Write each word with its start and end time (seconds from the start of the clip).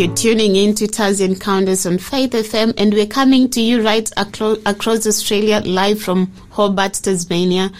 You're 0.00 0.14
tuning 0.14 0.56
in 0.56 0.74
to 0.76 0.86
Taz 0.86 1.20
Encounters 1.20 1.84
on 1.84 1.98
Faith 1.98 2.30
FM, 2.30 2.72
and 2.78 2.94
we're 2.94 3.06
coming 3.06 3.50
to 3.50 3.60
you 3.60 3.84
right 3.84 4.10
acro- 4.16 4.56
across 4.64 5.06
Australia 5.06 5.60
live 5.62 6.00
from 6.00 6.32
Hobart, 6.48 6.94
Tasmania. 6.94 7.70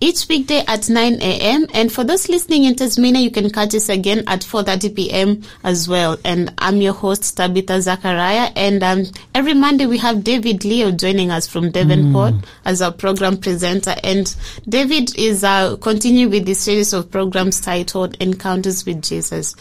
Each 0.00 0.26
weekday 0.26 0.64
at 0.66 0.88
9 0.88 1.20
a.m. 1.20 1.66
And 1.74 1.92
for 1.92 2.02
those 2.02 2.30
listening 2.30 2.64
in 2.64 2.76
Tasmania, 2.76 3.20
you 3.20 3.30
can 3.30 3.50
catch 3.50 3.74
us 3.74 3.90
again 3.90 4.24
at 4.26 4.40
4.30 4.40 4.96
p.m. 4.96 5.42
as 5.64 5.86
well. 5.86 6.16
And 6.24 6.54
I'm 6.56 6.80
your 6.80 6.94
host, 6.94 7.36
Tabitha 7.36 7.82
Zachariah. 7.82 8.52
And 8.56 8.82
um, 8.82 9.04
every 9.34 9.52
Monday 9.52 9.84
we 9.84 9.98
have 9.98 10.24
David 10.24 10.64
Leo 10.64 10.92
joining 10.92 11.30
us 11.30 11.46
from 11.46 11.72
Devonport 11.72 12.32
mm. 12.32 12.44
as 12.64 12.80
our 12.80 12.92
program 12.92 13.36
presenter. 13.36 13.94
And 14.02 14.34
David 14.66 15.14
is 15.18 15.44
uh, 15.44 15.76
continuing 15.76 16.30
with 16.30 16.46
the 16.46 16.54
series 16.54 16.94
of 16.94 17.10
programs 17.10 17.60
titled 17.60 18.16
Encounters 18.18 18.86
with 18.86 19.02
Jesus. 19.02 19.54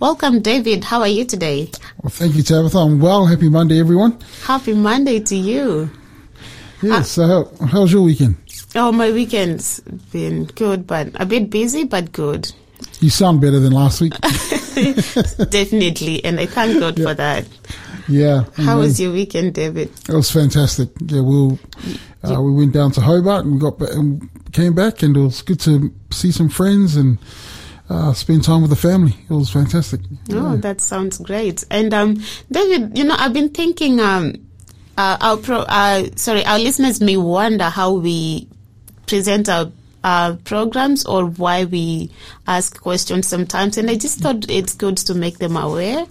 Welcome, 0.00 0.40
David. 0.40 0.84
How 0.84 1.00
are 1.00 1.08
you 1.08 1.26
today? 1.26 1.70
Well, 2.02 2.08
thank 2.08 2.34
you, 2.34 2.42
Tabitha. 2.42 2.78
I'm 2.78 3.00
well. 3.00 3.26
Happy 3.26 3.50
Monday, 3.50 3.78
everyone. 3.78 4.18
Happy 4.44 4.72
Monday 4.72 5.20
to 5.20 5.36
you. 5.36 5.90
Yes. 6.80 7.18
Uh, 7.18 7.26
so, 7.26 7.26
how, 7.60 7.66
how's 7.66 7.92
your 7.92 8.00
weekend? 8.00 8.36
Oh, 8.74 8.92
my 8.92 9.10
weekend's 9.10 9.80
been 10.10 10.46
good, 10.46 10.86
but 10.86 11.08
a 11.20 11.26
bit 11.26 11.50
busy, 11.50 11.84
but 11.84 12.12
good. 12.12 12.50
You 13.00 13.10
sound 13.10 13.42
better 13.42 13.60
than 13.60 13.74
last 13.74 14.00
week. 14.00 14.14
Definitely, 15.50 16.24
and 16.24 16.40
I 16.40 16.46
thank 16.46 16.80
God 16.80 16.98
yeah. 16.98 17.04
for 17.04 17.12
that. 17.12 17.46
Yeah. 18.08 18.44
How 18.56 18.78
was 18.78 18.98
your 18.98 19.12
weekend, 19.12 19.52
David? 19.52 19.90
It 20.08 20.14
was 20.14 20.30
fantastic. 20.30 20.88
Yeah, 21.04 21.20
we 21.20 21.58
uh, 22.24 22.40
we 22.40 22.52
went 22.54 22.72
down 22.72 22.92
to 22.92 23.02
Hobart 23.02 23.44
and 23.44 23.60
got 23.60 23.78
back 23.78 23.92
and 23.92 24.30
came 24.52 24.74
back, 24.74 25.02
and 25.02 25.14
it 25.14 25.20
was 25.20 25.42
good 25.42 25.60
to 25.60 25.92
see 26.10 26.32
some 26.32 26.48
friends 26.48 26.96
and 26.96 27.18
uh, 27.90 28.12
spend 28.14 28.44
time 28.44 28.62
with 28.62 28.70
the 28.70 28.76
family. 28.76 29.14
It 29.28 29.32
was 29.34 29.50
fantastic. 29.50 30.00
Oh, 30.32 30.56
that 30.56 30.80
sounds 30.80 31.18
great. 31.18 31.64
And 31.70 31.92
um, 31.92 32.22
David, 32.50 32.96
you 32.96 33.04
know, 33.04 33.16
I've 33.18 33.32
been 33.34 33.50
thinking. 33.50 34.00
Um, 34.00 34.46
uh, 34.96 35.16
our 35.20 35.36
pro, 35.38 35.60
uh, 35.60 36.10
sorry, 36.16 36.44
our 36.44 36.58
listeners 36.58 37.00
may 37.00 37.16
wonder 37.16 37.64
how 37.64 37.94
we 37.94 38.46
present 39.06 39.48
our 39.48 39.72
uh, 40.04 40.36
programs 40.44 41.06
or 41.06 41.24
why 41.24 41.64
we 41.64 42.10
ask 42.46 42.78
questions 42.80 43.26
sometimes. 43.26 43.78
And 43.78 43.90
I 43.90 43.94
just 43.94 44.18
thought 44.18 44.50
it's 44.50 44.74
good 44.74 44.98
to 44.98 45.14
make 45.14 45.38
them 45.38 45.56
aware. 45.56 46.04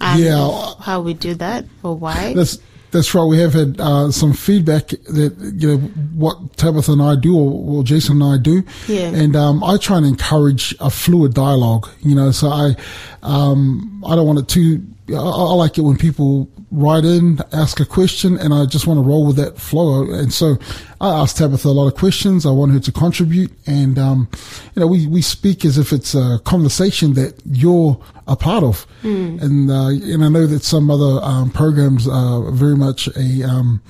yeah. 0.00 0.74
How 0.80 1.00
we 1.00 1.14
do 1.14 1.34
that 1.36 1.64
or 1.82 1.96
why. 1.96 2.34
That's, 2.34 2.58
that's 2.94 3.12
right. 3.12 3.24
We 3.24 3.38
have 3.40 3.52
had 3.52 3.80
uh, 3.80 4.12
some 4.12 4.32
feedback 4.32 4.88
that 4.88 5.34
you 5.58 5.68
know 5.68 5.78
what 6.14 6.56
Tabitha 6.56 6.92
and 6.92 7.02
I 7.02 7.16
do, 7.16 7.36
or, 7.36 7.78
or 7.78 7.82
Jason 7.82 8.22
and 8.22 8.32
I 8.32 8.38
do, 8.38 8.62
yeah. 8.86 9.08
and 9.08 9.34
um, 9.34 9.64
I 9.64 9.76
try 9.78 9.96
and 9.96 10.06
encourage 10.06 10.76
a 10.78 10.90
fluid 10.90 11.34
dialogue. 11.34 11.88
You 12.02 12.14
know, 12.14 12.30
so 12.30 12.48
I 12.48 12.76
um, 13.24 14.04
I 14.06 14.14
don't 14.14 14.26
want 14.26 14.38
it 14.38 14.48
too. 14.48 14.84
I, 15.10 15.14
I 15.14 15.54
like 15.54 15.76
it 15.78 15.82
when 15.82 15.96
people 15.96 16.48
write 16.70 17.04
in, 17.04 17.38
ask 17.52 17.80
a 17.80 17.84
question, 17.84 18.36
and 18.38 18.52
I 18.52 18.66
just 18.66 18.86
want 18.86 18.98
to 18.98 19.02
roll 19.02 19.26
with 19.26 19.36
that 19.36 19.58
flow. 19.58 20.10
And 20.10 20.32
so 20.32 20.56
I 21.00 21.08
asked 21.20 21.36
Tabitha 21.38 21.68
a 21.68 21.70
lot 21.70 21.86
of 21.86 21.94
questions. 21.94 22.44
I 22.44 22.50
want 22.50 22.72
her 22.72 22.80
to 22.80 22.92
contribute, 22.92 23.52
and 23.66 23.98
um, 23.98 24.28
you 24.74 24.80
know, 24.80 24.86
we 24.86 25.06
we 25.06 25.22
speak 25.22 25.64
as 25.64 25.78
if 25.78 25.92
it's 25.92 26.14
a 26.14 26.38
conversation 26.44 27.14
that 27.14 27.40
you're 27.44 28.00
a 28.26 28.36
part 28.36 28.64
of. 28.64 28.86
Mm. 29.02 29.42
And 29.42 29.70
uh, 29.70 29.88
and 29.88 30.24
I 30.24 30.28
know 30.28 30.46
that 30.46 30.62
some 30.62 30.90
other 30.90 31.24
um, 31.24 31.50
programs 31.50 32.08
are 32.08 32.50
very 32.50 32.76
much 32.76 33.08
a 33.16 33.42
um, 33.48 33.82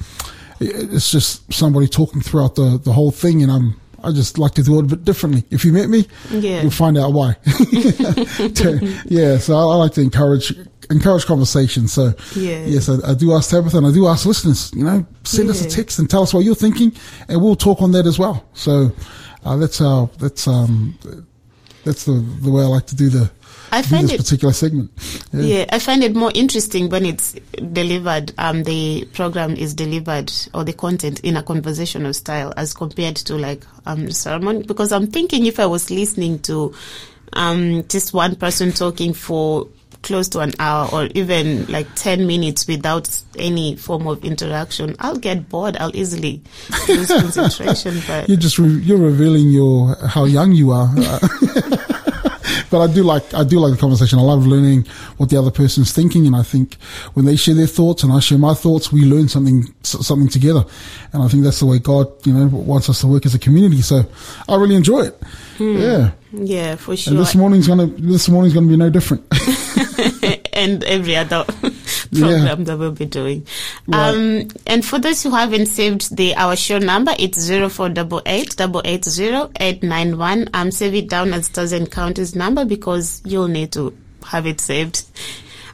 it's 0.61 1.11
just 1.11 1.53
somebody 1.53 1.89
talking 1.89 2.21
throughout 2.21 2.55
the 2.55 2.79
the 2.83 2.93
whole 2.93 3.11
thing, 3.11 3.43
and 3.43 3.51
I'm 3.51 3.81
I 4.05 4.13
just 4.13 4.39
like 4.39 4.53
to 4.53 4.63
do 4.63 4.79
it 4.79 4.85
a 4.85 4.89
bit 4.89 5.05
differently. 5.05 5.45
If 5.51 5.65
you 5.65 5.73
met 5.73 5.89
me, 5.89 6.07
yeah. 6.31 6.63
you'll 6.63 6.71
find 6.71 6.99
out 6.99 7.13
why. 7.13 7.37
yeah, 9.07 9.39
so 9.39 9.57
I, 9.57 9.75
like 9.77 9.93
to 9.95 10.01
encourage 10.01 10.55
encourage 10.91 11.27
conversation. 11.27 11.89
So 11.89 12.13
yeah. 12.37 12.65
yes, 12.65 12.89
I, 12.89 13.11
I, 13.11 13.15
do 13.15 13.33
ask 13.33 13.51
Tabitha 13.51 13.79
and 13.79 13.87
I 13.87 13.93
do 13.93 14.07
ask 14.07 14.27
listeners. 14.27 14.73
You 14.75 14.85
know, 14.85 15.07
send 15.25 15.47
yeah. 15.47 15.53
us 15.53 15.65
a 15.65 15.71
text 15.71 15.99
and 15.99 16.09
tell 16.09 16.23
us 16.23 16.35
what 16.35 16.45
you're 16.45 16.55
thinking, 16.55 16.93
and 17.29 17.43
we'll 17.43 17.57
talk 17.57 17.81
on 17.83 17.93
that 17.93 18.07
as 18.07 18.19
well. 18.19 18.45
So 18.55 18.93
uh, 19.45 19.57
that's 19.57 19.79
how 19.79 20.11
that's 20.19 20.47
um 20.47 20.99
that's 21.85 22.05
the 22.05 22.13
the 22.43 22.51
way 22.51 22.63
I 22.63 22.67
like 22.67 22.87
to 22.87 22.97
do 22.97 23.09
the 23.09 23.31
I 23.75 23.83
find 23.83 24.05
this 24.05 24.13
it, 24.13 24.19
particular 24.19 24.53
segment. 24.53 24.91
Yeah. 25.33 25.43
yeah. 25.43 25.65
I 25.71 25.79
find 25.79 26.05
it 26.05 26.15
more 26.15 26.31
interesting 26.35 26.89
when 26.89 27.05
it's 27.05 27.33
delivered. 27.73 28.33
Um, 28.39 28.63
the 28.63 29.07
program 29.13 29.57
is 29.57 29.75
delivered 29.75 30.33
or 30.55 30.65
the 30.65 30.73
content 30.73 31.21
in 31.21 31.37
a 31.37 31.43
conversational 31.43 32.15
style 32.15 32.55
as 32.57 32.73
compared 32.73 33.17
to 33.17 33.37
like 33.37 33.65
um 33.87 34.11
sermon. 34.11 34.63
Because 34.63 34.93
I'm 34.93 35.09
thinking 35.09 35.47
if 35.47 35.59
I 35.59 35.67
was 35.67 35.91
listening 35.91 36.39
to 36.41 36.75
um 37.33 37.85
just 37.89 38.15
one 38.15 38.37
person 38.37 38.73
talking 38.73 39.13
for 39.13 39.69
close 40.05 40.29
to 40.29 40.39
an 40.41 40.53
hour 40.61 40.89
or 40.93 41.09
even 41.15 41.67
like 41.67 41.89
10 41.97 42.27
minutes 42.27 42.69
without 42.69 43.09
any 43.37 43.75
form 43.75 44.07
of 44.07 44.25
interaction, 44.25 44.95
I'll 45.01 45.17
get 45.17 45.49
bored. 45.49 45.77
I'll 45.79 45.97
easily 45.97 46.43
lose 46.87 47.09
concentration. 47.09 48.01
But 48.07 48.29
you're 48.29 48.39
just, 48.39 48.59
re- 48.59 48.69
you're 48.69 48.99
revealing 48.99 49.49
your, 49.49 49.97
how 50.07 50.27
young 50.27 50.53
you 50.53 50.71
are. 50.73 50.91
but 52.71 52.81
I 52.81 52.93
do 52.93 53.03
like 53.03 53.35
I 53.35 53.45
do 53.45 53.59
like 53.59 53.73
the 53.73 53.79
conversation. 53.79 54.19
I 54.19 54.23
love 54.23 54.47
learning 54.47 54.87
what 55.17 55.31
the 55.31 55.39
other 55.39 55.51
person's 55.51 55.93
thinking, 55.93 56.27
and 56.27 56.37
I 56.37 56.43
think 56.43 56.75
when 57.15 57.25
they 57.25 57.37
share 57.37 57.55
their 57.55 57.67
thoughts 57.67 58.03
and 58.03 58.13
I 58.13 58.21
share 58.21 58.39
my 58.39 58.55
thoughts, 58.55 58.93
we 58.93 59.05
learn 59.05 59.29
something 59.29 59.73
something 59.83 60.29
together. 60.29 60.65
And 61.13 61.23
I 61.23 61.29
think 61.29 61.45
that's 61.45 61.61
the 61.61 61.67
way 61.67 61.79
God, 61.79 62.09
you 62.27 62.33
know, 62.33 62.47
wants 62.47 62.89
us 62.89 63.01
to 63.01 63.07
work 63.07 63.27
as 63.27 63.35
a 63.35 63.39
community. 63.39 63.83
So 63.83 64.05
I 64.49 64.57
really 64.57 64.75
enjoy 64.75 65.03
it. 65.03 65.23
Hmm. 65.57 65.77
Yeah, 65.77 66.11
yeah, 66.33 66.77
for 66.77 66.97
sure. 66.97 67.13
And 67.13 67.21
this 67.21 67.35
morning's 67.35 67.69
gonna 67.69 67.87
this 67.87 68.29
morning's 68.29 68.55
gonna 68.55 68.67
be 68.67 68.77
no 68.77 68.91
different. 68.91 69.25
and 70.53 70.83
every 70.85 71.17
other 71.17 71.45
program 72.15 72.59
yeah. 72.61 72.65
that 72.65 72.79
we'll 72.79 72.93
be 72.93 73.07
doing. 73.07 73.47
Right. 73.87 74.15
Um, 74.15 74.49
and 74.67 74.85
for 74.85 74.99
those 74.99 75.23
who 75.23 75.31
haven't 75.31 75.67
saved 75.67 76.17
the 76.17 76.35
our 76.37 76.57
show 76.57 76.79
number, 76.79 77.15
it's 77.19 77.39
zero 77.39 77.69
four 77.69 77.89
double 77.89 78.23
eight 78.25 78.57
double 78.57 78.83
eight 78.85 79.05
zero 79.05 79.51
eight 79.61 79.83
nine 79.83 80.17
one. 80.17 80.49
Um, 80.55 80.71
save 80.71 80.95
it 80.95 81.09
down 81.11 81.33
as 81.33 81.49
doesn't 81.49 81.91
count 81.91 82.15
Encounters 82.15 82.37
number 82.37 82.65
because 82.65 83.23
you'll 83.25 83.49
need 83.49 83.73
to 83.73 83.97
have 84.27 84.47
it 84.47 84.61
saved. 84.61 85.05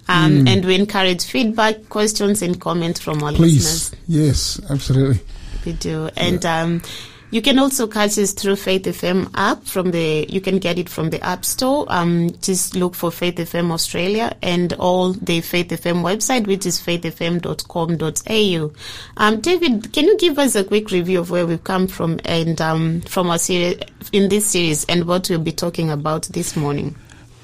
Um, 0.08 0.44
mm. 0.44 0.48
and 0.48 0.64
we 0.64 0.74
encourage 0.74 1.24
feedback, 1.24 1.88
questions, 1.88 2.42
and 2.42 2.60
comments 2.60 3.00
from 3.00 3.22
our 3.22 3.32
Please. 3.32 3.92
listeners. 3.92 4.00
Yes, 4.08 4.60
absolutely. 4.70 5.20
We 5.64 5.72
do. 5.74 6.08
And, 6.16 6.42
yeah. 6.42 6.62
um, 6.62 6.82
you 7.30 7.40
can 7.40 7.58
also 7.58 7.86
catch 7.86 8.18
us 8.18 8.32
through 8.32 8.56
Faith 8.56 8.82
FM 8.84 9.30
app 9.34 9.62
from 9.64 9.92
the, 9.92 10.26
you 10.28 10.40
can 10.40 10.58
get 10.58 10.78
it 10.78 10.88
from 10.88 11.10
the 11.10 11.22
App 11.24 11.44
Store. 11.44 11.86
Um, 11.88 12.30
just 12.42 12.74
look 12.74 12.94
for 12.94 13.12
Faith 13.12 13.36
FM 13.36 13.70
Australia 13.70 14.36
and 14.42 14.72
all 14.74 15.12
the 15.12 15.40
Faith 15.40 15.68
FM 15.68 16.02
website, 16.02 16.46
which 16.46 16.66
is 16.66 16.80
faithfm.com.au. 16.80 18.72
Um, 19.16 19.40
David, 19.40 19.92
can 19.92 20.06
you 20.06 20.18
give 20.18 20.38
us 20.38 20.56
a 20.56 20.64
quick 20.64 20.90
review 20.90 21.20
of 21.20 21.30
where 21.30 21.46
we've 21.46 21.62
come 21.62 21.86
from 21.86 22.18
and, 22.24 22.60
um, 22.60 23.02
from 23.02 23.30
our 23.30 23.38
series, 23.38 23.78
in 24.12 24.28
this 24.28 24.46
series 24.46 24.84
and 24.86 25.04
what 25.04 25.30
we'll 25.30 25.38
be 25.38 25.52
talking 25.52 25.90
about 25.90 26.24
this 26.24 26.56
morning? 26.56 26.96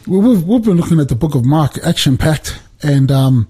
Well, 0.06 0.20
we've, 0.20 0.42
we've 0.42 0.62
been 0.62 0.78
looking 0.78 0.98
at 1.00 1.08
the 1.08 1.14
book 1.14 1.34
of 1.36 1.44
Mark, 1.44 1.78
action 1.84 2.16
packed, 2.18 2.60
and, 2.82 3.12
um, 3.12 3.46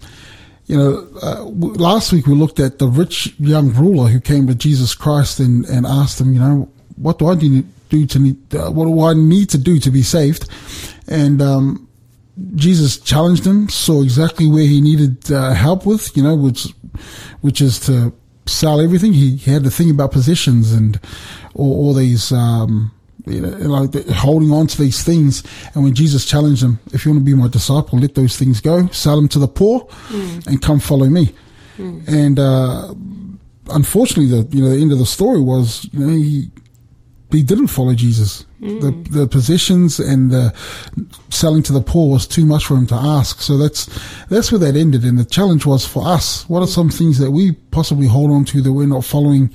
you 0.66 0.76
know, 0.76 1.08
uh, 1.22 1.44
last 1.44 2.12
week 2.12 2.26
we 2.26 2.34
looked 2.34 2.58
at 2.58 2.78
the 2.78 2.88
rich 2.88 3.34
young 3.38 3.72
ruler 3.72 4.08
who 4.08 4.20
came 4.20 4.46
to 4.48 4.54
Jesus 4.54 4.94
Christ 4.94 5.38
and, 5.38 5.64
and 5.66 5.86
asked 5.86 6.20
him, 6.20 6.32
you 6.32 6.40
know, 6.40 6.68
what 6.96 7.18
do 7.18 7.28
I 7.28 7.34
do 7.36 8.06
to 8.06 8.18
need, 8.18 8.54
uh, 8.54 8.70
what 8.70 8.86
do 8.86 9.00
I 9.00 9.14
need 9.14 9.48
to 9.50 9.58
do 9.58 9.78
to 9.78 9.90
be 9.90 10.02
saved? 10.02 10.48
And, 11.06 11.40
um, 11.40 11.88
Jesus 12.54 12.98
challenged 12.98 13.46
him, 13.46 13.68
saw 13.68 14.02
exactly 14.02 14.46
where 14.46 14.66
he 14.66 14.80
needed 14.80 15.32
uh, 15.32 15.54
help 15.54 15.86
with, 15.86 16.14
you 16.16 16.22
know, 16.22 16.36
which, 16.36 16.66
which 17.40 17.62
is 17.62 17.80
to 17.80 18.12
sell 18.44 18.80
everything. 18.80 19.14
He, 19.14 19.36
he 19.36 19.50
had 19.50 19.64
to 19.64 19.70
think 19.70 19.90
about 19.90 20.12
possessions 20.12 20.72
and 20.72 21.00
all, 21.54 21.72
all 21.72 21.94
these, 21.94 22.32
um, 22.32 22.90
you 23.26 23.40
know, 23.40 23.48
like 23.48 24.08
holding 24.08 24.52
on 24.52 24.66
to 24.68 24.78
these 24.78 25.02
things. 25.02 25.42
And 25.74 25.84
when 25.84 25.94
Jesus 25.94 26.24
challenged 26.24 26.62
them, 26.62 26.78
if 26.92 27.04
you 27.04 27.10
want 27.10 27.20
to 27.20 27.24
be 27.24 27.34
my 27.34 27.48
disciple, 27.48 27.98
let 27.98 28.14
those 28.14 28.36
things 28.36 28.60
go, 28.60 28.86
sell 28.88 29.16
them 29.16 29.28
to 29.28 29.38
the 29.38 29.48
poor 29.48 29.80
mm. 30.08 30.46
and 30.46 30.62
come 30.62 30.80
follow 30.80 31.06
me. 31.06 31.34
Mm. 31.76 32.08
And, 32.08 32.38
uh, 32.38 32.94
unfortunately, 33.68 34.26
the, 34.26 34.56
you 34.56 34.62
know, 34.62 34.70
the 34.70 34.80
end 34.80 34.92
of 34.92 34.98
the 34.98 35.06
story 35.06 35.40
was, 35.40 35.88
you 35.92 35.98
know, 35.98 36.08
he, 36.08 36.50
he 37.32 37.42
didn't 37.42 37.66
follow 37.66 37.94
Jesus. 37.94 38.46
Mm. 38.60 38.80
The, 38.80 39.18
the 39.18 39.26
possessions 39.26 39.98
and 39.98 40.30
the 40.30 40.54
selling 41.30 41.64
to 41.64 41.72
the 41.72 41.80
poor 41.80 42.12
was 42.12 42.28
too 42.28 42.46
much 42.46 42.64
for 42.66 42.76
him 42.76 42.86
to 42.86 42.94
ask. 42.94 43.40
So 43.40 43.58
that's, 43.58 43.90
that's 44.28 44.52
where 44.52 44.60
that 44.60 44.76
ended. 44.76 45.02
And 45.02 45.18
the 45.18 45.24
challenge 45.24 45.66
was 45.66 45.84
for 45.84 46.06
us, 46.06 46.48
what 46.48 46.62
are 46.62 46.68
some 46.68 46.90
things 46.90 47.18
that 47.18 47.32
we 47.32 47.52
possibly 47.72 48.06
hold 48.06 48.30
on 48.30 48.44
to 48.46 48.62
that 48.62 48.72
we're 48.72 48.86
not 48.86 49.04
following 49.04 49.52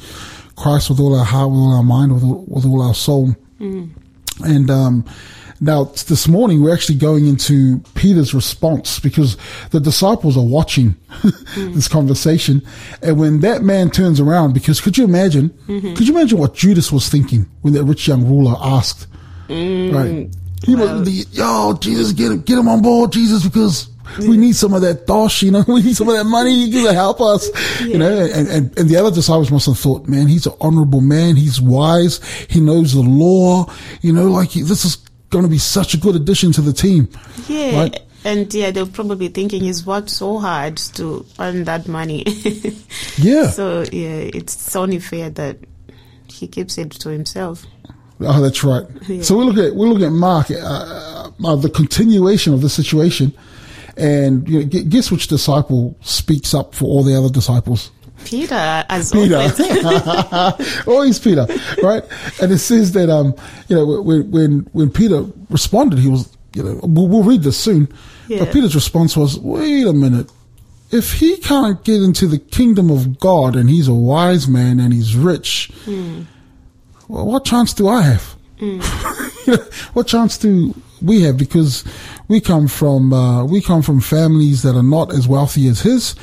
Christ 0.57 0.89
with 0.89 0.99
all 0.99 1.17
our 1.17 1.25
heart, 1.25 1.49
with 1.49 1.59
all 1.59 1.77
our 1.77 1.83
mind, 1.83 2.13
with 2.13 2.23
all, 2.23 2.45
with 2.49 2.65
all 2.65 2.81
our 2.81 2.93
soul? 2.93 3.33
Mm. 3.61 3.89
And 4.43 4.71
um, 4.71 5.05
now 5.59 5.85
this 5.85 6.27
morning 6.27 6.63
we're 6.63 6.73
actually 6.73 6.97
going 6.97 7.27
into 7.27 7.79
Peter's 7.93 8.33
response 8.33 8.99
because 8.99 9.37
the 9.69 9.79
disciples 9.79 10.35
are 10.35 10.43
watching 10.43 10.95
mm. 11.09 11.73
this 11.75 11.87
conversation, 11.87 12.61
and 13.01 13.19
when 13.19 13.41
that 13.41 13.61
man 13.61 13.91
turns 13.91 14.19
around, 14.19 14.53
because 14.53 14.81
could 14.81 14.97
you 14.97 15.03
imagine? 15.03 15.49
Mm-hmm. 15.67 15.93
Could 15.93 16.07
you 16.07 16.17
imagine 16.17 16.39
what 16.39 16.55
Judas 16.55 16.91
was 16.91 17.07
thinking 17.07 17.45
when 17.61 17.73
that 17.73 17.83
rich 17.83 18.07
young 18.07 18.27
ruler 18.27 18.55
asked? 18.59 19.07
Mm. 19.47 19.93
Right. 19.93 20.35
He 20.65 20.75
well, 20.75 20.99
was, 20.99 21.37
yo, 21.37 21.77
Jesus, 21.79 22.11
get 22.13 22.31
him, 22.31 22.41
get 22.41 22.57
him 22.57 22.67
on 22.67 22.81
board, 22.81 23.11
Jesus, 23.11 23.43
because 23.43 23.90
We 24.19 24.37
need 24.37 24.55
some 24.55 24.73
of 24.73 24.81
that 24.81 25.07
dosh, 25.07 25.43
you 25.43 25.51
know, 25.51 25.63
we 25.67 25.81
need 25.81 25.95
some 25.95 26.09
of 26.09 26.15
that 26.15 26.25
money. 26.25 26.53
You 26.53 26.83
gotta 26.83 26.93
help 26.93 27.21
us, 27.21 27.49
you 27.81 27.97
know, 27.97 28.11
and, 28.11 28.47
and, 28.47 28.77
and 28.77 28.89
the 28.89 28.95
other 28.97 29.11
disciples 29.11 29.51
must 29.51 29.65
have 29.65 29.77
thought, 29.77 30.07
man, 30.07 30.27
he's 30.27 30.45
an 30.45 30.53
honorable 30.61 31.01
man. 31.01 31.35
He's 31.35 31.61
wise. 31.61 32.23
He 32.49 32.59
knows 32.59 32.93
the 32.93 33.01
law, 33.01 33.71
you 34.01 34.13
know, 34.13 34.27
like 34.27 34.49
he, 34.49 34.61
this 34.61 34.85
is 34.85 34.97
going 35.29 35.43
to 35.43 35.49
be 35.49 35.57
such 35.57 35.93
a 35.93 35.97
good 35.97 36.15
addition 36.15 36.51
to 36.53 36.61
the 36.61 36.73
team. 36.73 37.09
Yeah. 37.47 37.79
Right? 37.79 37.99
And 38.23 38.53
yeah, 38.53 38.69
they're 38.69 38.85
probably 38.85 39.29
thinking 39.29 39.63
he's 39.63 39.85
worked 39.85 40.09
so 40.09 40.37
hard 40.37 40.77
to 40.95 41.25
earn 41.39 41.63
that 41.65 41.87
money. 41.87 42.25
Yeah. 43.17 43.49
So 43.49 43.81
yeah, 43.91 44.29
it's 44.33 44.75
only 44.75 44.99
fair 44.99 45.29
that 45.31 45.57
he 46.27 46.47
keeps 46.47 46.77
it 46.77 46.91
to 46.91 47.09
himself. 47.09 47.65
Oh, 48.19 48.41
that's 48.41 48.63
right. 48.63 48.85
Yeah. 49.07 49.21
So 49.21 49.37
we 49.37 49.43
look 49.43 49.57
at 49.57 49.75
we 49.75 49.87
look 49.87 50.01
at 50.01 50.11
Mark, 50.11 50.49
uh, 50.49 51.29
uh, 51.43 51.55
the 51.55 51.69
continuation 51.69 52.53
of 52.53 52.61
the 52.61 52.69
situation, 52.69 53.33
and 54.01 54.47
you 54.49 54.59
know, 54.59 54.65
guess 54.65 55.11
which 55.11 55.27
disciple 55.27 55.95
speaks 56.01 56.53
up 56.53 56.73
for 56.75 56.85
all 56.85 57.03
the 57.03 57.15
other 57.17 57.29
disciples? 57.29 57.91
Peter, 58.25 58.53
as 58.89 59.11
Peter, 59.11 59.35
always. 59.37 60.87
always 60.87 61.19
Peter, 61.19 61.47
right? 61.81 62.03
And 62.41 62.51
it 62.51 62.59
says 62.59 62.91
that 62.93 63.09
um, 63.09 63.33
you 63.67 63.75
know, 63.75 64.01
when 64.01 64.29
when 64.31 64.59
when 64.73 64.89
Peter 64.91 65.25
responded, 65.49 65.97
he 65.99 66.07
was, 66.09 66.35
you 66.55 66.61
know, 66.63 66.79
we'll, 66.83 67.07
we'll 67.07 67.23
read 67.23 67.41
this 67.43 67.57
soon, 67.57 67.87
Yeah. 68.27 68.39
but 68.39 68.53
Peter's 68.53 68.75
response 68.75 69.17
was, 69.17 69.39
"Wait 69.39 69.87
a 69.87 69.93
minute." 69.93 70.31
If 70.91 71.13
he 71.13 71.37
can't 71.37 71.81
get 71.85 72.01
into 72.03 72.27
the 72.27 72.37
kingdom 72.37 72.91
of 72.91 73.17
God 73.17 73.55
and 73.55 73.69
he's 73.69 73.87
a 73.87 73.93
wise 73.93 74.45
man 74.49 74.77
and 74.81 74.91
he's 74.93 75.15
rich, 75.15 75.71
well, 77.07 77.25
what 77.25 77.45
chance 77.45 77.73
do 77.73 77.87
I 77.87 78.01
have? 78.01 78.35
Know, 78.59 78.77
what 79.93 80.07
chance 80.07 80.37
do 80.37 80.75
we 81.01 81.21
have? 81.23 81.37
Because 81.37 81.85
we 82.31 82.39
come 82.41 82.67
from 82.67 83.11
uh, 83.13 83.43
we 83.45 83.61
come 83.61 83.81
from 83.81 83.99
families 83.99 84.63
that 84.63 84.75
are 84.75 84.89
not 84.97 85.13
as 85.13 85.27
wealthy 85.27 85.67
as 85.67 85.81
his, 85.81 86.15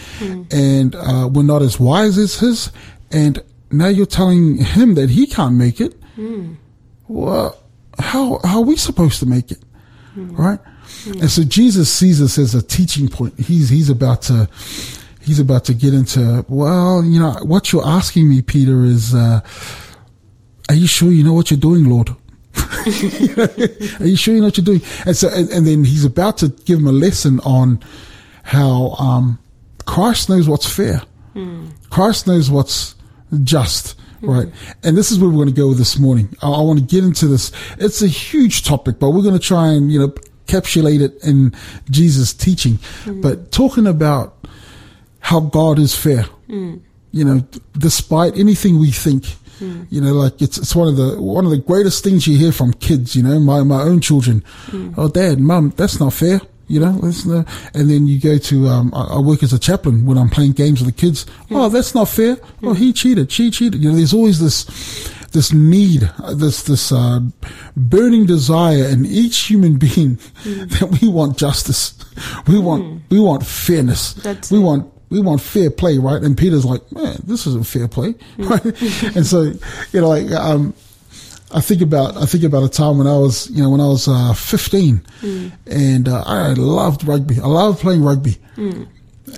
and 0.50 0.96
uh, 0.96 1.28
we're 1.31 1.43
not 1.43 1.62
as 1.62 1.78
wise 1.78 2.16
as 2.19 2.37
his. 2.40 2.72
And 3.12 3.43
now 3.70 3.88
you're 3.88 4.06
telling 4.06 4.56
him 4.56 4.94
that 4.94 5.10
he 5.10 5.26
can't 5.26 5.55
make 5.55 5.81
it. 5.81 5.94
Well, 7.08 7.56
how 7.99 8.40
how 8.43 8.58
are 8.58 8.64
we 8.64 8.76
supposed 8.76 9.20
to 9.20 9.26
make 9.26 9.50
it? 9.50 9.62
Right? 10.16 10.58
And 11.20 11.31
so 11.31 11.44
Jesus 11.44 11.93
sees 11.93 12.20
us 12.22 12.38
as 12.38 12.55
a 12.55 12.62
teaching 12.62 13.08
point. 13.08 13.38
He's 13.38 13.69
he's 13.69 13.90
about 13.90 14.22
to 14.22 14.49
he's 15.20 15.38
about 15.38 15.64
to 15.66 15.75
get 15.75 15.93
into 15.94 16.44
well, 16.49 17.05
you 17.05 17.20
know, 17.20 17.37
what 17.43 17.70
you're 17.72 17.87
asking 17.87 18.28
me, 18.31 18.40
Peter, 18.43 18.84
is 18.84 19.14
uh, 19.14 19.40
are 20.70 20.75
you 20.75 20.87
sure 20.87 21.12
you 21.12 21.22
know 21.22 21.34
what 21.34 21.50
you're 21.50 21.60
doing, 21.60 21.84
Lord? 21.84 22.10
Are 24.00 24.06
you 24.06 24.16
sure 24.16 24.34
you 24.34 24.40
know 24.40 24.46
what 24.46 24.56
you're 24.56 24.64
doing? 24.64 24.82
And 25.06 25.16
so, 25.16 25.28
and, 25.28 25.49
and 25.50 25.66
then 25.66 25.84
he's 25.84 26.05
about 26.05 26.38
to 26.38 26.49
give 26.49 26.78
him 26.78 26.87
a 26.87 26.93
lesson 26.93 27.40
on 27.40 27.81
how 28.43 28.93
um, 28.99 29.38
Christ 29.87 30.28
knows 30.28 30.49
what's 30.49 30.69
fair. 30.69 31.02
Hmm. 31.34 31.69
Christ 31.90 32.26
knows 32.26 32.50
what's 32.50 32.94
just, 33.44 33.99
right? 34.22 34.49
Hmm. 34.49 34.72
And 34.82 34.96
this 34.96 35.10
is 35.10 35.19
where 35.19 35.28
we're 35.28 35.37
going 35.37 35.49
to 35.49 35.55
go 35.55 35.75
this 35.75 35.99
morning. 35.99 36.34
I, 36.43 36.49
I 36.49 36.60
want 36.62 36.78
to 36.78 36.84
get 36.84 37.05
into 37.05 37.26
this. 37.26 37.52
It's 37.78 38.02
a 38.02 38.08
huge 38.08 38.64
topic, 38.64 38.99
but 38.99 39.10
we're 39.10 39.22
going 39.22 39.38
to 39.38 39.40
try 39.40 39.69
and 39.69 39.93
you 39.93 39.99
know 39.99 40.14
encapsulate 40.46 41.02
it 41.02 41.22
in 41.22 41.55
Jesus' 41.90 42.32
teaching. 42.32 42.78
Hmm. 43.05 43.20
But 43.20 43.52
talking 43.52 43.87
about 43.87 44.46
how 45.20 45.40
God 45.40 45.78
is 45.78 45.94
fair, 45.94 46.25
you 47.12 47.25
know, 47.25 47.40
d- 47.40 47.60
despite 47.76 48.37
anything 48.37 48.78
we 48.78 48.90
think. 48.90 49.25
You 49.60 50.00
know, 50.00 50.12
like 50.14 50.40
it's 50.40 50.58
it's 50.58 50.75
one 50.75 50.88
of 50.88 50.96
the 50.96 51.20
one 51.20 51.44
of 51.44 51.50
the 51.50 51.58
greatest 51.58 52.05
things 52.05 52.26
you 52.26 52.37
hear 52.38 52.52
from 52.52 52.72
kids. 52.75 53.14
You 53.16 53.22
know, 53.22 53.38
my 53.40 53.62
my 53.62 53.82
own 53.82 54.00
children. 54.00 54.44
Oh, 54.96 55.08
dad, 55.08 55.40
mum, 55.40 55.72
that's 55.76 55.99
not 56.00 56.12
fair. 56.12 56.40
You 56.69 56.81
know, 56.81 56.93
that's 56.93 57.25
no. 57.25 57.44
And 57.75 57.88
then 57.90 58.06
you 58.06 58.20
go 58.20 58.37
to 58.38 58.66
um, 58.69 58.93
I, 58.94 59.14
I 59.16 59.19
work 59.20 59.43
as 59.43 59.52
a 59.52 59.58
chaplain 59.58 60.05
when 60.05 60.19
I'm 60.19 60.28
playing 60.28 60.52
games 60.52 60.82
with 60.84 60.94
the 60.94 61.00
kids. 61.00 61.25
Oh, 61.50 61.69
that's 61.70 61.94
not 61.94 62.08
fair. 62.08 62.37
Oh, 62.62 62.75
he 62.75 62.93
cheated. 62.93 63.32
She 63.32 63.50
cheated. 63.50 63.82
You 63.82 63.90
know, 63.90 63.96
there's 63.96 64.12
always 64.14 64.38
this 64.38 64.64
this 65.32 65.52
need, 65.52 66.10
uh, 66.22 66.34
this 66.34 66.62
this 66.64 66.93
uh, 66.93 67.20
burning 67.76 68.26
desire 68.26 68.84
in 68.84 69.05
each 69.06 69.38
human 69.38 69.76
being 69.78 70.16
that 70.44 70.99
we 71.00 71.08
want 71.08 71.38
justice. 71.38 71.94
We 72.46 72.58
want 72.58 73.02
we 73.10 73.19
want 73.19 73.46
fairness. 73.46 74.12
That's 74.14 74.50
we 74.50 74.58
it. 74.58 74.62
want 74.62 74.93
we 75.10 75.20
want 75.20 75.40
fair 75.40 75.70
play, 75.70 75.99
right? 75.99 76.22
And 76.22 76.37
Peter's 76.37 76.64
like, 76.64 76.90
man, 76.93 77.16
this 77.25 77.46
isn't 77.46 77.66
fair 77.66 77.88
play, 77.88 78.14
right? 78.38 78.64
and 78.64 79.26
so, 79.26 79.43
you 79.93 80.00
know, 80.00 80.08
like, 80.08 80.31
um, 80.32 80.75
I 81.50 81.60
think 81.62 81.81
about 81.81 82.16
I 82.16 82.26
think 82.26 82.44
about 82.44 82.62
a 82.62 82.69
time 82.69 82.99
when 82.99 83.06
I 83.06 83.16
was 83.16 83.49
you 83.50 83.62
know 83.62 83.70
when 83.70 83.81
I 83.81 83.87
was 83.87 84.06
uh, 84.06 84.34
15 84.34 85.00
and 85.66 86.06
uh, 86.08 86.22
I 86.26 86.52
loved 86.52 87.05
rugby. 87.05 87.40
I 87.40 87.46
loved 87.46 87.81
playing 87.81 88.02
rugby. 88.05 88.37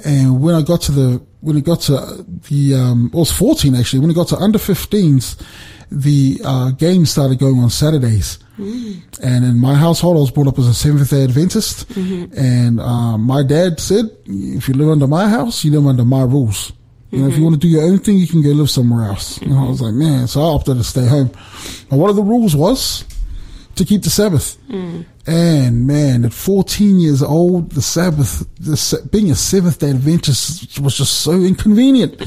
And 0.05 0.40
when 0.43 0.55
I 0.56 0.62
got 0.62 0.81
to 0.82 0.93
the 0.93 1.22
when 1.40 1.56
it 1.56 1.64
got 1.64 1.82
to 1.82 2.25
the 2.49 2.75
um, 2.75 3.11
I 3.14 3.17
was 3.17 3.31
14 3.31 3.76
actually. 3.76 4.00
When 4.00 4.11
it 4.11 4.14
got 4.14 4.26
to 4.28 4.37
under 4.37 4.58
15s, 4.58 5.40
the 5.90 6.40
uh, 6.44 6.70
games 6.72 7.11
started 7.12 7.38
going 7.38 7.61
on 7.61 7.70
Saturdays. 7.70 8.38
And 9.23 9.45
in 9.45 9.59
my 9.59 9.75
household, 9.75 10.17
I 10.17 10.21
was 10.21 10.31
brought 10.31 10.47
up 10.49 10.59
as 10.59 10.67
a 10.67 10.75
Seventh 10.75 11.11
Day 11.11 11.25
Adventist, 11.25 11.91
and 11.97 12.81
um, 12.81 13.23
my 13.23 13.43
dad 13.43 13.81
said, 13.81 14.05
"If 14.27 14.69
you 14.69 14.75
live 14.75 14.91
under 14.91 15.07
my 15.07 15.29
house, 15.29 15.65
you 15.65 15.71
live 15.73 15.87
under 15.87 16.05
my 16.05 16.23
rules." 16.23 16.73
You 17.11 17.23
know, 17.23 17.29
if 17.29 17.37
you 17.37 17.43
want 17.43 17.55
to 17.55 17.61
do 17.61 17.67
your 17.69 17.83
own 17.83 17.99
thing, 17.99 18.19
you 18.19 18.27
can 18.29 18.41
go 18.41 18.51
live 18.51 18.71
somewhere 18.71 19.05
else. 19.07 19.41
You 19.43 19.49
know, 19.49 19.67
I 19.67 19.69
was 19.69 19.81
like, 19.81 19.95
man, 19.95 20.29
so 20.29 20.43
I 20.43 20.45
opted 20.45 20.77
to 20.77 20.85
stay 20.85 21.07
home. 21.07 21.33
And 21.91 21.99
one 21.99 22.09
of 22.09 22.15
the 22.15 22.23
rules 22.23 22.55
was 22.55 23.05
to 23.81 23.87
keep 23.87 24.03
the 24.03 24.11
Sabbath. 24.11 24.59
And 25.27 25.87
man, 25.87 26.25
at 26.27 26.32
14 26.35 26.99
years 26.99 27.23
old, 27.23 27.73
the 27.73 27.81
Sabbath, 27.81 28.47
the, 28.59 29.09
being 29.11 29.31
a 29.31 29.35
Seventh 29.35 29.79
day 29.79 29.91
Adventist 29.91 30.79
was 30.81 30.97
just 30.97 31.21
so 31.23 31.32
inconvenient. 31.32 32.21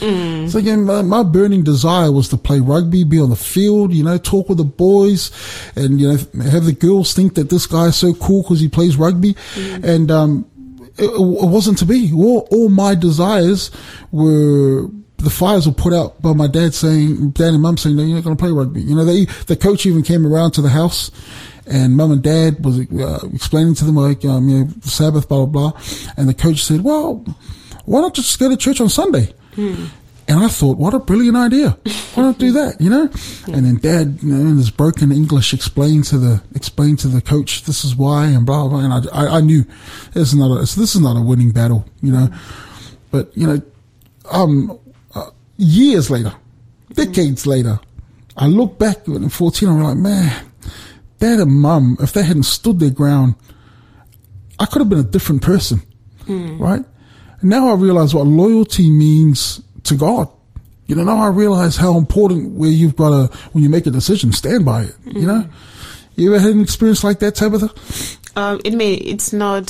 So 0.49 0.57
again, 0.57 0.85
my, 0.85 1.03
my 1.03 1.21
burning 1.21 1.63
desire 1.63 2.11
was 2.11 2.27
to 2.29 2.37
play 2.37 2.59
rugby, 2.59 3.03
be 3.03 3.19
on 3.19 3.29
the 3.29 3.35
field, 3.35 3.93
you 3.93 4.03
know, 4.03 4.17
talk 4.17 4.49
with 4.49 4.57
the 4.57 4.63
boys 4.63 5.31
and, 5.75 6.01
you 6.01 6.07
know, 6.07 6.17
have 6.49 6.65
the 6.65 6.73
girls 6.77 7.13
think 7.13 7.35
that 7.35 7.49
this 7.49 7.67
guy 7.67 7.85
is 7.85 7.95
so 7.95 8.13
cool 8.15 8.41
because 8.41 8.59
he 8.59 8.67
plays 8.67 8.97
rugby. 8.97 9.35
And, 9.83 10.09
um, 10.09 10.49
it, 10.97 11.05
it 11.05 11.19
wasn't 11.19 11.77
to 11.79 11.85
be. 11.85 12.11
All, 12.13 12.47
all 12.51 12.69
my 12.69 12.95
desires 12.95 13.71
were 14.11 14.87
the 15.23 15.29
fires 15.29 15.65
were 15.65 15.73
put 15.73 15.93
out 15.93 16.21
by 16.21 16.33
my 16.33 16.47
dad 16.47 16.73
saying, 16.73 17.31
dad 17.31 17.53
and 17.53 17.61
mum 17.61 17.77
saying, 17.77 17.95
no, 17.95 18.03
you're 18.03 18.15
not 18.15 18.23
going 18.23 18.35
to 18.35 18.41
play 18.41 18.51
rugby. 18.51 18.81
You 18.81 18.95
know, 18.95 19.05
they, 19.05 19.25
the 19.47 19.55
coach 19.55 19.85
even 19.85 20.03
came 20.03 20.27
around 20.27 20.51
to 20.51 20.61
the 20.61 20.69
house 20.69 21.11
and 21.65 21.95
mum 21.95 22.11
and 22.11 22.21
dad 22.21 22.63
was 22.63 22.79
uh, 22.79 23.27
explaining 23.33 23.73
to 23.75 23.85
them 23.85 23.95
like, 23.95 24.25
um, 24.25 24.49
you 24.49 24.59
know, 24.59 24.69
Sabbath, 24.81 25.29
blah, 25.29 25.45
blah, 25.45 25.71
blah. 25.71 25.81
And 26.17 26.27
the 26.27 26.33
coach 26.33 26.63
said, 26.63 26.81
well, 26.81 27.25
why 27.85 28.01
not 28.01 28.13
just 28.13 28.37
go 28.37 28.49
to 28.49 28.57
church 28.57 28.81
on 28.81 28.89
Sunday? 28.89 29.33
And 30.27 30.39
I 30.39 30.47
thought, 30.47 30.77
what 30.77 30.93
a 30.93 30.99
brilliant 30.99 31.35
idea. 31.35 31.77
Why 32.15 32.23
not 32.23 32.37
do 32.37 32.51
that, 32.53 32.79
you 32.79 32.89
know? 32.89 33.09
And 33.53 33.65
then 33.65 33.75
dad, 33.75 34.19
you 34.21 34.33
know, 34.33 34.49
in 34.49 34.57
his 34.57 34.71
broken 34.71 35.11
English 35.11 35.53
explained 35.53 36.05
to 36.05 36.17
the, 36.17 36.41
explained 36.55 36.99
to 36.99 37.07
the 37.09 37.21
coach, 37.21 37.63
this 37.63 37.83
is 37.83 37.95
why 37.95 38.27
and 38.27 38.45
blah, 38.45 38.67
blah. 38.67 38.79
And 38.79 38.93
I, 38.93 38.99
I, 39.13 39.37
I 39.37 39.41
knew 39.41 39.65
this 40.13 40.29
is 40.29 40.35
not 40.35 40.51
a, 40.51 40.59
this 40.59 40.95
is 40.95 41.01
not 41.01 41.17
a 41.17 41.21
winning 41.21 41.51
battle, 41.51 41.85
you 42.01 42.11
know? 42.11 42.29
But, 43.11 43.35
you 43.37 43.47
know, 43.47 43.61
um, 44.31 44.79
years 45.57 46.09
later, 46.09 46.33
decades 46.93 47.45
later, 47.45 47.79
I 48.35 48.47
look 48.47 48.79
back 48.79 49.07
when 49.07 49.23
I'm 49.23 49.29
14, 49.29 49.69
I'm 49.69 49.83
like, 49.83 49.97
man, 49.97 50.45
dad 51.19 51.39
and 51.39 51.51
mum, 51.51 51.97
if 51.99 52.13
they 52.13 52.23
hadn't 52.23 52.43
stood 52.43 52.79
their 52.79 52.89
ground, 52.89 53.35
I 54.59 54.65
could 54.65 54.79
have 54.79 54.89
been 54.89 54.99
a 54.99 55.03
different 55.03 55.41
person, 55.41 55.81
hmm. 56.25 56.61
right? 56.61 56.83
And 57.41 57.49
now 57.49 57.69
I 57.69 57.75
realize 57.75 58.13
what 58.13 58.27
loyalty 58.27 58.89
means 58.89 59.61
to 59.83 59.95
God. 59.95 60.29
You 60.87 60.95
know, 60.95 61.03
now 61.03 61.17
I 61.17 61.27
realize 61.27 61.77
how 61.77 61.97
important 61.97 62.53
where 62.53 62.69
you've 62.69 62.95
got 62.95 63.09
to, 63.09 63.37
when 63.51 63.63
you 63.63 63.69
make 63.69 63.87
a 63.87 63.91
decision, 63.91 64.31
stand 64.31 64.65
by 64.65 64.83
it, 64.83 64.95
you 65.05 65.21
hmm. 65.21 65.27
know? 65.27 65.49
You 66.15 66.33
ever 66.33 66.39
had 66.39 66.55
an 66.55 66.61
experience 66.61 67.03
like 67.03 67.19
that, 67.19 67.35
Tabitha? 67.35 67.69
Um, 68.35 68.59
it 68.65 68.73
may 68.73 68.93
it's 68.95 69.31
not 69.31 69.67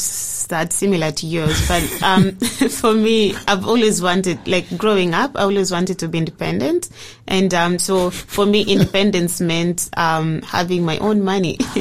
that 0.47 0.71
similar 0.71 1.11
to 1.11 1.27
yours, 1.27 1.67
but 1.67 1.83
um, 2.01 2.31
for 2.69 2.93
me, 2.93 3.35
I've 3.45 3.67
always 3.67 4.01
wanted, 4.01 4.47
like 4.47 4.77
growing 4.77 5.13
up, 5.13 5.35
I 5.35 5.41
always 5.41 5.69
wanted 5.69 5.99
to 5.99 6.07
be 6.07 6.19
independent, 6.19 6.89
and 7.27 7.53
um, 7.53 7.77
so 7.77 8.09
for 8.09 8.45
me, 8.45 8.61
independence 8.61 9.41
meant 9.53 9.89
um, 9.97 10.41
having 10.43 10.85
my 10.85 10.97
own 10.99 11.23
money, 11.23 11.57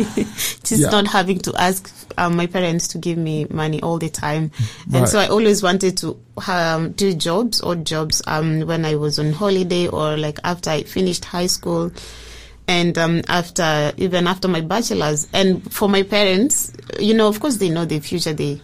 just 0.65 0.73
Yeah. 0.73 0.91
not 0.91 1.07
having 1.07 1.39
to 1.41 1.55
ask 1.55 1.89
um, 2.19 2.35
my 2.37 2.47
parents 2.49 2.89
to 2.89 2.99
give 2.99 3.17
me 3.17 3.47
money 3.49 3.81
all 3.81 3.99
the 3.99 4.11
time, 4.11 4.51
and 4.87 5.03
Right. 5.03 5.09
so 5.09 5.21
I 5.21 5.29
always 5.29 5.63
wanted 5.63 5.97
to 5.99 6.19
um, 6.49 6.91
do 6.93 7.15
jobs, 7.15 7.63
odd 7.63 7.85
jobs, 7.87 8.23
um, 8.27 8.63
when 8.67 8.85
I 8.85 8.97
was 8.97 9.21
on 9.21 9.33
holiday 9.33 9.87
or 9.87 10.17
like 10.17 10.41
after 10.43 10.71
I 10.71 10.83
finished 10.83 11.27
high 11.27 11.47
school 11.47 11.93
and 12.69 12.97
um, 12.99 13.23
after 13.29 13.93
even 13.97 14.27
after 14.27 14.49
my 14.49 14.61
bachelor's. 14.61 15.29
And 15.33 15.73
for 15.73 15.89
my 15.89 16.03
parents 16.03 16.73
you 16.99 17.15
know 17.15 17.29
of 17.29 17.41
course 17.41 17.57
they 17.57 17.69
know 17.69 17.85
the 17.85 18.01
future. 18.01 18.33
They 18.33 18.61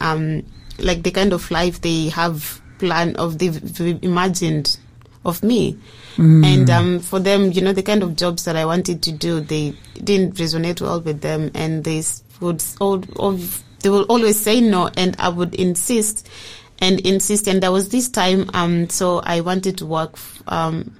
um 0.00 0.44
like 0.78 1.02
the 1.02 1.10
kind 1.10 1.32
of 1.32 1.50
life 1.50 1.80
they 1.80 2.08
have 2.08 2.60
planned 2.78 3.16
of 3.16 3.38
they've, 3.38 3.80
imagined 4.02 4.78
of 5.24 5.42
me. 5.42 5.78
And 6.18 6.70
um 6.70 7.00
for 7.00 7.18
them 7.20 7.52
you 7.52 7.60
know 7.62 7.72
the 7.72 7.82
kind 7.82 8.02
of 8.02 8.16
jobs 8.16 8.44
that 8.44 8.56
i 8.56 8.64
wanted 8.64 9.02
to 9.02 9.12
do 9.12 9.40
they 9.40 9.74
didn't 10.02 10.34
resonate 10.36 10.80
well 10.80 11.00
with 11.00 11.20
them. 11.20 11.50
And 11.54 11.84
they 11.84 12.02
would 12.40 12.62
all, 12.80 13.02
all 13.16 13.38
they 13.80 13.90
will 13.90 14.04
always 14.04 14.40
say 14.40 14.60
no, 14.60 14.88
and 14.96 15.14
I 15.18 15.28
would 15.28 15.54
insist 15.54 16.28
and 16.80 17.00
insist. 17.00 17.46
And 17.46 17.62
there 17.62 17.72
was 17.72 17.88
this 17.90 18.08
time, 18.08 18.50
um, 18.54 18.88
so 18.88 19.20
I 19.20 19.40
wanted 19.40 19.78
to 19.78 19.86
work, 19.86 20.18
um, 20.48 20.96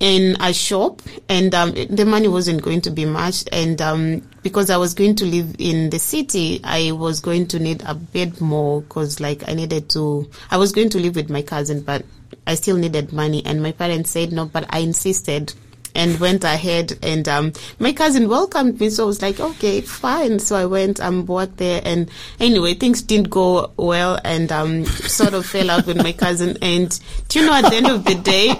in 0.00 0.36
a 0.40 0.52
shop 0.52 1.02
and 1.28 1.54
um, 1.54 1.72
the 1.72 2.04
money 2.04 2.28
wasn't 2.28 2.62
going 2.62 2.80
to 2.80 2.90
be 2.90 3.04
much 3.04 3.44
and 3.50 3.82
um, 3.82 4.22
because 4.42 4.70
I 4.70 4.76
was 4.76 4.94
going 4.94 5.16
to 5.16 5.24
live 5.24 5.56
in 5.58 5.90
the 5.90 5.98
city 5.98 6.60
I 6.62 6.92
was 6.92 7.20
going 7.20 7.48
to 7.48 7.58
need 7.58 7.82
a 7.84 7.94
bit 7.94 8.40
more 8.40 8.82
because 8.82 9.18
like 9.20 9.48
I 9.48 9.54
needed 9.54 9.90
to 9.90 10.30
I 10.50 10.56
was 10.56 10.72
going 10.72 10.90
to 10.90 10.98
live 10.98 11.16
with 11.16 11.30
my 11.30 11.42
cousin 11.42 11.82
but 11.82 12.04
I 12.46 12.54
still 12.54 12.76
needed 12.76 13.12
money 13.12 13.44
and 13.44 13.62
my 13.62 13.72
parents 13.72 14.10
said 14.10 14.32
no 14.32 14.46
but 14.46 14.66
I 14.70 14.80
insisted 14.80 15.54
and 15.94 16.20
went 16.20 16.44
ahead 16.44 16.96
and 17.02 17.26
um, 17.28 17.52
my 17.80 17.92
cousin 17.92 18.28
welcomed 18.28 18.78
me 18.78 18.90
so 18.90 19.02
I 19.02 19.06
was 19.06 19.20
like 19.20 19.40
okay 19.40 19.80
fine. 19.80 20.38
So 20.38 20.54
I 20.54 20.66
went 20.66 21.00
and 21.00 21.20
um, 21.22 21.26
worked 21.26 21.56
there 21.56 21.82
and 21.84 22.08
anyway 22.38 22.74
things 22.74 23.02
didn't 23.02 23.30
go 23.30 23.72
well 23.76 24.20
and 24.24 24.52
um, 24.52 24.84
sort 24.84 25.34
of 25.34 25.44
fell 25.44 25.70
out 25.70 25.86
with 25.86 25.96
my 25.96 26.12
cousin 26.12 26.56
and 26.62 26.98
do 27.28 27.40
you 27.40 27.46
know 27.46 27.54
at 27.54 27.68
the 27.68 27.76
end 27.76 27.88
of 27.88 28.04
the 28.04 28.14
day 28.14 28.54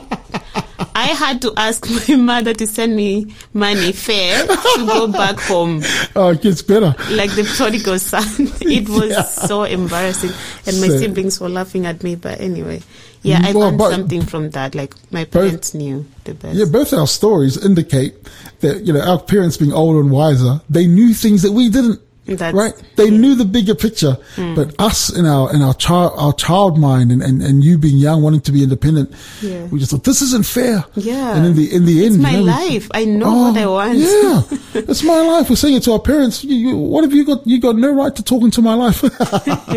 I 0.98 1.14
had 1.14 1.40
to 1.42 1.52
ask 1.56 1.88
my 2.08 2.16
mother 2.16 2.52
to 2.54 2.66
send 2.66 2.96
me 2.96 3.32
money 3.54 3.92
fare 3.92 4.44
to 4.44 4.84
go 4.84 5.06
back 5.06 5.38
home. 5.38 5.82
Oh, 6.16 6.30
it 6.30 6.42
gets 6.42 6.62
better. 6.62 6.96
Like 7.10 7.30
the 7.30 7.44
prodigal 7.56 7.98
son. 8.00 8.24
It 8.60 8.88
was 8.88 9.10
yeah. 9.10 9.22
so 9.22 9.62
embarrassing. 9.62 10.30
And 10.66 10.80
my 10.80 10.88
so, 10.88 10.98
siblings 10.98 11.40
were 11.40 11.48
laughing 11.48 11.86
at 11.86 12.02
me. 12.02 12.16
But 12.16 12.40
anyway, 12.40 12.82
yeah, 13.22 13.40
I 13.44 13.52
well, 13.52 13.70
learned 13.70 13.94
something 13.94 14.22
from 14.22 14.50
that. 14.50 14.74
Like 14.74 14.94
my 15.12 15.24
parents 15.24 15.70
both, 15.70 15.80
knew 15.80 16.06
the 16.24 16.34
best. 16.34 16.56
Yeah, 16.56 16.64
both 16.64 16.92
our 16.92 17.06
stories 17.06 17.62
indicate 17.64 18.14
that, 18.60 18.84
you 18.84 18.92
know, 18.92 19.00
our 19.00 19.20
parents 19.20 19.56
being 19.56 19.72
older 19.72 20.00
and 20.00 20.10
wiser, 20.10 20.60
they 20.68 20.86
knew 20.88 21.14
things 21.14 21.42
that 21.42 21.52
we 21.52 21.68
didn't. 21.68 22.00
That's, 22.36 22.54
right? 22.54 22.74
They 22.96 23.10
knew 23.10 23.34
the 23.34 23.46
bigger 23.46 23.74
picture, 23.74 24.18
mm. 24.36 24.54
but 24.54 24.74
us 24.78 25.14
in 25.14 25.24
our 25.24 25.54
in 25.54 25.62
our 25.62 25.72
child 25.74 26.12
our 26.16 26.34
child 26.34 26.78
mind 26.78 27.10
and, 27.10 27.22
and, 27.22 27.40
and 27.40 27.64
you 27.64 27.78
being 27.78 27.96
young, 27.96 28.22
wanting 28.22 28.42
to 28.42 28.52
be 28.52 28.62
independent, 28.62 29.14
yeah. 29.40 29.64
we 29.66 29.78
just 29.78 29.92
thought 29.92 30.04
this 30.04 30.20
isn't 30.20 30.44
fair. 30.44 30.84
Yeah. 30.94 31.36
And 31.36 31.46
in 31.46 31.56
the 31.56 31.74
in 31.74 31.86
the 31.86 32.04
it's 32.04 32.14
end, 32.14 32.22
my 32.22 32.32
you 32.32 32.38
know, 32.38 32.44
life. 32.44 32.88
I 32.92 33.04
know 33.06 33.26
oh, 33.26 33.42
what 33.50 33.56
I 33.56 33.66
want. 33.66 33.98
Yeah, 33.98 34.42
it's 34.74 35.02
my 35.02 35.20
life. 35.20 35.48
We're 35.48 35.56
saying 35.56 35.74
it 35.74 35.82
to 35.84 35.92
our 35.92 35.98
parents. 36.00 36.44
You, 36.44 36.54
you, 36.54 36.76
what 36.76 37.02
have 37.04 37.14
you 37.14 37.24
got? 37.24 37.46
You 37.46 37.60
got 37.60 37.76
no 37.76 37.94
right 37.94 38.14
to 38.14 38.22
talk 38.22 38.42
into 38.42 38.60
my 38.60 38.74
life. 38.74 39.02
oh, 39.20 39.70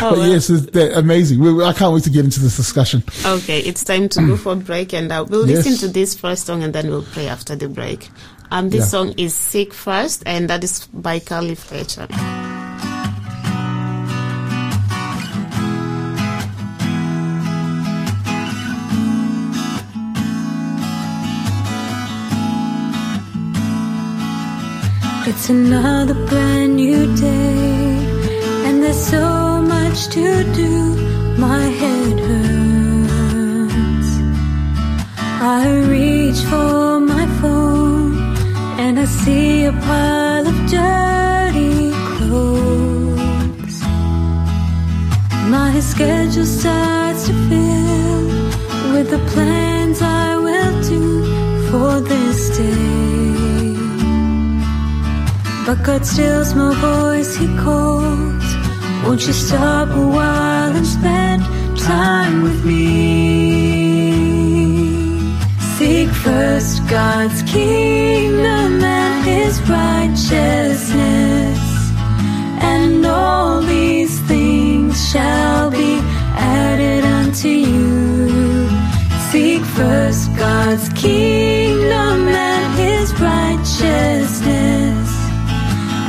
but 0.00 0.18
well. 0.18 0.26
yes, 0.26 0.50
it's 0.50 0.74
amazing. 0.96 1.38
We, 1.38 1.64
I 1.64 1.72
can't 1.72 1.94
wait 1.94 2.02
to 2.04 2.10
get 2.10 2.24
into 2.24 2.40
this 2.40 2.56
discussion. 2.56 3.04
Okay, 3.24 3.60
it's 3.60 3.84
time 3.84 4.08
to 4.10 4.26
go 4.26 4.36
for 4.36 4.54
a 4.54 4.56
break, 4.56 4.92
and 4.92 5.12
uh, 5.12 5.24
we'll 5.28 5.48
yes. 5.48 5.64
listen 5.64 5.88
to 5.88 5.92
this 5.92 6.14
first 6.14 6.46
song, 6.46 6.62
and 6.62 6.72
then 6.74 6.88
we'll 6.88 7.04
pray 7.04 7.28
after 7.28 7.54
the 7.54 7.68
break. 7.68 8.10
Um, 8.50 8.70
this 8.70 8.80
yeah. 8.80 8.86
song 8.86 9.14
is 9.18 9.34
Seek 9.34 9.74
First, 9.74 10.22
and 10.24 10.48
that 10.48 10.64
is 10.64 10.86
by 10.86 11.18
Carly 11.18 11.54
Fletcher. 11.54 12.06
It's 25.28 25.50
another 25.50 26.14
brand 26.26 26.76
new 26.76 27.14
day, 27.16 27.98
and 28.66 28.82
there's 28.82 28.96
so 28.96 29.60
much 29.60 30.08
to 30.08 30.44
do. 30.54 30.96
My 31.36 31.60
head 31.80 32.18
hurts. 32.18 34.10
I 35.40 35.84
reach 35.86 36.40
for 36.48 36.98
my 37.00 37.18
and 37.18 37.27
I 39.00 39.04
see 39.04 39.64
a 39.64 39.72
pile 39.72 40.44
of 40.48 40.58
dirty 40.66 41.92
clothes. 42.16 43.76
My 45.54 45.78
schedule 45.78 46.44
starts 46.44 47.28
to 47.28 47.32
fill 47.48 48.24
with 48.92 49.08
the 49.10 49.22
plans 49.32 50.02
I 50.02 50.36
will 50.36 50.82
do 50.82 51.06
for 51.70 52.00
this 52.00 52.58
day. 52.58 53.76
But 55.64 55.84
God 55.84 56.04
stills 56.04 56.56
my 56.56 56.74
voice, 56.74 57.36
He 57.36 57.46
calls. 57.56 58.48
Won't 59.04 59.24
you 59.28 59.32
stop 59.32 59.90
a 59.90 60.06
while 60.16 60.72
and 60.74 60.86
spend 60.86 61.44
time 61.78 62.42
with 62.42 62.64
me? 62.64 63.77
Seek 65.88 66.10
first 66.10 66.86
God's 66.86 67.40
kingdom 67.50 68.84
and 68.84 69.24
his 69.24 69.58
righteousness, 69.62 70.92
and 72.60 73.06
all 73.06 73.62
these 73.62 74.20
things 74.28 74.92
shall 75.10 75.70
be 75.70 75.98
added 76.36 77.04
unto 77.04 77.48
you. 77.48 78.68
Seek 79.30 79.64
first 79.64 80.28
God's 80.36 80.90
kingdom 80.90 82.28
and 82.28 82.74
his 82.84 83.10
righteousness, 83.18 85.08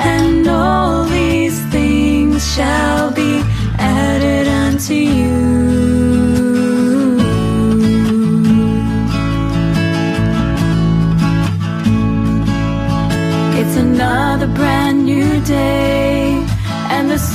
and 0.01 0.45
all 0.45 1.05
these 1.05 1.57
things 1.67 2.45
shall 2.53 3.11
be 3.11 3.41
added 3.77 4.45
unto 4.45 4.93
you. 4.93 5.38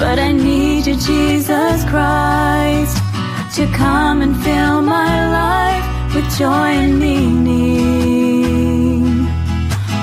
but 0.00 0.16
I 0.18 0.30
need 0.32 0.82
you, 0.88 0.96
Jesus 1.10 1.78
Christ, 1.92 2.96
to 3.56 3.62
come 3.82 4.16
and 4.24 4.34
fill 4.44 4.78
my 4.82 5.14
life 5.40 5.84
with 6.14 6.28
joy 6.36 6.70
and 6.84 6.94
meaning. 6.98 7.60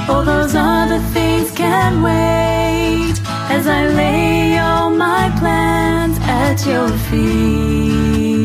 All 0.09 0.23
those 0.33 0.53
other 0.55 1.01
things 1.15 1.51
can 1.51 1.91
wait 2.09 3.15
as 3.55 3.63
I 3.67 3.81
lay 4.01 4.57
all 4.59 4.89
my 4.89 5.25
plans 5.39 6.17
at 6.43 6.57
your 6.71 6.89
feet. 7.09 8.37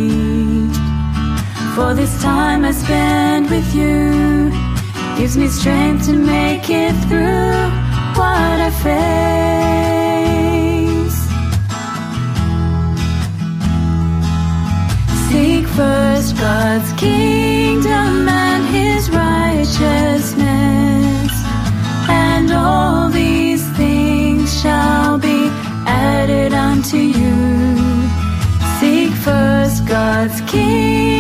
For 1.77 1.91
this 1.95 2.15
time 2.21 2.65
I 2.65 2.73
spend 2.73 3.51
with 3.51 3.69
you 3.75 4.62
gives 5.23 5.37
me 5.37 5.47
strength 5.47 6.05
to 6.07 6.15
make 6.15 6.69
it 6.69 6.93
through 7.07 7.71
what 8.19 8.59
I 8.69 8.71
face. 8.83 8.93
Seek 15.29 15.65
first 15.79 16.37
God's 16.37 16.93
kingdom 16.95 18.29
and 18.29 18.67
his 18.75 19.11
righteousness, 19.11 20.35
and 22.09 22.51
all 22.51 23.09
these 23.09 23.65
things 23.77 24.61
shall 24.61 25.19
be 25.19 25.49
added 25.87 26.53
unto 26.53 26.97
you. 26.97 27.37
Seek 28.81 29.13
first 29.13 29.87
God's 29.87 30.41
kingdom 30.51 31.12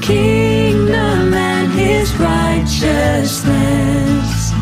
Kingdom 0.00 1.32
and 1.32 1.72
his 1.72 2.14
righteousness, 2.16 4.52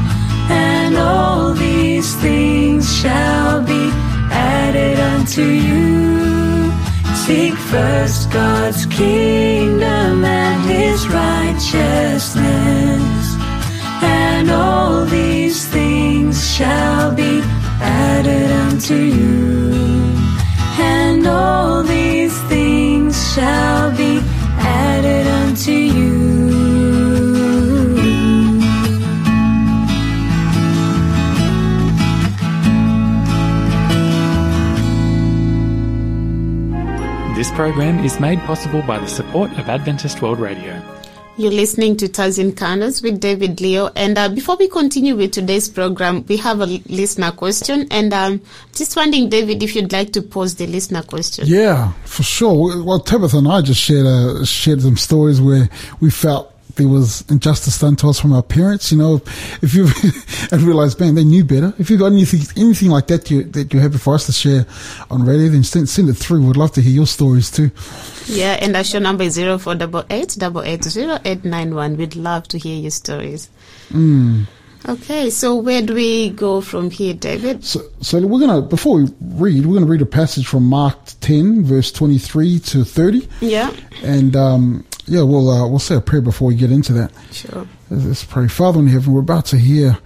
and 0.49 0.97
all 0.97 1.53
these 1.53 2.15
things 2.17 2.87
shall 3.01 3.63
be 3.63 3.91
added 4.31 5.01
unto 5.01 5.43
you. 5.43 6.71
Seek 7.27 7.55
first 7.55 8.31
God's 8.31 8.87
kingdom 8.87 10.25
and 10.25 10.71
his 10.71 11.09
righteousness, 11.09 13.37
and 14.03 14.51
all 14.51 15.05
these 15.07 15.67
things 15.69 16.55
shall 16.55 17.13
be 17.15 17.43
added 17.81 18.51
unto 18.69 18.95
you. 18.95 19.73
And 20.79 21.27
all 21.27 21.83
these 21.83 22.39
things 22.45 23.17
shall 23.35 23.91
be 23.97 24.12
program 37.55 38.03
is 38.05 38.19
made 38.19 38.39
possible 38.41 38.83
by 38.83 38.99
the 38.99 39.07
support 39.07 39.51
of 39.53 39.69
Adventist 39.69 40.23
World 40.23 40.39
Radio. 40.39 40.81
You're 41.37 41.53
listening 41.53 41.97
to 41.99 42.09
Taz 42.09 42.39
Encounters 42.39 43.03
with 43.03 43.21
David 43.21 43.61
Leo. 43.61 43.91
And 43.97 44.19
uh, 44.19 44.29
before 44.29 44.57
we 44.57 44.69
continue 44.69 45.17
with 45.17 45.33
today's 45.33 45.69
program, 45.69 46.25
we 46.27 46.37
have 46.39 46.61
a 46.61 46.67
listener 46.67 47.31
question. 47.31 47.89
And 47.91 48.13
um, 48.13 48.43
just 48.75 48.97
wondering, 48.97 49.29
David, 49.29 49.63
if 49.63 49.75
you'd 49.75 49.93
like 49.93 50.13
to 50.13 50.23
pose 50.23 50.55
the 50.55 50.67
listener 50.67 51.03
question. 51.03 51.47
Yeah, 51.47 51.93
for 52.05 52.23
sure. 52.23 52.83
Well, 52.83 53.01
Tabitha 53.01 53.39
and 53.39 53.49
I 53.49 53.63
just 53.63 53.81
shared 53.81 54.07
uh, 54.07 54.45
shared 54.45 54.83
some 54.83 54.97
stories 54.97 55.41
where 55.41 55.69
we 56.01 56.11
felt 56.11 56.52
there 56.77 56.89
was 56.89 57.25
injustice 57.31 57.79
done 57.79 57.97
to 57.97 58.09
us 58.09 58.21
from 58.21 58.33
our 58.33 58.43
parents. 58.43 58.93
You 58.93 58.99
know, 58.99 59.17
if 59.63 59.75
you 59.75 59.89
and 60.53 60.63
realized, 60.63 61.01
man, 61.01 61.15
they 61.15 61.25
knew 61.25 61.45
better. 61.45 61.73
If 61.79 61.91
you've 61.91 62.01
got 62.01 62.13
anything 62.13 62.41
anything 62.57 62.91
like 62.91 63.07
that 63.09 63.31
you 63.31 63.45
that 63.45 63.73
you're 63.73 63.83
happy 63.83 63.99
for 63.99 64.15
us 64.15 64.27
to 64.27 64.33
share 64.33 64.67
on 65.11 65.25
radio, 65.25 65.49
then 65.49 65.65
send, 65.65 65.89
send 65.89 66.09
it 66.09 66.15
through. 66.15 66.47
We'd 66.47 66.57
love 66.57 66.73
to 66.73 66.83
hear 66.83 66.93
your 66.93 67.07
stories 67.07 67.51
too. 67.51 67.71
Yeah, 68.27 68.59
and 68.61 68.77
our 68.77 68.85
show 68.85 68.99
number 68.99 69.25
is 69.25 69.35
zero 69.35 69.59
four 69.59 69.75
double 69.75 70.05
eight 70.11 70.35
double 70.39 70.63
eight 70.63 70.85
zero 70.85 71.19
eight 71.25 71.45
nine 71.45 71.75
one. 71.75 71.97
We'd 71.97 72.17
love 72.17 72.49
to 72.49 72.59
hear 72.59 72.79
your 72.79 72.91
stories. 72.91 73.51
Mm. 73.91 74.47
Okay, 74.89 75.31
so 75.31 75.57
where 75.57 75.81
do 75.81 75.95
we 75.95 76.31
go 76.31 76.61
from 76.61 76.91
here, 76.91 77.15
David? 77.15 77.65
So, 77.65 77.81
so 78.01 78.27
we're 78.27 78.41
gonna 78.41 78.63
before 78.63 78.97
we 78.97 79.09
read, 79.21 79.67
we're 79.67 79.75
gonna 79.75 79.87
read 79.87 80.03
a 80.03 80.07
passage 80.07 80.47
from 80.47 80.65
Mark 80.65 80.99
ten, 81.21 81.65
verse 81.65 81.93
twenty 81.93 82.19
three 82.19 82.59
to 82.61 82.85
thirty. 82.85 83.29
Yeah. 83.41 83.73
And 84.03 84.35
um, 84.35 84.85
yeah, 85.07 85.23
we'll 85.23 85.51
uh, 85.51 85.69
we'll 85.69 85.79
say 85.79 85.95
a 85.95 86.01
prayer 86.01 86.23
before 86.23 86.49
we 86.49 86.57
get 86.57 86.73
into 86.73 86.93
that. 86.95 87.13
Sure. 87.31 87.67
Let's 87.91 88.25
pray. 88.25 88.49
Father 88.49 88.81
in 88.81 88.89
heaven, 88.89 89.13
we're 89.13 89.21
about 89.21 89.47
to 89.47 89.59
hear 89.59 89.99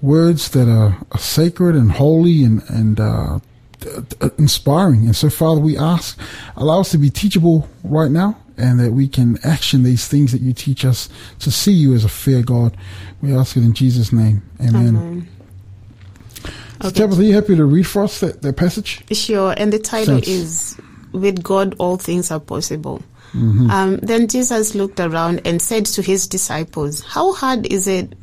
words 0.00 0.50
that 0.50 0.68
are, 0.68 0.96
are 1.10 1.18
sacred 1.18 1.76
and 1.76 1.92
holy 1.92 2.42
and 2.42 2.62
and 2.68 3.00
uh, 3.00 3.38
inspiring. 4.38 5.04
And 5.06 5.16
so, 5.16 5.28
Father, 5.28 5.60
we 5.60 5.76
ask, 5.76 6.18
allow 6.56 6.80
us 6.80 6.90
to 6.92 6.98
be 6.98 7.10
teachable 7.10 7.68
right 7.84 8.10
now 8.10 8.38
and 8.56 8.80
that 8.80 8.92
we 8.92 9.08
can 9.08 9.38
action 9.44 9.82
these 9.82 10.06
things 10.06 10.32
that 10.32 10.40
you 10.40 10.52
teach 10.52 10.84
us 10.84 11.08
to 11.40 11.50
see 11.50 11.72
you 11.72 11.94
as 11.94 12.04
a 12.04 12.08
fair 12.08 12.42
God. 12.42 12.76
We 13.20 13.34
ask 13.34 13.56
it 13.56 13.62
in 13.62 13.72
Jesus' 13.72 14.12
name. 14.12 14.42
Amen. 14.60 14.96
Amen. 14.96 15.28
So, 16.82 16.88
Okay. 16.88 17.00
Tabitha, 17.00 17.20
are 17.20 17.24
you 17.24 17.34
happy 17.34 17.54
to 17.54 17.64
read 17.64 17.86
for 17.86 18.02
us 18.02 18.20
that, 18.20 18.42
that 18.42 18.56
passage? 18.56 19.04
Sure, 19.12 19.54
and 19.56 19.72
the 19.72 19.78
title 19.78 20.18
is 20.18 20.76
With 21.12 21.42
God 21.42 21.76
All 21.78 21.96
Things 21.96 22.32
Are 22.32 22.40
Possible. 22.40 23.02
Mm-hmm. 23.34 23.70
Um, 23.70 23.96
then 23.98 24.26
Jesus 24.28 24.74
looked 24.74 25.00
around 25.00 25.42
and 25.46 25.62
said 25.62 25.86
to 25.86 26.02
his 26.02 26.26
disciples, 26.26 27.00
How 27.00 27.32
hard 27.32 27.66
is 27.72 27.86
it 27.86 28.14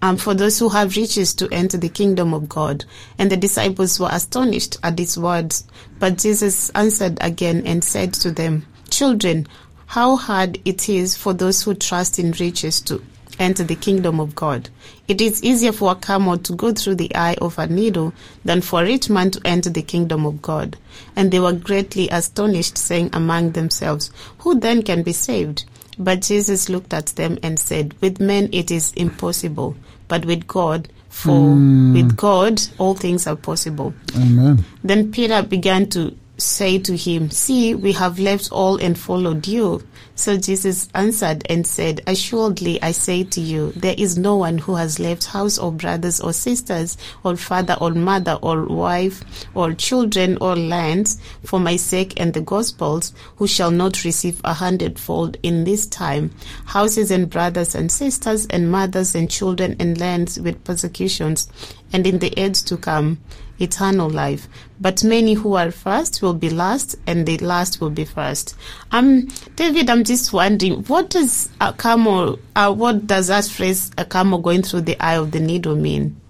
um, 0.00 0.16
for 0.16 0.32
those 0.32 0.58
who 0.58 0.68
have 0.68 0.96
riches 0.96 1.34
to 1.34 1.48
enter 1.50 1.76
the 1.76 1.88
kingdom 1.88 2.32
of 2.32 2.48
God? 2.48 2.84
And 3.18 3.30
the 3.30 3.36
disciples 3.36 3.98
were 4.00 4.08
astonished 4.10 4.78
at 4.82 4.98
his 4.98 5.18
words. 5.18 5.64
But 5.98 6.18
Jesus 6.18 6.70
answered 6.70 7.18
again 7.20 7.66
and 7.66 7.82
said 7.82 8.14
to 8.14 8.30
them, 8.30 8.64
Children, 8.90 9.48
how 9.94 10.16
hard 10.16 10.58
it 10.64 10.88
is 10.88 11.16
for 11.16 11.32
those 11.32 11.62
who 11.62 11.72
trust 11.72 12.18
in 12.18 12.32
riches 12.32 12.80
to 12.80 13.00
enter 13.38 13.62
the 13.62 13.76
kingdom 13.76 14.18
of 14.18 14.34
God. 14.34 14.68
It 15.06 15.20
is 15.20 15.40
easier 15.44 15.70
for 15.70 15.92
a 15.92 15.94
camel 15.94 16.36
to 16.36 16.52
go 16.52 16.72
through 16.72 16.96
the 16.96 17.14
eye 17.14 17.36
of 17.40 17.60
a 17.60 17.68
needle 17.68 18.12
than 18.44 18.60
for 18.60 18.82
a 18.82 18.86
rich 18.86 19.08
man 19.08 19.30
to 19.30 19.40
enter 19.44 19.70
the 19.70 19.82
kingdom 19.82 20.26
of 20.26 20.42
God. 20.42 20.76
And 21.14 21.30
they 21.30 21.38
were 21.38 21.52
greatly 21.52 22.08
astonished, 22.08 22.76
saying 22.76 23.10
among 23.12 23.52
themselves, 23.52 24.10
Who 24.38 24.58
then 24.58 24.82
can 24.82 25.04
be 25.04 25.12
saved? 25.12 25.64
But 25.96 26.22
Jesus 26.22 26.68
looked 26.68 26.92
at 26.92 27.06
them 27.14 27.38
and 27.44 27.56
said, 27.56 27.94
With 28.00 28.18
men 28.18 28.48
it 28.50 28.72
is 28.72 28.92
impossible, 28.94 29.76
but 30.08 30.24
with 30.24 30.48
God, 30.48 30.88
for 31.08 31.38
hmm. 31.38 31.92
with 31.92 32.16
God 32.16 32.60
all 32.78 32.94
things 32.94 33.28
are 33.28 33.36
possible. 33.36 33.94
Amen. 34.16 34.64
Then 34.82 35.12
Peter 35.12 35.40
began 35.44 35.88
to 35.90 36.16
say 36.36 36.78
to 36.78 36.96
him, 36.96 37.30
See, 37.30 37.74
we 37.74 37.92
have 37.92 38.18
left 38.18 38.50
all 38.50 38.76
and 38.76 38.98
followed 38.98 39.46
you. 39.46 39.82
So 40.16 40.36
Jesus 40.36 40.88
answered 40.94 41.44
and 41.50 41.66
said, 41.66 42.00
Assuredly 42.06 42.80
I 42.82 42.92
say 42.92 43.24
to 43.24 43.40
you, 43.40 43.72
there 43.72 43.96
is 43.98 44.16
no 44.16 44.36
one 44.36 44.58
who 44.58 44.76
has 44.76 45.00
left 45.00 45.24
house 45.24 45.58
or 45.58 45.72
brothers 45.72 46.20
or 46.20 46.32
sisters 46.32 46.96
or 47.24 47.36
father 47.36 47.76
or 47.80 47.90
mother 47.90 48.38
or 48.40 48.64
wife 48.64 49.24
or 49.54 49.72
children 49.74 50.38
or 50.40 50.54
lands 50.54 51.20
for 51.44 51.58
my 51.58 51.74
sake 51.74 52.20
and 52.20 52.32
the 52.32 52.40
gospel's 52.40 53.12
who 53.36 53.48
shall 53.48 53.72
not 53.72 54.04
receive 54.04 54.40
a 54.44 54.54
hundredfold 54.54 55.36
in 55.42 55.64
this 55.64 55.86
time, 55.86 56.30
houses 56.66 57.10
and 57.10 57.28
brothers 57.28 57.74
and 57.74 57.90
sisters 57.90 58.46
and 58.46 58.70
mothers 58.70 59.16
and 59.16 59.30
children 59.30 59.74
and 59.80 59.98
lands 59.98 60.38
with 60.38 60.62
persecutions, 60.62 61.48
and 61.92 62.06
in 62.06 62.20
the 62.20 62.38
age 62.38 62.62
to 62.62 62.76
come 62.76 63.18
eternal 63.58 64.10
life. 64.10 64.48
But 64.80 65.04
many 65.04 65.34
who 65.34 65.54
are 65.54 65.70
first 65.70 66.22
will 66.22 66.34
be 66.34 66.50
last, 66.50 66.96
and 67.06 67.26
the 67.26 67.38
last 67.38 67.80
will 67.80 67.90
be 67.90 68.04
first. 68.04 68.56
Um, 68.90 69.28
David, 69.56 69.88
I'm 69.88 70.04
just 70.04 70.32
wondering, 70.32 70.84
what 70.84 71.10
does 71.10 71.48
a 71.60 71.72
camel, 71.72 72.38
uh, 72.56 72.72
what 72.72 73.06
does 73.06 73.28
that 73.28 73.46
phrase, 73.46 73.90
a 73.96 74.04
camel 74.04 74.38
going 74.38 74.62
through 74.62 74.82
the 74.82 75.00
eye 75.00 75.16
of 75.16 75.30
the 75.30 75.40
needle 75.40 75.76
mean? 75.76 76.20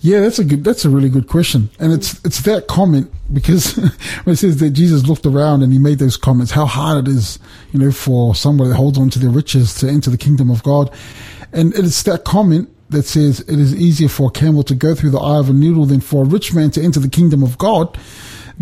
Yeah, 0.00 0.20
that's 0.20 0.38
a 0.38 0.44
good. 0.44 0.62
That's 0.62 0.84
a 0.84 0.90
really 0.90 1.08
good 1.08 1.26
question, 1.26 1.70
and 1.78 1.92
it's 1.92 2.22
it's 2.24 2.40
that 2.42 2.68
comment 2.68 3.10
because 3.32 3.74
when 4.24 4.34
it 4.34 4.36
says 4.36 4.58
that 4.58 4.70
Jesus 4.70 5.06
looked 5.06 5.26
around 5.26 5.62
and 5.62 5.72
he 5.72 5.78
made 5.78 5.98
those 5.98 6.16
comments, 6.16 6.52
how 6.52 6.66
hard 6.66 7.08
it 7.08 7.10
is, 7.10 7.38
you 7.72 7.80
know, 7.80 7.90
for 7.90 8.34
somebody 8.34 8.70
that 8.70 8.76
holds 8.76 8.98
on 8.98 9.10
to 9.10 9.18
their 9.18 9.30
riches 9.30 9.74
to 9.76 9.88
enter 9.88 10.10
the 10.10 10.18
kingdom 10.18 10.50
of 10.50 10.62
God, 10.62 10.90
and 11.52 11.74
it's 11.74 12.02
that 12.04 12.24
comment 12.24 12.68
that 12.90 13.06
says 13.06 13.40
it 13.40 13.58
is 13.58 13.74
easier 13.74 14.08
for 14.08 14.28
a 14.28 14.30
camel 14.30 14.62
to 14.64 14.74
go 14.74 14.94
through 14.94 15.10
the 15.10 15.18
eye 15.18 15.38
of 15.38 15.48
a 15.48 15.52
needle 15.52 15.86
than 15.86 16.00
for 16.00 16.24
a 16.24 16.26
rich 16.26 16.52
man 16.52 16.70
to 16.72 16.82
enter 16.82 17.00
the 17.00 17.08
kingdom 17.08 17.42
of 17.42 17.56
God. 17.58 17.96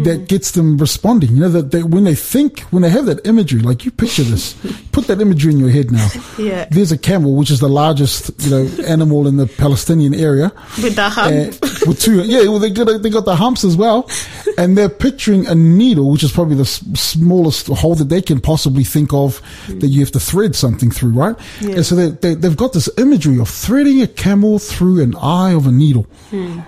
That 0.05 0.29
gets 0.29 0.53
them 0.53 0.79
responding. 0.79 1.31
You 1.31 1.41
know 1.41 1.49
that 1.49 1.73
they, 1.73 1.83
when 1.83 2.05
they 2.05 2.15
think, 2.15 2.61
when 2.71 2.83
they 2.83 2.91
have 2.91 3.07
that 3.07 3.27
imagery, 3.27 3.61
like 3.61 3.85
you 3.85 3.91
picture 3.91 4.23
this, 4.23 4.55
put 4.93 5.09
that 5.09 5.21
imagery 5.21 5.53
in 5.53 5.59
your 5.59 5.71
head 5.71 5.91
now. 5.91 6.09
Yeah. 6.39 6.67
There's 6.71 6.93
a 6.93 6.99
camel, 6.99 7.35
which 7.35 7.51
is 7.51 7.61
the 7.61 7.69
largest, 7.69 8.31
you 8.39 8.51
know, 8.51 8.85
animal 8.87 9.27
in 9.27 9.37
the 9.37 9.47
Palestinian 9.47 10.15
area. 10.15 10.53
With 10.83 10.95
the 10.95 11.09
hump. 11.09 11.61
With 11.87 12.01
two, 12.01 12.23
yeah, 12.25 12.43
well, 12.43 12.59
they 12.59 12.71
got 12.71 13.03
they 13.03 13.11
got 13.11 13.25
the 13.25 13.37
humps 13.37 13.65
as 13.65 13.77
well, 13.77 14.09
and 14.59 14.77
they're 14.77 14.89
picturing 14.89 15.47
a 15.47 15.55
needle, 15.55 16.11
which 16.11 16.23
is 16.23 16.33
probably 16.33 16.57
the 16.57 16.63
s- 16.63 16.85
smallest 16.95 17.67
hole 17.67 17.95
that 17.97 18.09
they 18.09 18.23
can 18.23 18.41
possibly 18.41 18.85
think 18.85 19.13
of 19.13 19.43
mm. 19.67 19.81
that 19.81 19.89
you 19.89 20.01
have 20.01 20.13
to 20.13 20.21
thread 20.21 20.55
something 20.55 20.91
through, 20.91 21.11
right? 21.11 21.37
Yeah. 21.61 21.77
And 21.77 21.87
so 21.87 21.95
they, 21.95 22.11
they 22.11 22.35
they've 22.35 22.57
got 22.57 22.73
this 22.73 22.89
imagery 22.99 23.39
of 23.41 23.49
threading 23.49 24.03
a 24.03 24.07
camel 24.07 24.59
through 24.59 25.03
an 25.03 25.15
eye 25.17 25.53
of 25.53 25.67
a 25.67 25.73
needle. 25.73 26.05
Hmm. 26.31 26.61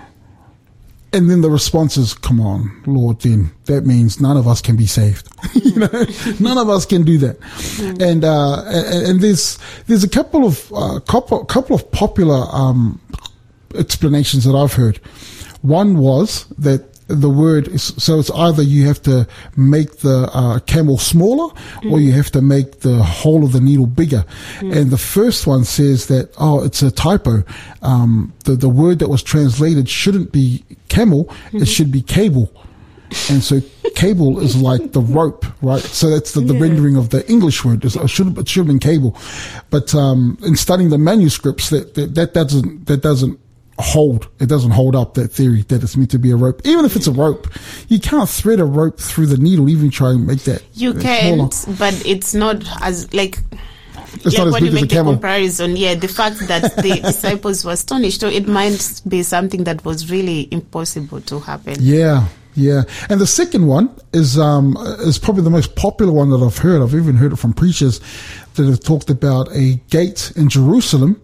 And 1.13 1.29
then 1.29 1.41
the 1.41 1.49
response 1.49 1.97
is, 1.97 2.13
"Come 2.13 2.39
on, 2.39 2.83
Lord. 2.85 3.19
Then 3.19 3.51
that 3.65 3.85
means 3.85 4.21
none 4.21 4.37
of 4.37 4.47
us 4.47 4.61
can 4.61 4.77
be 4.77 4.85
saved. 4.85 5.27
you 5.53 5.75
know, 5.75 6.05
none 6.39 6.57
of 6.57 6.69
us 6.69 6.85
can 6.85 7.03
do 7.03 7.17
that." 7.17 7.37
And 7.99 8.23
uh, 8.23 8.63
and, 8.65 9.07
and 9.07 9.21
there's 9.21 9.59
there's 9.87 10.03
a 10.03 10.09
couple 10.09 10.45
of 10.45 10.71
uh, 10.73 10.99
couple 11.01 11.43
couple 11.45 11.75
of 11.75 11.91
popular 11.91 12.45
um, 12.51 13.01
explanations 13.75 14.45
that 14.45 14.55
I've 14.55 14.73
heard. 14.73 14.97
One 15.61 15.97
was 15.97 16.45
that 16.57 16.90
the 17.13 17.29
word 17.29 17.67
is, 17.67 17.83
so 17.97 18.19
it's 18.19 18.31
either 18.31 18.63
you 18.63 18.85
have 18.87 19.01
to 19.03 19.27
make 19.55 19.99
the 19.99 20.29
uh, 20.33 20.59
camel 20.59 20.97
smaller 20.97 21.53
or 21.89 21.99
you 21.99 22.11
have 22.13 22.31
to 22.31 22.41
make 22.41 22.81
the 22.81 23.03
hole 23.03 23.43
of 23.43 23.51
the 23.51 23.61
needle 23.61 23.87
bigger. 23.87 24.23
And 24.61 24.91
the 24.91 24.97
first 24.97 25.47
one 25.47 25.63
says 25.65 26.07
that, 26.07 26.33
oh, 26.37 26.63
it's 26.63 26.81
a 26.81 26.91
typo. 26.91 27.43
Um, 27.81 28.33
the, 28.45 28.55
the 28.55 28.69
word 28.69 28.99
that 28.99 29.09
was 29.09 29.23
translated 29.23 29.89
shouldn't 29.89 30.31
be 30.31 30.63
camel, 30.89 31.29
it 31.51 31.65
should 31.65 31.91
be 31.91 32.01
cable. 32.01 32.51
And 33.29 33.43
so 33.43 33.59
cable 33.95 34.39
is 34.39 34.55
like 34.55 34.93
the 34.93 35.01
rope, 35.01 35.45
right? 35.61 35.81
So 35.81 36.09
that's 36.09 36.31
the, 36.31 36.39
the 36.39 36.53
Yeah. 36.53 36.61
rendering 36.61 36.95
of 36.95 37.09
the 37.09 37.29
English 37.29 37.65
word. 37.65 37.83
It 37.83 37.91
should 38.09 38.27
have, 38.27 38.37
it 38.37 38.47
should 38.47 38.61
have 38.61 38.67
been 38.67 38.79
cable. 38.79 39.17
But, 39.69 39.93
um, 39.93 40.37
in 40.43 40.55
studying 40.55 40.91
the 40.91 40.97
manuscripts, 40.97 41.69
that, 41.71 41.95
that, 41.95 42.15
that 42.15 42.33
doesn't, 42.33 42.87
that 42.87 43.01
doesn't 43.01 43.37
hold. 43.81 44.27
It 44.39 44.47
doesn't 44.47 44.71
hold 44.71 44.95
up 44.95 45.13
that 45.15 45.29
theory 45.29 45.63
that 45.63 45.83
it's 45.83 45.97
meant 45.97 46.11
to 46.11 46.19
be 46.19 46.31
a 46.31 46.35
rope. 46.35 46.61
Even 46.65 46.85
if 46.85 46.95
it's 46.95 47.07
a 47.07 47.11
rope, 47.11 47.47
you 47.87 47.99
can't 47.99 48.29
thread 48.29 48.59
a 48.59 48.65
rope 48.65 48.99
through 48.99 49.27
the 49.27 49.37
needle, 49.37 49.69
even 49.69 49.89
try 49.89 50.11
and 50.11 50.25
make 50.25 50.43
that. 50.43 50.63
You 50.73 50.93
can't, 50.93 51.53
but 51.77 51.93
it's 52.05 52.33
not 52.33 52.63
as 52.81 53.13
like 53.13 53.39
It's 54.23 54.37
like 54.37 54.51
when 54.51 54.65
you 54.65 54.71
big 54.71 54.75
as 54.75 54.81
a 54.81 54.81
make 54.81 54.89
the 54.89 54.95
camel. 54.95 55.13
comparison, 55.13 55.75
yeah, 55.75 55.95
the 55.95 56.07
fact 56.07 56.39
that 56.47 56.75
the 56.77 56.99
disciples 57.05 57.63
were 57.65 57.71
astonished, 57.73 58.19
so 58.21 58.27
it 58.27 58.47
might 58.47 59.01
be 59.07 59.23
something 59.23 59.63
that 59.65 59.83
was 59.85 60.11
really 60.11 60.47
impossible 60.51 61.21
to 61.21 61.39
happen. 61.39 61.75
Yeah, 61.79 62.27
yeah. 62.55 62.83
And 63.09 63.21
the 63.21 63.27
second 63.27 63.67
one 63.67 63.89
is 64.13 64.37
um 64.37 64.75
is 64.99 65.17
probably 65.17 65.43
the 65.43 65.49
most 65.49 65.75
popular 65.75 66.11
one 66.11 66.29
that 66.31 66.41
I've 66.43 66.57
heard. 66.57 66.81
I've 66.81 66.95
even 66.95 67.15
heard 67.15 67.31
it 67.33 67.37
from 67.37 67.53
preachers 67.53 67.99
that 68.55 68.65
have 68.65 68.81
talked 68.81 69.09
about 69.09 69.47
a 69.55 69.75
gate 69.89 70.33
in 70.35 70.49
Jerusalem 70.49 71.21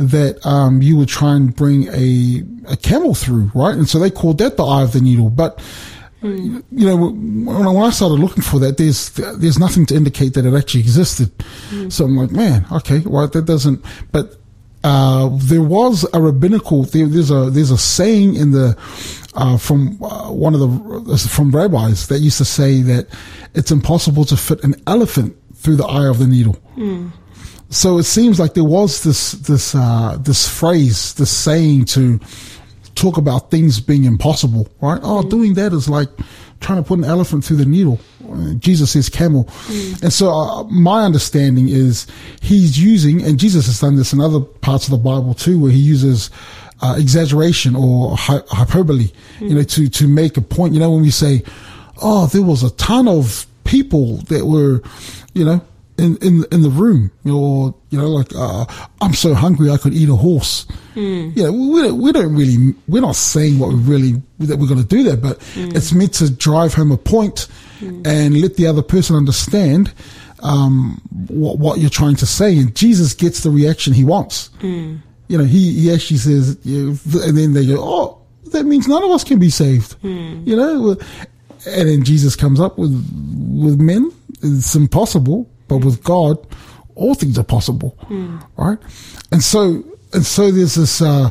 that 0.00 0.44
um 0.46 0.82
you 0.82 0.96
would 0.96 1.08
try 1.08 1.34
and 1.34 1.54
bring 1.54 1.88
a 1.88 2.42
a 2.72 2.76
camel 2.76 3.14
through, 3.14 3.50
right? 3.54 3.74
And 3.74 3.88
so 3.88 3.98
they 3.98 4.10
called 4.10 4.38
that 4.38 4.56
the 4.56 4.64
eye 4.64 4.82
of 4.82 4.92
the 4.92 5.00
needle, 5.00 5.30
but. 5.30 5.62
You 6.22 6.62
know, 6.70 6.96
when 6.96 7.48
I, 7.48 7.70
when 7.70 7.82
I 7.82 7.88
started 7.88 8.16
looking 8.16 8.42
for 8.42 8.58
that, 8.60 8.76
there's 8.76 9.08
there's 9.08 9.58
nothing 9.58 9.86
to 9.86 9.94
indicate 9.94 10.34
that 10.34 10.44
it 10.44 10.52
actually 10.52 10.80
existed. 10.80 11.32
So 11.88 12.04
I'm 12.04 12.14
like, 12.14 12.30
man, 12.30 12.66
okay, 12.70 12.98
well 13.06 13.26
that 13.26 13.46
doesn't. 13.46 13.82
But 14.12 14.36
uh, 14.84 15.30
there 15.32 15.62
was 15.62 16.06
a 16.12 16.20
rabbinical 16.20 16.84
there, 16.84 17.06
there's 17.06 17.30
a 17.30 17.50
there's 17.50 17.70
a 17.70 17.78
saying 17.78 18.34
in 18.36 18.50
the 18.52 18.76
uh, 19.34 19.56
from 19.56 20.02
uh, 20.02 20.30
one 20.30 20.54
of 20.54 20.60
the 20.60 21.16
from 21.16 21.50
rabbis 21.54 22.08
that 22.08 22.18
used 22.18 22.38
to 22.38 22.44
say 22.44 22.82
that 22.82 23.06
it's 23.54 23.70
impossible 23.70 24.24
to 24.26 24.36
fit 24.36 24.62
an 24.64 24.74
elephant 24.86 25.36
through 25.54 25.76
the 25.76 25.86
eye 25.86 26.06
of 26.06 26.18
the 26.18 26.26
needle 26.26 26.56
so 27.70 27.98
it 27.98 28.04
seems 28.04 28.38
like 28.40 28.54
there 28.54 28.64
was 28.64 29.02
this 29.02 29.32
this 29.32 29.74
uh, 29.74 30.18
this 30.20 30.48
phrase, 30.48 31.14
this 31.14 31.30
saying 31.30 31.86
to 31.86 32.20
talk 32.96 33.16
about 33.16 33.50
things 33.50 33.80
being 33.80 34.04
impossible, 34.04 34.68
right? 34.80 35.00
Oh, 35.02 35.22
doing 35.22 35.54
that 35.54 35.72
is 35.72 35.88
like 35.88 36.08
trying 36.60 36.82
to 36.82 36.86
put 36.86 36.98
an 36.98 37.04
elephant 37.04 37.44
through 37.44 37.56
the 37.56 37.64
needle. 37.64 37.98
Jesus 38.58 38.92
says 38.92 39.08
camel. 39.08 39.48
And 40.02 40.12
so 40.12 40.30
uh, 40.30 40.64
my 40.64 41.04
understanding 41.04 41.68
is 41.68 42.06
he's 42.40 42.78
using, 42.78 43.22
and 43.22 43.38
Jesus 43.38 43.66
has 43.66 43.80
done 43.80 43.96
this 43.96 44.12
in 44.12 44.20
other 44.20 44.40
parts 44.40 44.84
of 44.86 44.90
the 44.90 44.98
Bible 44.98 45.34
too, 45.34 45.58
where 45.58 45.72
he 45.72 45.78
uses 45.80 46.30
uh, 46.82 46.96
exaggeration 46.98 47.74
or 47.74 48.16
hy- 48.16 48.42
hyperbole, 48.48 49.10
you 49.40 49.54
know, 49.54 49.62
to, 49.62 49.88
to 49.88 50.06
make 50.06 50.36
a 50.36 50.42
point. 50.42 50.74
You 50.74 50.80
know, 50.80 50.90
when 50.90 51.02
we 51.02 51.10
say, 51.10 51.42
oh, 52.02 52.26
there 52.26 52.42
was 52.42 52.62
a 52.62 52.70
ton 52.72 53.08
of 53.08 53.46
people 53.64 54.18
that 54.28 54.44
were, 54.44 54.82
you 55.34 55.44
know, 55.44 55.60
in, 56.00 56.16
in, 56.16 56.44
in 56.50 56.62
the 56.62 56.70
room, 56.70 57.10
or, 57.26 57.74
you 57.90 57.98
know, 57.98 58.08
like, 58.08 58.34
uh, 58.34 58.64
I'm 59.00 59.14
so 59.14 59.34
hungry 59.34 59.70
I 59.70 59.76
could 59.76 59.92
eat 59.92 60.08
a 60.08 60.16
horse. 60.16 60.66
Hmm. 60.94 61.30
Yeah, 61.34 61.50
we, 61.50 61.68
we 61.68 61.82
don't, 61.82 62.00
we 62.00 62.12
don't 62.12 62.34
really, 62.34 62.74
we're 62.88 63.02
not 63.02 63.16
saying 63.16 63.58
what 63.58 63.68
we 63.68 63.76
really, 63.76 64.22
that 64.40 64.58
we're 64.58 64.66
going 64.66 64.80
to 64.80 64.86
do 64.86 65.02
that, 65.04 65.20
but 65.22 65.42
hmm. 65.54 65.76
it's 65.76 65.92
meant 65.92 66.14
to 66.14 66.30
drive 66.30 66.74
home 66.74 66.90
a 66.90 66.96
point 66.96 67.48
hmm. 67.78 68.02
and 68.04 68.40
let 68.40 68.56
the 68.56 68.66
other 68.66 68.82
person 68.82 69.14
understand, 69.14 69.92
um, 70.42 71.00
what, 71.28 71.58
what 71.58 71.78
you're 71.78 71.90
trying 71.90 72.16
to 72.16 72.26
say. 72.26 72.58
And 72.58 72.74
Jesus 72.74 73.14
gets 73.14 73.42
the 73.42 73.50
reaction 73.50 73.92
he 73.92 74.04
wants. 74.04 74.50
You 74.62 75.38
know, 75.38 75.44
he, 75.44 75.78
he 75.80 75.92
actually 75.92 76.16
says, 76.16 76.58
you 76.64 76.86
know, 76.86 77.22
and 77.22 77.38
then 77.38 77.52
they 77.52 77.66
go, 77.66 77.76
oh, 77.78 78.18
that 78.46 78.64
means 78.64 78.88
none 78.88 79.04
of 79.04 79.10
us 79.10 79.22
can 79.22 79.38
be 79.38 79.50
saved. 79.50 79.94
You 80.02 80.56
know, 80.56 80.96
and 81.68 81.88
then 81.88 82.02
Jesus 82.02 82.34
comes 82.34 82.58
up 82.58 82.78
with, 82.78 82.90
with 82.90 83.78
men. 83.78 84.10
It's 84.42 84.74
impossible, 84.74 85.48
but 85.70 85.84
with 85.84 86.02
God, 86.02 86.36
all 86.96 87.14
things 87.14 87.38
are 87.38 87.44
possible. 87.44 87.90
Hmm. 88.02 88.38
Right. 88.56 88.78
And 89.30 89.42
so, 89.42 89.84
and 90.12 90.26
so 90.26 90.50
there's 90.50 90.74
this, 90.74 91.00
uh, 91.00 91.30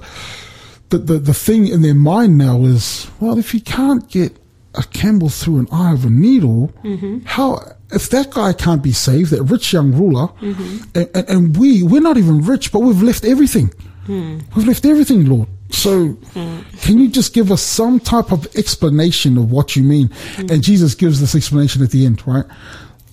the, 0.89 0.97
the, 0.97 1.19
the 1.19 1.33
thing 1.33 1.67
in 1.67 1.81
their 1.81 1.93
mind 1.93 2.37
now 2.37 2.63
is, 2.63 3.11
well, 3.19 3.37
if 3.37 3.53
you 3.53 3.59
can't 3.59 4.09
get 4.09 4.37
a 4.75 4.83
camel 4.83 5.27
through 5.27 5.59
an 5.59 5.67
eye 5.71 5.91
of 5.91 6.05
a 6.05 6.09
needle, 6.09 6.71
mm-hmm. 6.83 7.19
how, 7.25 7.59
if 7.91 8.09
that 8.11 8.31
guy 8.31 8.53
can't 8.53 8.81
be 8.81 8.93
saved, 8.93 9.31
that 9.31 9.43
rich 9.43 9.73
young 9.73 9.91
ruler, 9.91 10.27
mm-hmm. 10.27 10.83
and, 10.95 11.09
and, 11.13 11.29
and 11.29 11.57
we, 11.57 11.83
we're 11.83 12.01
not 12.01 12.17
even 12.17 12.41
rich, 12.41 12.71
but 12.71 12.79
we've 12.79 13.03
left 13.03 13.25
everything. 13.25 13.67
Hmm. 14.05 14.39
We've 14.55 14.67
left 14.67 14.85
everything, 14.85 15.25
Lord. 15.25 15.49
So, 15.71 16.07
hmm. 16.07 16.61
can 16.79 16.97
you 16.97 17.09
just 17.09 17.33
give 17.33 17.51
us 17.51 17.61
some 17.61 17.99
type 17.99 18.31
of 18.31 18.47
explanation 18.55 19.37
of 19.37 19.51
what 19.51 19.75
you 19.75 19.83
mean? 19.83 20.09
And 20.37 20.63
Jesus 20.63 20.95
gives 20.95 21.19
this 21.19 21.35
explanation 21.35 21.83
at 21.83 21.91
the 21.91 22.05
end, 22.05 22.25
right? 22.25 22.45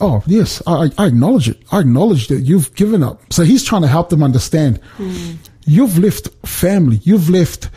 Oh, 0.00 0.22
yes, 0.26 0.62
I, 0.66 0.90
I 0.98 1.06
acknowledge 1.06 1.48
it. 1.48 1.62
I 1.72 1.80
acknowledge 1.80 2.28
that 2.28 2.40
you've 2.40 2.74
given 2.74 3.02
up. 3.02 3.32
So 3.32 3.44
he's 3.44 3.64
trying 3.64 3.82
to 3.82 3.88
help 3.88 4.10
them 4.10 4.22
understand. 4.22 4.78
Hmm. 4.96 5.34
You've 5.64 5.98
left 5.98 6.28
family. 6.46 7.00
You've 7.02 7.30
left 7.30 7.70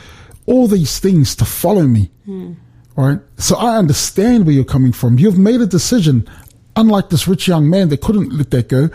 all 0.46 0.68
these 0.68 1.00
things 1.00 1.36
to 1.36 1.46
follow 1.46 1.84
me. 1.84 2.12
Hmm. 2.26 2.54
Right? 2.96 3.20
So 3.38 3.56
I 3.56 3.78
understand 3.78 4.46
where 4.46 4.54
you're 4.54 4.66
coming 4.66 4.92
from. 4.92 5.18
You've 5.18 5.38
made 5.38 5.62
a 5.62 5.66
decision, 5.66 6.28
unlike 6.76 7.10
this 7.10 7.28
rich 7.28 7.48
young 7.48 7.70
man 7.70 7.90
that 7.90 8.02
couldn't 8.02 8.34
let 8.34 8.52
that 8.52 8.68
go. 8.68 8.90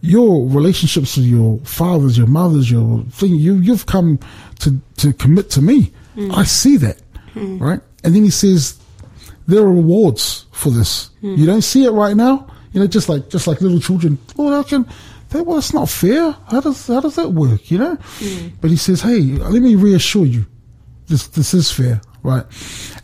Your 0.00 0.46
relationships 0.48 1.16
with 1.16 1.26
your 1.26 1.58
fathers, 1.60 2.18
your 2.18 2.26
mothers, 2.26 2.70
your 2.70 3.02
thing, 3.04 3.36
you, 3.36 3.54
you've 3.54 3.86
come 3.86 4.18
to, 4.58 4.80
to 4.96 5.12
commit 5.12 5.50
to 5.50 5.62
me. 5.62 5.92
Hmm. 6.14 6.32
I 6.32 6.44
see 6.44 6.76
that. 6.78 6.98
Right? 7.34 7.80
And 8.02 8.14
then 8.14 8.24
he 8.24 8.30
says, 8.30 8.79
there 9.50 9.62
are 9.62 9.72
rewards 9.72 10.46
for 10.52 10.70
this. 10.70 11.10
You 11.20 11.46
don't 11.46 11.62
see 11.62 11.84
it 11.84 11.90
right 11.90 12.16
now. 12.16 12.46
You 12.72 12.80
know, 12.80 12.86
just 12.86 13.08
like 13.08 13.28
just 13.30 13.46
like 13.46 13.60
little 13.60 13.80
children. 13.80 14.18
Well, 14.36 14.50
how 14.50 14.62
can 14.62 14.86
that? 15.30 15.44
Well, 15.44 15.58
it's 15.58 15.74
not 15.74 15.88
fair. 15.88 16.32
How 16.48 16.60
does 16.60 16.86
how 16.86 17.00
does 17.00 17.16
that 17.16 17.30
work? 17.30 17.70
You 17.70 17.78
know. 17.78 17.98
But 18.60 18.70
he 18.70 18.76
says, 18.76 19.02
hey, 19.02 19.20
let 19.20 19.60
me 19.60 19.74
reassure 19.74 20.24
you, 20.24 20.46
this 21.08 21.26
this 21.28 21.52
is 21.52 21.70
fair, 21.70 22.00
right? 22.22 22.44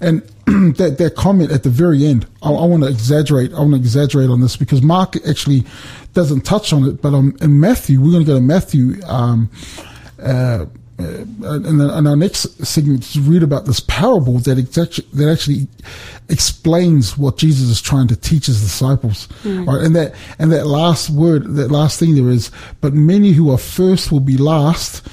And 0.00 0.22
that 0.76 0.96
that 0.98 1.16
comment 1.16 1.50
at 1.50 1.64
the 1.64 1.70
very 1.70 2.06
end, 2.06 2.26
I, 2.42 2.50
I 2.50 2.64
want 2.66 2.84
to 2.84 2.88
exaggerate. 2.88 3.52
I 3.52 3.60
want 3.60 3.72
to 3.72 3.76
exaggerate 3.78 4.30
on 4.30 4.40
this 4.40 4.56
because 4.56 4.82
Mark 4.82 5.16
actually 5.26 5.64
doesn't 6.12 6.42
touch 6.42 6.72
on 6.72 6.84
it, 6.84 7.02
but 7.02 7.12
um, 7.12 7.36
in 7.40 7.58
Matthew, 7.60 8.00
we're 8.00 8.12
going 8.12 8.24
to 8.24 8.26
go 8.26 8.36
to 8.36 8.40
Matthew. 8.40 9.02
Um, 9.04 9.50
uh, 10.22 10.66
uh, 10.98 11.58
the, 11.78 11.94
in 11.96 12.06
our 12.06 12.16
next 12.16 12.64
segment, 12.64 13.02
to 13.02 13.20
read 13.20 13.42
about 13.42 13.66
this 13.66 13.80
parable 13.80 14.38
that 14.40 14.58
exact, 14.58 15.00
that 15.12 15.30
actually 15.30 15.68
explains 16.28 17.18
what 17.18 17.36
Jesus 17.36 17.68
is 17.68 17.82
trying 17.82 18.08
to 18.08 18.16
teach 18.16 18.46
his 18.46 18.62
disciples. 18.62 19.26
Hmm. 19.42 19.68
Right? 19.68 19.82
And 19.82 19.94
that 19.94 20.14
and 20.38 20.50
that 20.52 20.66
last 20.66 21.10
word, 21.10 21.54
that 21.56 21.70
last 21.70 22.00
thing 22.00 22.14
there 22.14 22.30
is, 22.30 22.50
but 22.80 22.94
many 22.94 23.32
who 23.32 23.50
are 23.50 23.58
first 23.58 24.10
will 24.10 24.20
be 24.20 24.38
last, 24.38 25.06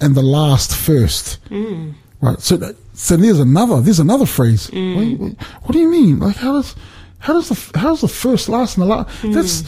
and 0.00 0.14
the 0.14 0.22
last 0.22 0.74
first. 0.74 1.38
Hmm. 1.48 1.92
Right. 2.20 2.40
So 2.40 2.56
that, 2.56 2.76
so 2.94 3.16
there's 3.16 3.38
another 3.38 3.80
there's 3.80 4.00
another 4.00 4.26
phrase. 4.26 4.66
Hmm. 4.66 4.96
Wait, 4.96 5.20
wait, 5.20 5.40
what 5.62 5.72
do 5.72 5.78
you 5.78 5.88
mean? 5.88 6.18
Like 6.18 6.36
how 6.36 6.54
does 6.54 6.74
how 7.20 7.34
does 7.34 7.48
the 7.48 7.78
how's 7.78 8.00
the 8.00 8.08
first 8.08 8.48
last 8.48 8.76
and 8.76 8.82
the 8.82 8.94
last? 8.94 9.22
That's 9.22 9.62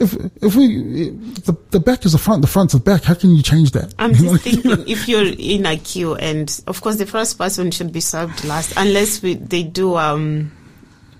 if 0.00 0.14
if 0.42 0.56
we 0.56 1.10
the 1.10 1.56
the 1.70 1.80
back 1.80 2.04
is 2.04 2.12
the 2.12 2.18
front, 2.18 2.40
the 2.40 2.48
front's 2.48 2.72
the 2.72 2.80
back. 2.80 3.04
How 3.04 3.14
can 3.14 3.34
you 3.34 3.42
change 3.42 3.72
that? 3.72 3.94
I'm 3.98 4.14
You 4.14 4.24
know? 4.24 4.32
just 4.38 4.44
thinking 4.44 4.84
if 4.88 5.08
you're 5.08 5.26
in 5.26 5.66
a 5.66 5.76
queue, 5.76 6.14
and 6.14 6.60
of 6.66 6.80
course 6.80 6.96
the 6.96 7.06
first 7.06 7.38
person 7.38 7.70
should 7.70 7.92
be 7.92 8.00
served 8.00 8.44
last, 8.44 8.72
unless 8.76 9.22
we, 9.22 9.34
they 9.34 9.62
do 9.62 9.96
um 9.96 10.52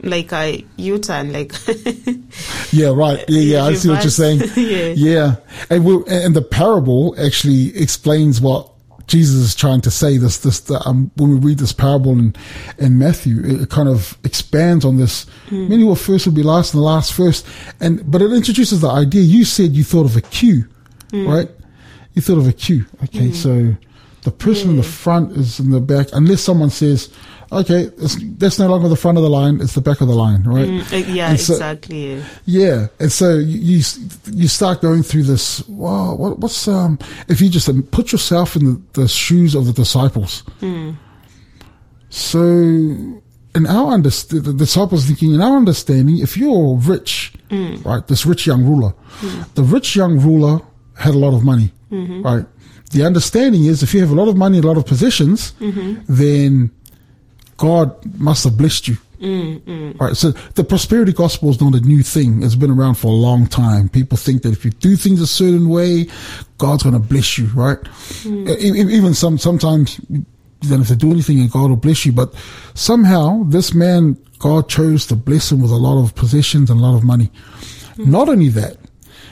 like 0.03 0.33
a 0.33 0.65
U-turn, 0.77 1.33
like 1.33 1.53
Yeah, 2.73 2.89
right. 2.89 3.23
Yeah, 3.29 3.41
yeah. 3.41 3.65
I 3.65 3.75
see 3.75 3.91
what 3.91 4.03
you're 4.03 4.11
saying. 4.11 4.41
Yeah. 4.57 4.95
yeah. 4.97 5.37
And 5.69 5.85
we 5.85 6.03
and 6.09 6.35
the 6.35 6.43
parable 6.43 7.15
actually 7.19 7.77
explains 7.77 8.41
what 8.41 8.71
Jesus 9.11 9.37
is 9.37 9.55
trying 9.55 9.81
to 9.83 9.91
say. 9.91 10.17
This, 10.17 10.39
this, 10.39 10.61
the, 10.61 10.81
um, 10.87 11.11
when 11.17 11.31
we 11.31 11.37
read 11.37 11.59
this 11.59 11.73
parable 11.73 12.13
in, 12.13 12.35
in 12.79 12.97
Matthew, 12.97 13.41
it, 13.41 13.63
it 13.63 13.71
kind 13.71 13.89
of 13.89 14.17
expands 14.25 14.85
on 14.85 14.97
this. 14.97 15.25
Hmm. 15.49 15.69
Many 15.69 15.85
will 15.85 15.97
first 15.97 16.27
will 16.27 16.33
be 16.33 16.45
last 16.45 16.73
and 16.73 16.81
the 16.81 16.85
last 16.85 17.13
first. 17.13 17.45
And, 17.81 18.09
but 18.11 18.23
it 18.23 18.33
introduces 18.33 18.81
the 18.81 18.89
idea. 18.89 19.23
You 19.23 19.45
said 19.45 19.73
you 19.73 19.85
thought 19.85 20.07
of 20.07 20.17
a 20.17 20.21
queue, 20.21 20.69
hmm. 21.11 21.29
right? 21.29 21.51
You 22.15 22.23
thought 22.23 22.39
of 22.39 22.47
a 22.47 22.53
queue. 22.53 22.87
Okay. 23.05 23.29
Hmm. 23.29 23.35
So 23.35 23.77
the 24.23 24.31
person 24.31 24.71
in 24.71 24.77
the 24.77 24.83
front 24.85 25.33
is 25.37 25.59
in 25.59 25.71
the 25.71 25.81
back, 25.81 26.07
unless 26.13 26.41
someone 26.41 26.71
says, 26.71 27.13
okay, 27.53 27.91
that's 28.39 28.59
no 28.59 28.69
longer 28.69 28.89
the 28.89 28.97
front 28.97 29.19
of 29.19 29.25
the 29.25 29.31
line. 29.31 29.61
It's 29.61 29.75
the 29.75 29.81
back 29.81 30.01
of 30.01 30.09
the 30.09 30.15
line, 30.15 30.45
right? 30.45 30.69
Mm, 30.69 31.15
yeah, 31.15 31.35
so- 31.37 31.55
exactly. 31.55 32.23
yeah. 32.47 32.87
and 32.99 33.11
so 33.13 33.37
you 33.39 33.83
you, 34.33 34.49
start 34.49 34.81
going 34.81 35.03
through 35.03 35.25
this. 35.25 35.67
Wow, 35.69 36.15
what, 36.15 36.39
what's 36.39 36.69
um? 36.69 36.99
If 37.29 37.41
you 37.41 37.49
just 37.49 37.69
um, 37.69 37.83
put 37.83 38.13
yourself 38.13 38.57
in 38.57 38.65
the, 38.65 38.83
the 39.03 39.09
shoes 39.09 39.55
of 39.55 39.67
the 39.67 39.73
disciples. 39.73 40.43
So, 42.09 42.41
in 42.41 43.67
our 43.69 43.93
understand, 43.93 44.45
the 44.45 44.53
disciples 44.53 45.07
thinking 45.07 45.35
in 45.35 45.41
our 45.41 45.57
understanding, 45.57 46.19
if 46.19 46.37
you're 46.37 46.77
rich, 46.77 47.33
right, 47.85 48.07
this 48.07 48.27
rich 48.27 48.47
young 48.47 48.65
ruler, 48.65 48.95
the 49.55 49.63
rich 49.63 49.95
young 49.97 50.19
ruler 50.19 50.61
had 50.97 51.15
a 51.15 51.19
lot 51.19 51.35
of 51.35 51.45
money, 51.45 51.73
right. 51.91 52.47
The 52.93 53.05
understanding 53.05 53.67
is 53.67 53.85
if 53.85 53.95
you 53.95 54.01
have 54.01 54.11
a 54.11 54.15
lot 54.15 54.27
of 54.27 54.37
money, 54.37 54.59
a 54.59 54.63
lot 54.63 54.77
of 54.77 54.85
possessions, 54.87 55.53
then 56.09 56.73
God 57.61 57.95
must 58.19 58.45
have 58.45 58.57
blessed 58.57 58.89
you. 58.89 58.97
Mm, 59.21 59.61
mm. 59.61 60.01
Right. 60.01 60.17
So 60.17 60.31
the 60.55 60.65
prosperity 60.65 61.13
gospel 61.13 61.51
is 61.51 61.61
not 61.61 61.75
a 61.75 61.81
new 61.81 62.03
thing. 62.03 62.43
It's 62.43 62.55
been 62.55 62.71
around 62.71 62.95
for 62.95 63.09
a 63.09 63.15
long 63.15 63.47
time. 63.47 63.91
People 63.91 64.17
think 64.17 64.41
that 64.43 64.53
if 64.53 64.65
you 64.65 64.71
do 64.71 64.97
things 64.97 65.21
a 65.21 65.27
certain 65.27 65.69
way, 65.69 66.07
God's 66.57 66.83
going 66.85 66.95
to 66.95 66.99
bless 66.99 67.37
you. 67.37 67.47
Right. 67.49 67.79
Mm. 68.25 68.49
E- 68.49 68.95
Even 68.97 69.13
some, 69.13 69.37
sometimes 69.37 69.97
don't 70.63 70.79
have 70.79 70.89
to 70.89 70.97
do 70.97 71.11
anything 71.11 71.39
and 71.41 71.51
God 71.51 71.69
will 71.69 71.77
bless 71.77 72.07
you. 72.07 72.13
But 72.13 72.35
somehow 72.73 73.43
this 73.45 73.75
man, 73.75 74.17
God 74.39 74.71
chose 74.71 75.07
to 75.09 75.17
bless 75.17 75.53
him 75.53 75.61
with 75.61 75.71
a 75.71 75.77
lot 75.77 76.03
of 76.03 76.15
possessions 76.15 76.71
and 76.71 76.81
a 76.81 76.83
lot 76.83 76.97
of 76.97 77.05
money. 77.05 77.31
Not 77.99 78.31
only 78.31 78.49
that, 78.49 78.79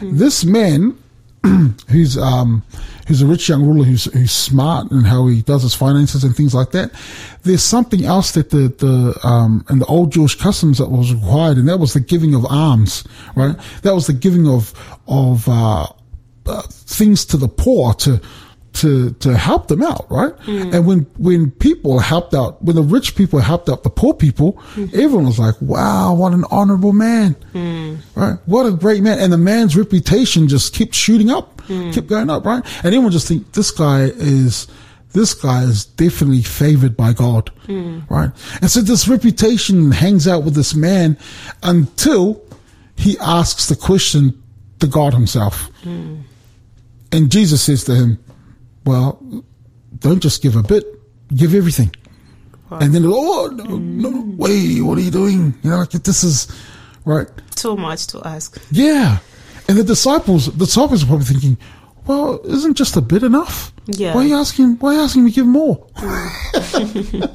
this 0.03 0.45
man 0.45 0.99
who's 1.89 2.19
um 2.19 2.63
who's 3.09 3.23
a 3.23 3.27
rich 3.27 3.49
young 3.49 3.65
ruler 3.65 3.85
who's 3.85 4.05
who's 4.05 4.31
smart 4.31 4.91
and 4.91 5.07
how 5.07 5.27
he 5.27 5.41
does 5.41 5.63
his 5.63 5.75
finances 5.75 6.23
and 6.23 6.37
things 6.37 6.55
like 6.55 6.71
that. 6.73 6.93
There's 7.43 7.63
something 7.63 8.05
else 8.05 8.33
that 8.33 8.51
the 8.51 8.69
the 8.69 9.19
um 9.27 9.65
in 9.71 9.79
the 9.79 9.87
old 9.87 10.13
Jewish 10.13 10.37
customs 10.37 10.79
that 10.79 10.91
was 10.91 11.13
required, 11.13 11.57
and 11.57 11.69
that 11.69 11.79
was 11.79 11.95
the 11.95 12.01
giving 12.01 12.35
of 12.35 12.45
alms, 12.45 13.05
right? 13.35 13.57
That 13.83 13.95
was 13.95 14.07
the 14.07 14.13
giving 14.13 14.47
of 14.47 14.75
of 15.09 15.49
uh, 15.49 15.87
uh 16.47 16.63
things 16.69 17.25
to 17.27 17.39
the 17.39 17.49
poor 17.49 17.95
to 17.95 18.21
to 18.75 19.11
to 19.15 19.37
help 19.37 19.69
them 19.69 19.83
out, 19.83 20.07
right? 20.11 20.37
Mm. 20.41 20.75
And 20.75 20.87
when 20.87 21.01
when 21.17 21.51
people 21.51 21.99
helped 21.99 22.35
out, 22.35 22.63
when 22.63 22.77
the 22.77 22.83
rich 22.83 23.17
people 23.17 23.39
helped 23.41 23.69
out 23.69 23.83
the 23.83 23.91
poor 23.91 24.15
people, 24.15 24.55
mm-hmm. 24.75 24.95
everyone 24.95 25.27
was 25.27 25.39
like, 25.39 25.61
"Wow, 25.61 26.15
what 26.15 26.33
an 26.33 26.45
honorable 26.51 26.93
man!" 26.93 27.35
Mm. 27.55 27.99
Right? 28.15 28.39
What 28.47 28.67
a 28.67 28.73
great 28.73 29.03
man! 29.03 29.19
And 29.19 29.33
the 29.33 29.39
man's 29.39 29.77
reputation 29.77 30.49
just 30.49 30.75
kept 30.75 30.95
shooting 30.95 31.31
up, 31.31 31.61
mm. 31.63 31.93
kept 31.93 32.07
going 32.07 32.31
up, 32.31 32.45
right? 32.45 32.65
And 32.79 32.87
everyone 32.87 33.11
just 33.11 33.27
think 33.27 33.53
this 33.53 33.71
guy 33.71 34.03
is 34.03 34.67
this 35.13 35.35
guy 35.35 35.63
is 35.63 35.87
definitely 35.87 36.43
favored 36.43 36.97
by 36.97 37.13
God, 37.13 37.51
right? 38.09 38.31
And 38.61 38.71
so 38.71 38.81
this 38.81 39.09
reputation 39.09 39.91
hangs 39.91 40.29
out 40.29 40.45
with 40.45 40.55
this 40.55 40.75
man 40.75 41.17
until 41.63 42.43
he 42.95 43.19
asks 43.19 43.67
the 43.67 43.77
question 43.77 44.41
to 44.81 44.87
God 44.87 45.15
Himself. 45.15 45.71
And 47.11 47.31
Jesus 47.31 47.63
says 47.63 47.85
to 47.85 47.95
him, 47.95 48.19
well, 48.85 49.23
don't 49.99 50.21
just 50.21 50.43
give 50.43 50.57
a 50.57 50.63
bit, 50.63 50.85
give 51.35 51.55
everything. 51.55 51.95
And 52.71 52.95
then, 52.95 53.05
oh, 53.07 53.47
no, 53.47 53.65
no, 53.65 54.11
mm. 54.11 54.37
wait, 54.37 54.83
what 54.83 54.99
are 54.99 55.01
you 55.01 55.11
doing? 55.11 55.55
You 55.63 55.71
know, 55.71 55.79
like 55.79 55.91
this 55.91 56.23
is, 56.23 56.49
right? 57.05 57.27
Too 57.57 57.77
much 57.77 58.09
to 58.09 58.21
ask. 58.27 58.61
Yeah. 58.71 59.19
And 59.69 59.79
the 59.79 59.85
disciples, 59.85 60.47
the 60.47 60.67
disciples 60.67 61.03
are 61.03 61.07
probably 61.07 61.25
thinking, 61.25 61.57
well, 62.07 62.41
isn't 62.45 62.75
just 62.75 62.97
a 62.97 63.01
bit 63.01 63.23
enough? 63.23 63.73
Yeah. 63.87 64.15
Why 64.15 64.25
are 64.25 64.27
you 64.27 64.37
asking, 64.37 64.77
why 64.77 64.91
are 64.91 64.95
you 64.95 65.01
asking 65.01 65.25
me 65.25 65.31
to 65.31 65.35
give 65.35 65.47
more? 65.47 65.87
But 65.95 66.03
mm. 66.03 67.35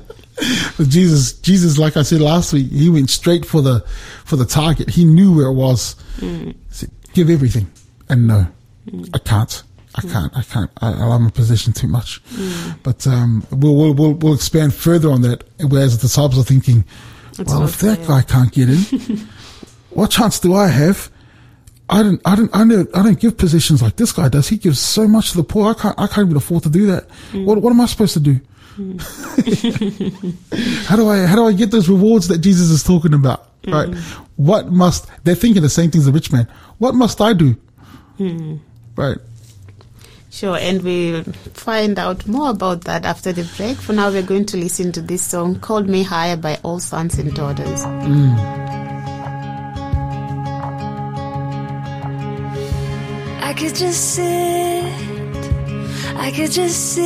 Jesus, 0.90 1.34
Jesus, 1.40 1.80
like 1.80 1.98
I 1.98 2.04
said 2.04 2.22
last 2.22 2.54
week, 2.54 2.72
he 2.72 2.90
went 2.90 3.10
straight 3.10 3.46
for 3.46 3.62
the, 3.62 3.80
for 4.26 4.36
the 4.36 4.46
target. 4.46 4.92
He 4.92 5.04
knew 5.04 5.36
where 5.36 5.48
it 5.48 5.54
was. 5.54 5.96
Mm. 6.18 6.54
He 6.54 6.56
said, 6.70 6.92
give 7.14 7.32
everything. 7.32 7.72
And 8.08 8.28
no, 8.28 8.48
I 9.14 9.18
can't. 9.18 9.64
I 9.96 10.02
can't. 10.02 10.36
I 10.38 10.42
can't. 10.42 10.72
I, 10.82 10.92
I'm 10.92 11.26
in 11.26 11.32
position 11.32 11.72
too 11.74 11.88
much. 11.88 12.22
But 12.82 13.06
um, 13.08 13.46
we'll, 13.52 13.76
we'll 13.76 13.94
we'll 13.94 14.14
we'll 14.14 14.34
expand 14.34 14.74
further 14.74 15.10
on 15.12 15.22
that. 15.22 15.44
Whereas 15.60 15.96
the 15.98 16.02
disciples 16.02 16.40
are 16.40 16.44
thinking, 16.44 16.84
well, 17.38 17.64
if 17.64 17.80
that 17.80 18.06
guy 18.08 18.22
can't 18.24 18.52
get 18.52 18.70
in, 18.70 18.78
what 19.92 20.10
chance 20.12 20.40
do 20.40 20.54
I 20.56 20.68
have? 20.68 21.12
I 21.90 22.02
don't. 22.02 22.22
I 22.26 22.36
don't. 22.36 22.56
I 22.56 22.68
don't. 22.68 22.96
I 22.96 23.04
don't 23.04 23.20
give 23.20 23.38
positions 23.38 23.82
like 23.84 23.98
this 23.98 24.12
guy 24.12 24.30
does. 24.30 24.48
He 24.50 24.58
gives 24.58 24.80
so 24.80 25.08
much 25.08 25.32
to 25.32 25.38
the 25.38 25.44
poor. 25.44 25.70
I 25.70 25.74
can't. 25.76 26.00
I 26.00 26.08
can't 26.08 26.26
even 26.28 26.38
afford 26.38 26.64
to 26.64 26.70
do 26.70 26.88
that. 26.88 27.08
What 27.34 27.62
What 27.62 27.72
am 27.72 27.82
I 27.82 27.86
supposed 27.86 28.14
to 28.14 28.20
do? 28.20 28.40
how 30.88 30.96
do 30.96 31.08
I? 31.08 31.26
How 31.28 31.36
do 31.36 31.46
I 31.46 31.54
get 31.54 31.70
those 31.70 31.88
rewards 31.88 32.28
that 32.30 32.40
Jesus 32.40 32.70
is 32.72 32.82
talking 32.84 33.14
about? 33.14 33.50
Right. 33.68 33.94
What 34.38 34.72
must? 34.72 35.08
They're 35.24 35.36
thinking 35.36 35.62
the 35.62 35.70
same 35.70 35.92
thing 35.92 36.00
as 36.00 36.06
the 36.06 36.12
rich 36.12 36.32
man. 36.32 36.48
What 36.80 36.96
must 36.96 37.22
I 37.22 37.34
do? 37.34 37.56
Right. 38.96 39.18
Sure, 40.34 40.58
and 40.58 40.82
we'll 40.82 41.24
find 41.54 42.00
out 42.00 42.26
more 42.26 42.50
about 42.50 42.86
that 42.86 43.06
after 43.06 43.32
the 43.32 43.48
break. 43.56 43.78
For 43.78 43.94
now, 43.94 44.10
we're 44.10 44.24
going 44.24 44.48
to 44.48 44.58
listen 44.58 44.92
to 44.94 45.02
this 45.02 45.22
song 45.22 45.60
called 45.60 45.88
Me 45.88 46.02
Higher 46.02 46.36
by 46.36 46.58
All 46.64 46.80
Sons 46.80 47.20
and 47.20 47.36
Daughters. 47.36 47.84
I 53.44 53.54
could 53.56 53.76
just 53.76 54.16
sit, 54.16 54.84
I 56.18 56.32
could 56.36 56.50
just 56.50 56.94
sit 56.96 57.04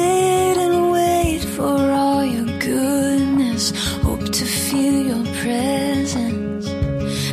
and 0.58 0.92
wait 0.94 1.44
for 1.44 1.78
all 1.92 2.24
your 2.24 2.46
goodness. 2.60 3.74
Hope 4.04 4.24
to 4.24 4.46
feel 4.46 5.06
your 5.06 5.26
presence. 5.42 6.66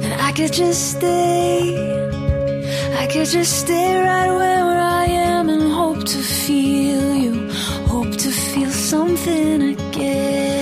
And 0.02 0.20
I 0.20 0.32
could 0.32 0.52
just 0.52 0.96
stay, 0.96 1.76
I 2.98 3.06
could 3.06 3.28
just 3.28 3.60
stay 3.60 3.96
right 3.96 4.32
where 4.32 4.80
I 4.80 5.04
am 5.04 5.63
hope 6.04 6.12
to 6.12 6.22
feel 6.22 7.14
you. 7.14 7.50
Hope 7.86 8.12
to 8.12 8.30
feel 8.30 8.70
something 8.70 9.62
again. 9.62 10.53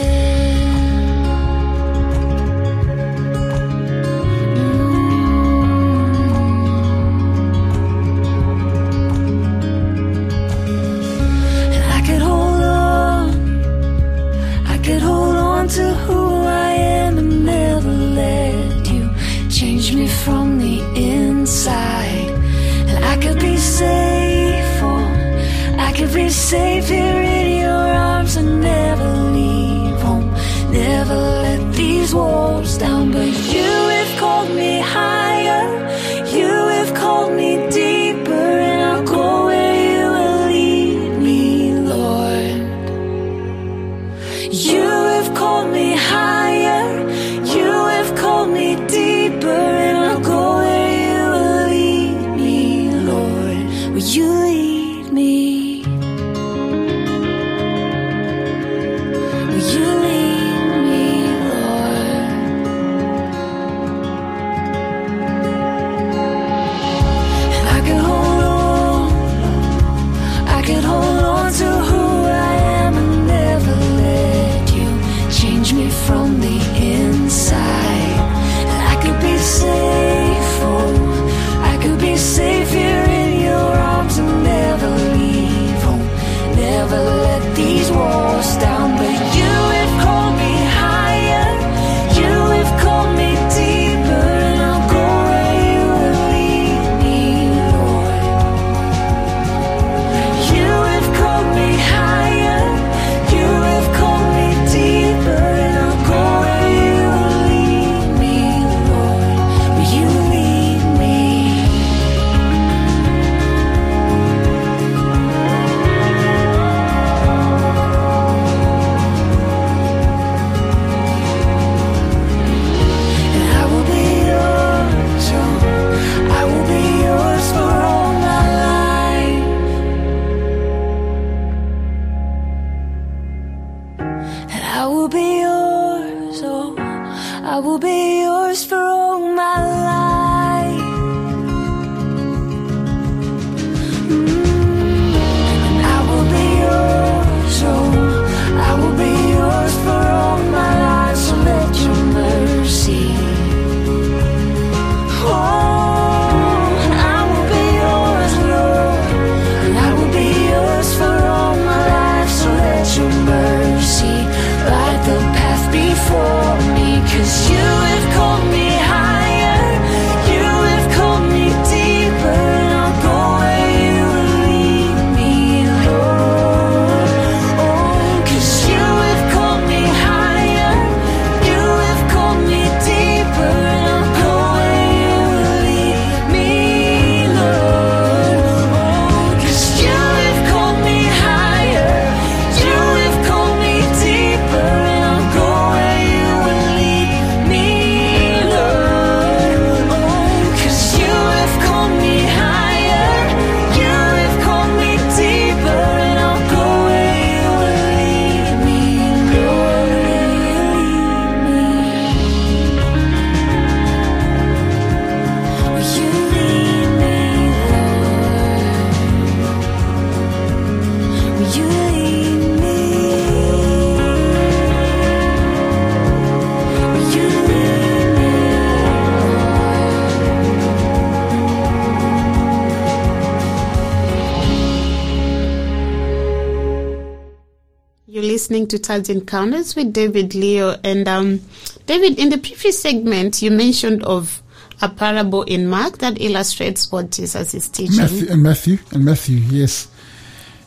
Listening 238.43 238.67
to 238.67 238.77
Touch 238.77 239.09
Encounters 239.09 239.77
with 239.77 239.93
David 239.93 240.35
Leo. 240.35 240.77
And 240.83 241.07
um, 241.07 241.41
David, 241.87 242.19
in 242.19 242.29
the 242.29 242.39
previous 242.39 242.83
segment, 242.83 243.41
you 243.41 243.53
mentioned 243.53 244.03
of 244.03 244.43
a 244.81 244.89
parable 244.89 245.43
in 245.45 245.69
Mark 245.69 245.99
that 245.99 246.21
illustrates 246.21 246.91
what 246.91 247.13
Jesus 247.13 247.55
is 247.55 247.69
teaching. 247.69 247.99
Matthew 247.99 248.29
and 248.29 248.43
Matthew 248.43 248.79
and 248.91 249.05
Matthew, 249.05 249.37
yes. 249.37 249.87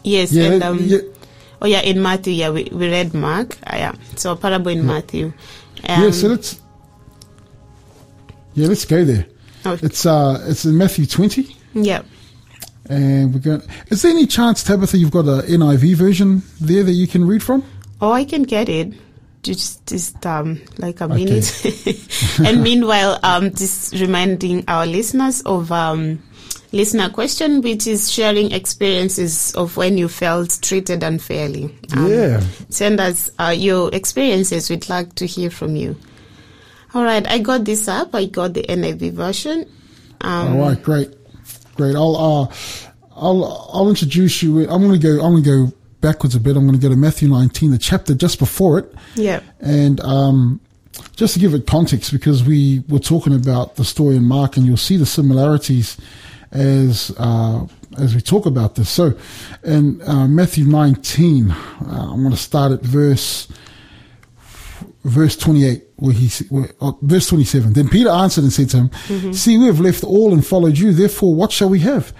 Yes, 0.05 0.31
Yeah, 0.31 0.51
and 0.53 0.63
um, 0.63 0.79
yeah. 0.83 0.99
oh 1.61 1.67
yeah, 1.67 1.81
in 1.81 2.01
Matthew, 2.01 2.31
yeah, 2.31 2.49
we, 2.49 2.69
we 2.71 2.89
read 2.89 3.13
Mark. 3.13 3.57
Uh, 3.67 3.75
yeah, 3.75 3.95
so 4.15 4.31
a 4.31 4.35
parable 4.37 4.71
in 4.71 4.85
Matthew. 4.87 5.33
Um, 5.89 6.03
yeah, 6.03 6.11
so 6.11 6.27
let's 6.29 6.61
Yeah, 8.53 8.67
let's 8.67 8.85
go 8.85 9.03
there. 9.03 9.25
Okay. 9.65 9.85
It's 9.85 10.05
uh 10.05 10.41
it's 10.47 10.63
in 10.63 10.77
Matthew 10.77 11.07
twenty. 11.07 11.57
yeah. 11.73 12.03
And 12.89 13.33
we're 13.33 13.39
going 13.39 13.61
is 13.89 14.01
there 14.03 14.11
any 14.11 14.27
chance, 14.27 14.63
Tabitha, 14.63 14.97
you've 14.97 15.11
got 15.11 15.25
a 15.25 15.41
NIV 15.47 15.95
version 15.95 16.43
there 16.61 16.83
that 16.83 16.91
you 16.93 17.07
can 17.07 17.25
read 17.25 17.41
from? 17.43 17.63
Oh, 18.01 18.11
I 18.11 18.25
can 18.25 18.43
get 18.43 18.69
it. 18.69 18.93
Just, 19.43 19.85
just 19.87 20.25
um, 20.25 20.59
like 20.79 21.01
a 21.01 21.05
Okay. 21.05 21.23
minute. 21.25 22.39
and 22.45 22.63
meanwhile, 22.63 23.19
um, 23.23 23.51
just 23.53 23.93
reminding 23.93 24.63
our 24.67 24.85
listeners 24.87 25.41
of 25.41 25.71
um, 25.71 26.21
listener 26.71 27.09
question, 27.09 27.61
which 27.61 27.85
is 27.85 28.11
sharing 28.11 28.51
experiences 28.51 29.53
of 29.55 29.77
when 29.77 29.97
you 29.99 30.07
felt 30.07 30.57
treated 30.63 31.03
unfairly. 31.03 31.65
Um, 31.95 32.09
Yeah. 32.11 32.41
Send 32.69 32.99
us 32.99 33.29
uh, 33.39 33.53
your 33.55 33.93
experiences. 33.93 34.69
We'd 34.69 34.89
like 34.89 35.13
to 35.15 35.25
hear 35.27 35.49
from 35.51 35.75
you. 35.75 35.95
All 36.95 37.03
right, 37.03 37.27
I 37.27 37.39
got 37.39 37.65
this 37.65 37.87
up. 37.87 38.15
I 38.15 38.25
got 38.25 38.53
the 38.55 38.63
NIV 38.63 39.11
version. 39.13 39.65
Um, 40.21 40.53
All 40.57 40.69
right, 40.69 40.81
great, 40.81 41.09
great. 41.75 41.95
I'll 41.95 42.15
uh, 42.15 42.55
I'll 43.15 43.69
I'll 43.73 43.89
introduce 43.89 44.41
you. 44.43 44.61
I'm 44.69 44.81
going 44.81 44.99
to 44.99 45.07
go. 45.07 45.23
I'm 45.23 45.31
going 45.33 45.43
to 45.43 45.49
go 45.69 45.77
backwards 46.01 46.35
a 46.35 46.39
bit. 46.39 46.55
I'm 46.57 46.65
going 46.67 46.79
to 46.79 46.81
go 46.81 46.89
to 46.93 46.95
Matthew 46.99 47.27
19, 47.29 47.71
the 47.71 47.77
chapter 47.77 48.13
just 48.13 48.37
before 48.39 48.77
it, 48.79 48.93
Yeah. 49.15 49.39
and 49.59 49.99
um, 50.01 50.59
just 51.15 51.33
to 51.33 51.39
give 51.39 51.53
it 51.53 51.65
context, 51.65 52.11
because 52.11 52.43
we 52.43 52.83
were 52.89 52.99
talking 52.99 53.33
about 53.33 53.75
the 53.75 53.83
story 53.85 54.15
in 54.15 54.23
Mark, 54.23 54.55
and 54.57 54.65
you'll 54.65 54.77
see 54.77 54.97
the 54.97 55.05
similarities 55.05 55.97
as 56.51 57.11
uh, 57.17 57.65
as 57.97 58.13
we 58.13 58.21
talk 58.21 58.45
about 58.45 58.75
this. 58.75 58.89
So, 58.89 59.13
in 59.63 60.01
uh, 60.03 60.27
Matthew 60.27 60.65
19, 60.65 61.51
uh, 61.51 61.55
I'm 61.87 62.19
going 62.21 62.31
to 62.31 62.37
start 62.37 62.71
at 62.71 62.81
verse 62.81 63.47
verse 65.05 65.37
28, 65.37 65.83
where 65.97 66.13
he, 66.13 66.45
where, 66.49 66.69
oh, 66.81 66.97
verse 67.01 67.27
27. 67.29 67.73
Then 67.73 67.87
Peter 67.87 68.09
answered 68.09 68.43
and 68.43 68.51
said 68.51 68.69
to 68.71 68.77
him, 68.77 68.89
mm-hmm. 68.89 69.31
See, 69.31 69.57
we 69.57 69.67
have 69.67 69.79
left 69.79 70.03
all 70.03 70.33
and 70.33 70.45
followed 70.45 70.77
you. 70.77 70.91
Therefore, 70.93 71.35
what 71.35 71.51
shall 71.51 71.69
we 71.69 71.79
have? 71.79 72.13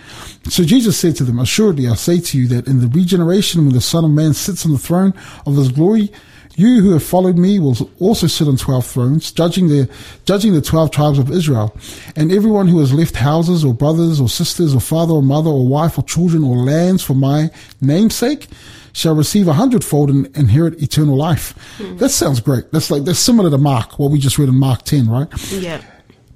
So 0.49 0.63
Jesus 0.63 0.97
said 0.97 1.15
to 1.17 1.23
them, 1.23 1.39
Assuredly, 1.39 1.87
I 1.87 1.95
say 1.95 2.19
to 2.19 2.37
you 2.37 2.47
that 2.49 2.67
in 2.67 2.79
the 2.79 2.87
regeneration, 2.87 3.65
when 3.65 3.73
the 3.73 3.81
Son 3.81 4.05
of 4.05 4.11
Man 4.11 4.33
sits 4.33 4.65
on 4.65 4.71
the 4.71 4.77
throne 4.77 5.13
of 5.45 5.55
his 5.55 5.69
glory, 5.69 6.11
you 6.57 6.81
who 6.81 6.91
have 6.91 7.03
followed 7.03 7.37
me 7.37 7.59
will 7.59 7.75
also 7.99 8.27
sit 8.27 8.47
on 8.47 8.57
twelve 8.57 8.85
thrones, 8.85 9.31
judging 9.31 9.67
the 9.67 9.89
judging 10.25 10.53
the 10.53 10.61
twelve 10.61 10.91
tribes 10.91 11.19
of 11.19 11.31
Israel. 11.31 11.75
And 12.15 12.31
everyone 12.31 12.67
who 12.67 12.79
has 12.79 12.93
left 12.93 13.15
houses 13.15 13.65
or 13.65 13.73
brothers 13.73 14.21
or 14.21 14.29
sisters 14.29 14.73
or 14.73 14.79
father 14.79 15.13
or 15.13 15.23
mother 15.23 15.49
or 15.49 15.67
wife 15.67 15.97
or 15.97 16.03
children 16.03 16.43
or 16.43 16.57
lands 16.57 17.03
for 17.03 17.13
my 17.13 17.49
namesake 17.81 18.47
shall 18.93 19.13
receive 19.13 19.47
a 19.47 19.53
hundredfold 19.53 20.09
and 20.09 20.37
inherit 20.37 20.81
eternal 20.81 21.17
life. 21.17 21.53
That 21.97 22.09
sounds 22.09 22.39
great. 22.39 22.71
That's 22.71 22.89
like 22.89 23.03
that's 23.03 23.19
similar 23.19 23.49
to 23.49 23.57
Mark, 23.57 23.99
what 23.99 24.11
we 24.11 24.19
just 24.19 24.37
read 24.37 24.49
in 24.49 24.55
Mark 24.57 24.83
ten, 24.83 25.09
right? 25.09 25.27
Yeah. 25.51 25.81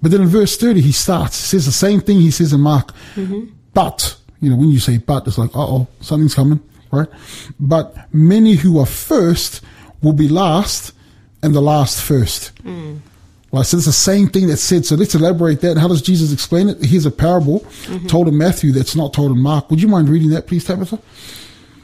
But 0.01 0.11
then 0.11 0.21
in 0.21 0.27
verse 0.27 0.55
30, 0.57 0.81
he 0.81 0.93
starts, 0.93 1.37
he 1.37 1.57
says 1.57 1.65
the 1.65 1.73
same 1.73 1.99
thing 1.99 2.21
he 2.21 2.31
says 2.31 2.53
in 2.53 2.61
Mark. 2.61 2.93
But, 3.73 4.15
you 4.39 4.49
know, 4.49 4.55
when 4.55 4.69
you 4.69 4.79
say 4.79 4.97
but, 4.97 5.27
it's 5.27 5.37
like, 5.37 5.53
uh 5.55 5.59
oh, 5.59 5.87
something's 5.99 6.35
coming, 6.35 6.61
right? 6.91 7.07
But 7.59 8.13
many 8.13 8.55
who 8.55 8.79
are 8.79 8.85
first 8.85 9.61
will 10.01 10.13
be 10.13 10.27
last 10.27 10.93
and 11.41 11.53
the 11.53 11.61
last 11.61 12.01
first. 12.01 12.51
Right, 13.51 13.65
so 13.65 13.77
it's 13.77 13.87
the 13.87 13.91
same 13.91 14.27
thing 14.27 14.47
that's 14.47 14.61
said. 14.61 14.85
So 14.85 14.95
let's 14.95 15.15
elaborate 15.15 15.61
that. 15.61 15.77
How 15.77 15.87
does 15.87 16.03
Jesus 16.03 16.31
explain 16.31 16.69
it? 16.69 16.85
Here's 16.85 17.07
a 17.07 17.11
parable 17.11 17.65
told 18.07 18.27
in 18.27 18.37
Matthew 18.37 18.71
that's 18.71 18.95
not 18.95 19.13
told 19.13 19.31
in 19.31 19.39
Mark. 19.39 19.71
Would 19.71 19.81
you 19.81 19.87
mind 19.87 20.07
reading 20.07 20.29
that, 20.31 20.45
please, 20.45 20.65
Tabitha? 20.65 20.99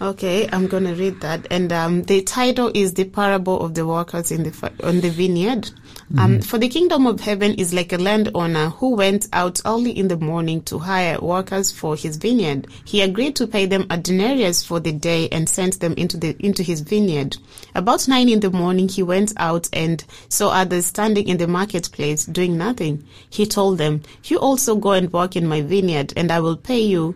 Okay, 0.01 0.47
I'm 0.51 0.67
going 0.67 0.84
to 0.84 0.93
read 0.93 1.21
that. 1.21 1.47
And 1.49 1.71
um, 1.71 2.04
the 2.04 2.21
title 2.21 2.69
is 2.75 2.93
The 2.93 3.06
Parable 3.06 3.62
of 3.62 3.73
the 3.73 3.88
Workers 3.88 4.32
in 4.32 4.43
the 4.43 4.71
on 4.84 4.99
the 4.99 5.10
Vineyard. 5.10 5.71
Um, 6.18 6.39
for 6.39 6.60
the 6.60 6.70
kingdom 6.70 7.08
of 7.08 7.20
heaven 7.20 7.56
is 7.56 7.74
like 7.74 7.91
a 7.91 7.98
landowner 7.98 8.70
who 8.70 8.96
went 8.96 9.28
out 9.34 9.60
early 9.65 9.89
in 9.89 10.08
the 10.08 10.18
morning 10.18 10.62
to 10.63 10.78
hire 10.78 11.20
workers 11.20 11.72
for 11.72 11.96
his 11.96 12.18
vineyard. 12.18 12.68
He 12.86 13.02
agreed 13.02 13.36
to 13.38 13.48
pay 13.48 13.65
them 13.65 13.88
a 13.89 13.98
denarius 13.98 14.63
for 14.63 14.80
the 14.80 14.91
day 14.91 15.28
and 15.30 15.50
sent 15.50 15.80
them 15.80 15.94
into 15.94 16.15
the 16.18 16.36
into 16.39 16.62
his 16.62 16.82
vineyard. 16.82 17.38
About 17.74 18.08
nine 18.08 18.30
in 18.30 18.39
the 18.39 18.52
morning, 18.52 18.88
he 18.88 19.02
went 19.02 19.34
out 19.38 19.68
and 19.74 20.06
saw 20.30 20.50
others 20.50 20.86
standing 20.86 21.28
in 21.28 21.38
the 21.38 21.48
marketplace 21.48 22.26
doing 22.26 22.56
nothing. 22.56 23.04
He 23.28 23.48
told 23.48 23.80
them, 23.80 24.04
"You 24.26 24.38
also 24.38 24.76
go 24.76 24.91
and 24.91 25.12
work 25.12 25.36
in 25.36 25.48
my 25.48 25.62
vineyard, 25.62 26.13
and 26.15 26.32
I 26.32 26.39
will 26.39 26.58
pay 26.58 26.82
you." 26.82 27.15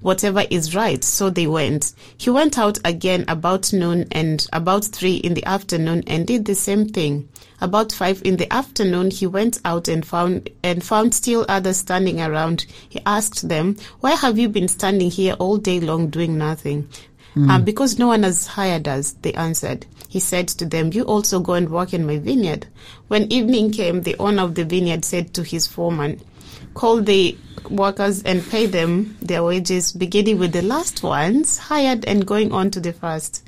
Whatever 0.00 0.44
is 0.50 0.74
right. 0.74 1.02
So 1.04 1.30
they 1.30 1.46
went. 1.46 1.92
He 2.16 2.30
went 2.30 2.58
out 2.58 2.78
again 2.84 3.24
about 3.28 3.72
noon 3.72 4.06
and 4.12 4.46
about 4.52 4.84
three 4.84 5.16
in 5.16 5.34
the 5.34 5.44
afternoon 5.44 6.04
and 6.06 6.26
did 6.26 6.44
the 6.44 6.54
same 6.54 6.88
thing. 6.88 7.28
About 7.60 7.92
five 7.92 8.22
in 8.24 8.36
the 8.36 8.52
afternoon, 8.52 9.10
he 9.10 9.26
went 9.26 9.58
out 9.64 9.88
and 9.88 10.06
found 10.06 10.48
and 10.62 10.82
found 10.82 11.14
still 11.14 11.44
others 11.48 11.76
standing 11.76 12.20
around. 12.20 12.64
He 12.88 13.00
asked 13.04 13.48
them, 13.48 13.76
"Why 14.00 14.12
have 14.12 14.38
you 14.38 14.48
been 14.48 14.68
standing 14.68 15.10
here 15.10 15.34
all 15.34 15.58
day 15.58 15.80
long 15.80 16.08
doing 16.08 16.38
nothing?" 16.38 16.88
"Um, 17.36 17.64
because 17.64 17.98
no 17.98 18.08
one 18.08 18.22
has 18.24 18.46
hired 18.46 18.88
us, 18.88 19.14
they 19.22 19.32
answered. 19.34 19.86
He 20.08 20.18
said 20.18 20.48
to 20.48 20.66
them, 20.66 20.90
You 20.92 21.04
also 21.04 21.38
go 21.38 21.52
and 21.52 21.68
work 21.68 21.94
in 21.94 22.04
my 22.04 22.18
vineyard. 22.18 22.66
When 23.06 23.32
evening 23.32 23.70
came, 23.70 24.02
the 24.02 24.16
owner 24.18 24.42
of 24.42 24.56
the 24.56 24.64
vineyard 24.64 25.04
said 25.04 25.32
to 25.34 25.44
his 25.44 25.68
foreman, 25.68 26.20
Call 26.80 27.02
the 27.02 27.36
workers 27.68 28.22
and 28.22 28.42
pay 28.42 28.64
them 28.64 29.18
their 29.20 29.44
wages, 29.44 29.92
beginning 29.92 30.38
with 30.38 30.54
the 30.54 30.62
last 30.62 31.02
ones 31.02 31.58
hired 31.58 32.06
and 32.06 32.26
going 32.26 32.52
on 32.52 32.70
to 32.70 32.80
the 32.80 32.94
first. 32.94 33.46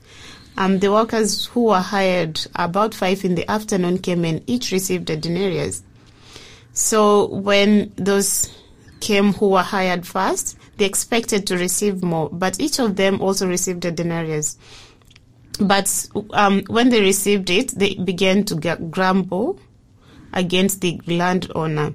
Um, 0.59 0.81
the 0.81 0.92
workers 0.92 1.47
who 1.47 1.64
were 1.64 1.81
hired 1.81 2.47
about 2.55 2.95
five 2.95 3.25
in 3.25 3.35
the 3.35 3.51
afternoon 3.51 4.01
came 4.01 4.27
and 4.27 4.42
each 4.47 4.71
received 4.71 5.09
a 5.09 5.16
denarius. 5.16 5.83
So 6.75 7.29
when 7.29 7.95
those 7.97 8.55
came 9.01 9.33
who 9.33 9.49
were 9.49 9.62
hired 9.62 10.07
first, 10.07 10.59
they 10.77 10.85
expected 10.85 11.47
to 11.47 11.57
receive 11.57 12.03
more, 12.03 12.29
but 12.29 12.61
each 12.61 12.79
of 12.81 12.97
them 12.97 13.22
also 13.22 13.49
received 13.49 13.87
a 13.87 13.91
denarius. 13.91 14.59
But 15.59 16.07
um, 16.35 16.64
when 16.66 16.91
they 16.91 17.01
received 17.01 17.49
it, 17.49 17.70
they 17.70 17.95
began 17.95 18.45
to 18.45 18.76
grumble 18.91 19.59
against 20.35 20.83
the 20.83 21.01
landowner. 21.07 21.95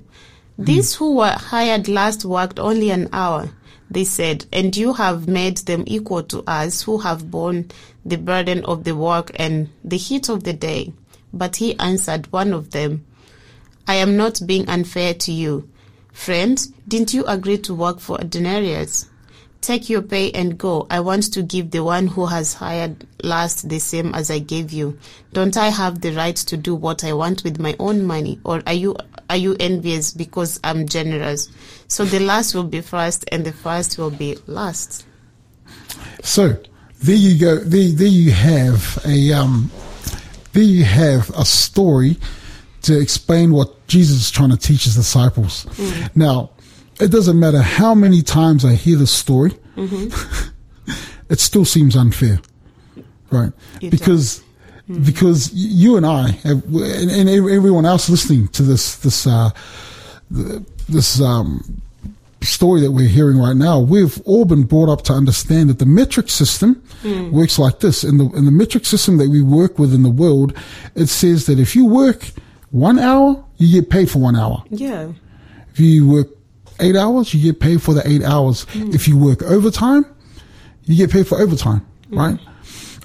These 0.59 0.95
who 0.95 1.13
were 1.13 1.31
hired 1.37 1.87
last 1.87 2.25
worked 2.25 2.57
only 2.59 2.89
an 2.89 3.09
hour, 3.13 3.51
they 3.91 4.03
said, 4.03 4.47
and 4.51 4.75
you 4.75 4.93
have 4.93 5.27
made 5.27 5.57
them 5.57 5.83
equal 5.85 6.23
to 6.23 6.43
us 6.47 6.81
who 6.81 6.97
have 6.99 7.29
borne 7.29 7.69
the 8.03 8.17
burden 8.17 8.65
of 8.65 8.83
the 8.83 8.95
work 8.95 9.31
and 9.35 9.69
the 9.83 9.97
heat 9.97 10.29
of 10.29 10.43
the 10.43 10.53
day. 10.53 10.93
But 11.31 11.57
he 11.57 11.77
answered 11.79 12.31
one 12.31 12.53
of 12.53 12.71
them, 12.71 13.05
I 13.87 13.95
am 13.95 14.17
not 14.17 14.41
being 14.45 14.67
unfair 14.67 15.13
to 15.13 15.31
you. 15.31 15.69
Friend, 16.11 16.59
didn't 16.87 17.13
you 17.13 17.23
agree 17.25 17.59
to 17.59 17.75
work 17.75 17.99
for 17.99 18.17
a 18.19 18.23
denarius? 18.23 19.07
Take 19.61 19.89
your 19.89 20.01
pay 20.01 20.31
and 20.31 20.57
go. 20.57 20.87
I 20.89 20.99
want 20.99 21.33
to 21.33 21.41
give 21.41 21.71
the 21.71 21.83
one 21.83 22.07
who 22.07 22.27
has 22.27 22.53
hired 22.53 23.05
last 23.23 23.67
the 23.67 23.79
same 23.79 24.13
as 24.13 24.31
I 24.31 24.39
gave 24.39 24.71
you. 24.71 24.97
Don't 25.33 25.57
I 25.57 25.69
have 25.69 26.01
the 26.01 26.13
right 26.13 26.35
to 26.35 26.57
do 26.57 26.75
what 26.75 27.03
I 27.03 27.13
want 27.13 27.43
with 27.43 27.59
my 27.59 27.75
own 27.79 28.05
money? 28.05 28.39
Or 28.43 28.61
are 28.65 28.73
you 28.73 28.95
are 29.29 29.37
you 29.37 29.57
envious 29.59 30.11
because 30.11 30.59
I'm 30.63 30.87
generous? 30.87 31.49
So 31.87 32.05
the 32.05 32.19
last 32.19 32.55
will 32.55 32.63
be 32.63 32.81
first 32.81 33.25
and 33.31 33.45
the 33.45 33.51
first 33.51 33.97
will 33.97 34.11
be 34.11 34.37
last. 34.45 35.05
So 36.23 36.57
there 37.03 37.15
you 37.15 37.39
go. 37.39 37.57
There, 37.57 37.89
there 37.89 38.07
you 38.07 38.31
have 38.31 38.99
a 39.05 39.33
um, 39.33 39.69
there 40.53 40.63
you 40.63 40.83
have 40.85 41.29
a 41.31 41.45
story 41.45 42.17
to 42.83 42.99
explain 42.99 43.51
what 43.51 43.85
Jesus 43.87 44.17
is 44.17 44.31
trying 44.31 44.49
to 44.51 44.57
teach 44.57 44.85
his 44.85 44.95
disciples. 44.95 45.67
Now, 46.15 46.51
it 46.99 47.11
doesn't 47.11 47.39
matter 47.39 47.61
how 47.61 47.93
many 47.93 48.21
times 48.21 48.65
I 48.65 48.73
hear 48.73 48.97
this 48.97 49.11
story, 49.11 49.53
it 51.29 51.39
still 51.39 51.65
seems 51.65 51.95
unfair, 51.95 52.39
right? 53.31 53.51
It 53.81 53.91
because 53.91 54.43
because 55.03 55.53
you 55.53 55.97
and 55.97 56.05
I 56.05 56.29
have, 56.29 56.63
and, 56.63 57.11
and 57.11 57.29
everyone 57.29 57.85
else 57.85 58.09
listening 58.09 58.47
to 58.49 58.63
this 58.63 58.95
this 58.97 59.27
uh, 59.27 59.49
this 60.29 61.21
um, 61.21 61.81
story 62.41 62.81
that 62.81 62.91
we're 62.91 63.07
hearing 63.07 63.37
right 63.37 63.55
now, 63.55 63.79
we've 63.79 64.21
all 64.21 64.45
been 64.45 64.63
brought 64.63 64.89
up 64.89 65.03
to 65.03 65.13
understand 65.13 65.69
that 65.69 65.79
the 65.79 65.85
metric 65.85 66.29
system 66.29 66.81
works 67.31 67.59
like 67.59 67.79
this. 67.79 68.03
In 68.03 68.17
the 68.17 68.25
in 68.31 68.45
the 68.45 68.51
metric 68.51 68.85
system 68.85 69.17
that 69.17 69.29
we 69.29 69.41
work 69.43 69.77
with 69.77 69.93
in 69.93 70.03
the 70.03 70.09
world, 70.09 70.57
it 70.95 71.07
says 71.07 71.45
that 71.47 71.59
if 71.59 71.75
you 71.75 71.85
work 71.85 72.31
one 72.71 72.97
hour, 72.99 73.43
you 73.57 73.81
get 73.81 73.89
paid 73.89 74.09
for 74.09 74.19
one 74.19 74.35
hour. 74.35 74.63
Yeah. 74.69 75.11
If 75.71 75.79
you 75.79 76.07
work 76.07 76.29
eight 76.79 76.95
hours, 76.95 77.33
you 77.33 77.41
get 77.51 77.59
paid 77.59 77.81
for 77.81 77.93
the 77.93 78.07
eight 78.07 78.23
hours. 78.23 78.65
If 78.73 79.07
you 79.07 79.17
work 79.17 79.41
overtime, 79.43 80.05
you 80.83 80.95
get 80.95 81.11
paid 81.11 81.27
for 81.27 81.39
overtime, 81.39 81.85
right? 82.09 82.39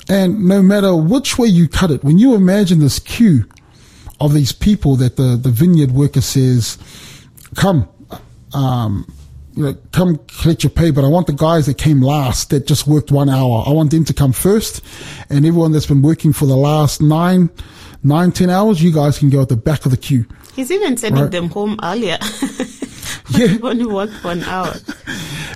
And 0.09 0.47
no 0.49 0.63
matter 0.63 0.95
which 0.97 1.39
way 1.39 1.49
you 1.49 1.69
cut 1.69 1.91
it, 1.91 2.03
when 2.05 2.19
you 2.19 2.35
imagine 2.35 2.81
this 2.81 2.99
queue 2.99 3.45
of 4.21 4.35
these 4.35 4.53
people 4.53 4.97
that 4.97 5.17
the, 5.17 5.37
the 5.37 5.51
vineyard 5.51 5.93
worker 5.93 6.21
says, 6.21 6.79
come, 7.57 7.89
um, 8.53 9.07
you 9.55 9.65
know, 9.65 9.75
come 9.93 10.19
collect 10.41 10.63
your 10.65 10.71
pay, 10.71 10.91
but 10.91 11.05
I 11.05 11.09
want 11.09 11.27
the 11.27 11.33
guys 11.33 11.67
that 11.67 11.77
came 11.79 12.01
last 12.01 12.51
that 12.51 12.67
just 12.67 12.87
worked 12.87 13.11
one 13.11 13.29
hour. 13.29 13.65
I 13.67 13.71
want 13.71 13.91
them 13.91 14.05
to 14.07 14.15
come 14.15 14.33
first. 14.33 14.81
And 15.29 15.45
everyone 15.45 15.73
that's 15.73 15.87
been 15.87 16.03
working 16.03 16.33
for 16.33 16.47
the 16.47 16.57
last 16.57 17.03
nine, 17.03 17.51
nine, 18.03 18.33
ten 18.33 18.49
hours, 18.51 18.83
you 18.83 18.93
guys 18.93 19.19
can 19.19 19.29
go 19.31 19.43
at 19.43 19.49
the 19.49 19.57
back 19.57 19.85
of 19.85 19.91
the 19.91 19.97
queue. 19.97 20.25
He's 20.57 20.71
even 20.71 20.97
sending 20.97 21.23
Right. 21.23 21.31
them 21.31 21.49
home 21.51 21.79
earlier. 21.83 22.19
Yeah. 23.39 23.47
They've 23.47 23.65
only 23.73 23.87
worked 23.87 24.15
for 24.15 24.33
an 24.33 24.43
hour. 24.45 24.75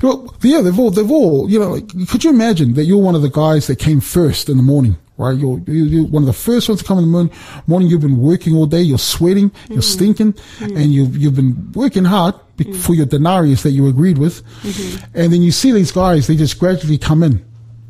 Well, 0.02 0.34
yeah, 0.42 0.60
they've 0.60 0.78
all, 0.78 0.90
they've 0.90 1.10
all, 1.10 1.50
you 1.50 1.58
know, 1.58 1.72
like, 1.72 2.08
could 2.08 2.24
you 2.24 2.30
imagine 2.30 2.74
that 2.74 2.84
you're 2.84 2.98
one 2.98 3.14
of 3.14 3.22
the 3.22 3.30
guys 3.30 3.66
that 3.66 3.78
came 3.78 4.00
first 4.00 4.48
in 4.48 4.56
the 4.56 4.62
morning, 4.62 4.96
right? 5.18 5.36
You're, 5.36 5.58
you're 5.66 6.06
one 6.06 6.22
of 6.22 6.26
the 6.26 6.32
first 6.32 6.68
ones 6.68 6.80
to 6.80 6.86
come 6.86 6.98
in 6.98 7.04
the 7.04 7.10
morning. 7.10 7.32
Morning, 7.66 7.88
you've 7.88 8.00
been 8.00 8.18
working 8.18 8.54
all 8.54 8.66
day, 8.66 8.82
you're 8.82 8.98
sweating, 8.98 9.50
you're 9.68 9.78
mm. 9.78 9.84
stinking, 9.84 10.32
mm. 10.32 10.76
and 10.76 10.92
you've, 10.92 11.16
you've 11.16 11.36
been 11.36 11.72
working 11.72 12.04
hard 12.04 12.34
be- 12.56 12.64
mm. 12.64 12.76
for 12.76 12.94
your 12.94 13.06
denarius 13.06 13.62
that 13.62 13.70
you 13.70 13.86
agreed 13.86 14.18
with. 14.18 14.44
Mm-hmm. 14.62 15.04
And 15.14 15.32
then 15.32 15.42
you 15.42 15.52
see 15.52 15.72
these 15.72 15.92
guys, 15.92 16.26
they 16.26 16.36
just 16.36 16.58
gradually 16.58 16.98
come 16.98 17.22
in. 17.22 17.44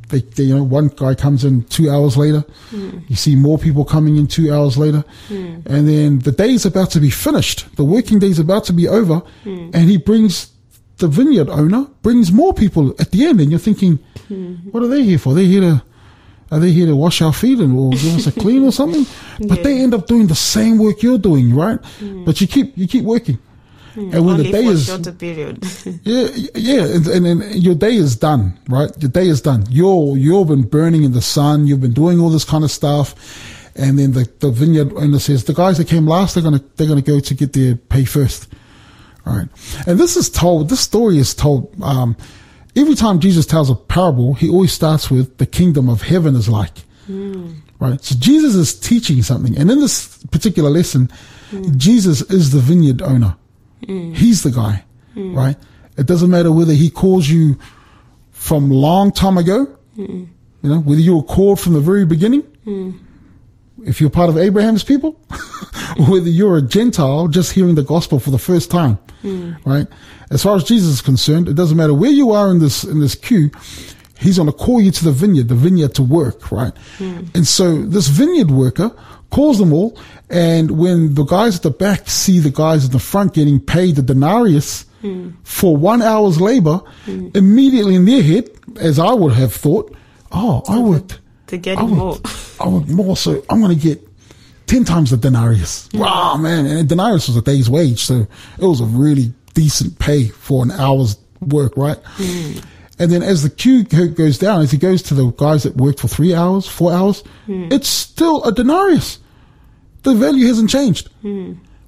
They, 0.08 0.20
they, 0.20 0.44
you 0.44 0.54
know, 0.54 0.62
one 0.62 0.88
guy 0.88 1.14
comes 1.14 1.44
in 1.44 1.64
two 1.64 1.90
hours 1.90 2.16
later. 2.16 2.44
Hmm. 2.70 2.98
You 3.08 3.16
see 3.16 3.34
more 3.34 3.58
people 3.58 3.84
coming 3.84 4.16
in 4.16 4.26
two 4.28 4.52
hours 4.52 4.78
later. 4.78 5.04
Hmm. 5.28 5.60
And 5.66 5.88
then 5.88 6.18
the 6.20 6.32
day 6.32 6.50
is 6.50 6.64
about 6.64 6.90
to 6.92 7.00
be 7.00 7.10
finished. 7.10 7.74
The 7.76 7.84
working 7.84 8.20
day 8.20 8.28
is 8.28 8.38
about 8.38 8.64
to 8.64 8.72
be 8.72 8.86
over. 8.86 9.18
Hmm. 9.42 9.70
And 9.74 9.90
he 9.90 9.96
brings 9.96 10.52
the 10.98 11.08
vineyard 11.08 11.50
owner 11.50 11.86
brings 12.02 12.32
more 12.32 12.54
people 12.54 12.94
at 12.98 13.10
the 13.10 13.26
end, 13.26 13.40
and 13.40 13.50
you're 13.50 13.60
thinking, 13.60 13.98
what 14.70 14.82
are 14.82 14.88
they 14.88 15.02
here 15.02 15.18
for? 15.18 15.34
They're 15.34 15.44
here 15.44 15.60
to, 15.60 15.82
are 16.50 16.58
they 16.58 16.70
here 16.70 16.86
to 16.86 16.96
wash 16.96 17.20
our 17.20 17.32
feet 17.32 17.58
and 17.58 17.76
or 17.78 17.90
give 17.90 18.16
us 18.16 18.26
a 18.26 18.32
clean 18.32 18.64
or 18.64 18.72
something? 18.72 19.04
But 19.48 19.62
they 19.62 19.80
end 19.80 19.92
up 19.92 20.06
doing 20.06 20.28
the 20.28 20.34
same 20.34 20.78
work 20.78 21.02
you're 21.02 21.18
doing, 21.18 21.54
right? 21.54 21.78
But 22.24 22.40
you 22.40 22.46
keep 22.46 22.76
you 22.78 22.88
keep 22.88 23.04
working, 23.04 23.38
Hmm. 23.96 24.12
and 24.12 24.26
when 24.26 24.36
the 24.36 24.52
day 24.52 24.66
is 24.66 24.84
shorter 24.84 25.10
period. 25.10 25.64
yeah, 26.02 26.28
yeah, 26.54 26.84
and, 26.84 27.06
and, 27.06 27.26
and 27.42 27.62
your 27.62 27.74
day 27.74 27.94
is 27.94 28.14
done, 28.14 28.58
right? 28.68 28.90
Your 29.00 29.10
day 29.10 29.26
is 29.26 29.40
done. 29.40 29.64
You're 29.70 30.18
you've 30.18 30.48
been 30.48 30.68
burning 30.68 31.02
in 31.02 31.12
the 31.12 31.22
sun. 31.22 31.66
You've 31.66 31.80
been 31.80 31.94
doing 31.94 32.20
all 32.20 32.28
this 32.28 32.44
kind 32.44 32.62
of 32.62 32.70
stuff, 32.70 33.14
and 33.74 33.98
then 33.98 34.12
the, 34.12 34.30
the 34.40 34.50
vineyard 34.50 34.92
owner 34.96 35.18
says 35.18 35.44
the 35.44 35.54
guys 35.54 35.78
that 35.78 35.88
came 35.88 36.06
last 36.06 36.34
they're 36.34 36.44
gonna 36.44 36.62
they're 36.76 36.86
gonna 36.86 37.00
go 37.00 37.20
to 37.20 37.34
get 37.34 37.54
their 37.54 37.74
pay 37.74 38.04
first, 38.04 38.52
all 39.24 39.34
right? 39.34 39.48
And 39.86 39.98
this 39.98 40.14
is 40.14 40.28
told. 40.28 40.68
This 40.68 40.80
story 40.80 41.16
is 41.16 41.34
told. 41.34 41.74
Um, 41.82 42.18
every 42.76 42.96
time 42.96 43.18
Jesus 43.18 43.46
tells 43.46 43.70
a 43.70 43.74
parable, 43.74 44.34
he 44.34 44.50
always 44.50 44.72
starts 44.72 45.10
with 45.10 45.38
the 45.38 45.46
kingdom 45.46 45.88
of 45.88 46.02
heaven 46.02 46.36
is 46.36 46.50
like. 46.50 46.80
Hmm. 47.06 47.52
Right. 47.80 48.04
So 48.04 48.14
Jesus 48.18 48.54
is 48.54 48.78
teaching 48.78 49.22
something. 49.22 49.56
And 49.56 49.70
in 49.70 49.80
this 49.80 50.18
particular 50.26 50.68
lesson, 50.68 51.10
hmm. 51.48 51.78
Jesus 51.78 52.20
is 52.30 52.52
the 52.52 52.58
vineyard 52.58 53.00
owner. 53.00 53.36
Mm. 53.82 54.14
He's 54.14 54.42
the 54.42 54.50
guy. 54.50 54.84
Mm. 55.14 55.36
Right. 55.36 55.56
It 55.96 56.06
doesn't 56.06 56.30
matter 56.30 56.52
whether 56.52 56.74
he 56.74 56.90
calls 56.90 57.28
you 57.28 57.58
from 58.32 58.70
long 58.70 59.12
time 59.12 59.38
ago, 59.38 59.66
mm. 59.96 60.28
you 60.62 60.68
know, 60.68 60.80
whether 60.80 61.00
you 61.00 61.16
were 61.16 61.22
called 61.22 61.58
from 61.58 61.72
the 61.72 61.80
very 61.80 62.04
beginning, 62.04 62.44
if 63.84 64.00
you're 64.00 64.10
part 64.10 64.28
of 64.28 64.36
Abraham's 64.36 64.84
people, 64.84 65.18
or 65.98 66.06
whether 66.06 66.28
you're 66.28 66.58
a 66.58 66.62
Gentile 66.62 67.28
just 67.28 67.52
hearing 67.52 67.74
the 67.74 67.82
gospel 67.82 68.18
for 68.18 68.30
the 68.30 68.38
first 68.38 68.70
time, 68.70 68.98
right? 69.64 69.86
As 70.30 70.42
far 70.42 70.56
as 70.56 70.64
Jesus 70.64 70.94
is 70.94 71.00
concerned, 71.00 71.48
it 71.48 71.54
doesn't 71.54 71.76
matter 71.76 71.94
where 71.94 72.10
you 72.10 72.30
are 72.32 72.50
in 72.50 72.58
this 72.58 72.84
in 72.84 73.00
this 73.00 73.14
queue. 73.14 73.50
He's 74.18 74.38
going 74.38 74.50
to 74.50 74.56
call 74.56 74.80
you 74.80 74.90
to 74.90 75.04
the 75.04 75.12
vineyard, 75.12 75.48
the 75.48 75.54
vineyard 75.54 75.94
to 75.96 76.02
work, 76.02 76.50
right? 76.50 76.72
And 77.34 77.46
so 77.46 77.82
this 77.82 78.08
vineyard 78.08 78.50
worker 78.50 78.92
calls 79.30 79.58
them 79.58 79.72
all, 79.72 79.98
and 80.30 80.72
when 80.72 81.14
the 81.14 81.24
guys 81.24 81.56
at 81.56 81.62
the 81.62 81.70
back 81.70 82.08
see 82.08 82.38
the 82.38 82.50
guys 82.50 82.84
at 82.84 82.92
the 82.92 82.98
front 82.98 83.34
getting 83.34 83.60
paid 83.60 83.96
the 83.96 84.02
denarius 84.02 84.84
for 85.44 85.76
one 85.76 86.02
hour's 86.02 86.40
labor, 86.40 86.80
immediately 87.06 87.94
in 87.94 88.04
their 88.06 88.22
head, 88.22 88.50
as 88.80 88.98
I 88.98 89.12
would 89.12 89.32
have 89.34 89.52
thought, 89.52 89.94
oh, 90.32 90.62
I 90.68 90.78
worked 90.78 91.20
to 91.48 91.56
get 91.58 91.78
I 91.78 91.82
would, 91.82 91.94
more. 91.94 92.18
I 92.60 92.68
would 92.68 92.88
more 92.88 93.16
so. 93.16 93.44
I'm 93.48 93.60
going 93.60 93.76
to 93.76 93.80
get 93.80 94.02
ten 94.66 94.84
times 94.84 95.10
the 95.10 95.16
denarius. 95.16 95.88
Wow, 95.94 96.36
man! 96.36 96.66
And 96.66 96.78
a 96.80 96.84
denarius 96.84 97.28
was 97.28 97.36
a 97.36 97.42
day's 97.42 97.70
wage, 97.70 98.00
so 98.00 98.26
it 98.58 98.64
was 98.64 98.80
a 98.80 98.84
really 98.84 99.32
decent 99.54 99.98
pay 99.98 100.28
for 100.28 100.64
an 100.64 100.70
hour's 100.72 101.16
work, 101.40 101.76
right? 101.76 102.02
Mm. 102.16 102.64
And 102.98 103.10
then 103.12 103.22
as 103.22 103.42
the 103.42 103.50
queue 103.50 103.84
goes 103.84 104.38
down, 104.38 104.62
as 104.62 104.70
he 104.70 104.78
goes 104.78 105.02
to 105.02 105.14
the 105.14 105.30
guys 105.32 105.64
that 105.64 105.76
worked 105.76 106.00
for 106.00 106.08
three 106.08 106.34
hours, 106.34 106.66
four 106.66 106.92
hours, 106.92 107.22
it's 107.46 107.88
still 107.88 108.42
a 108.44 108.52
denarius. 108.52 109.18
The 110.02 110.14
value 110.14 110.46
hasn't 110.46 110.70
changed, 110.70 111.10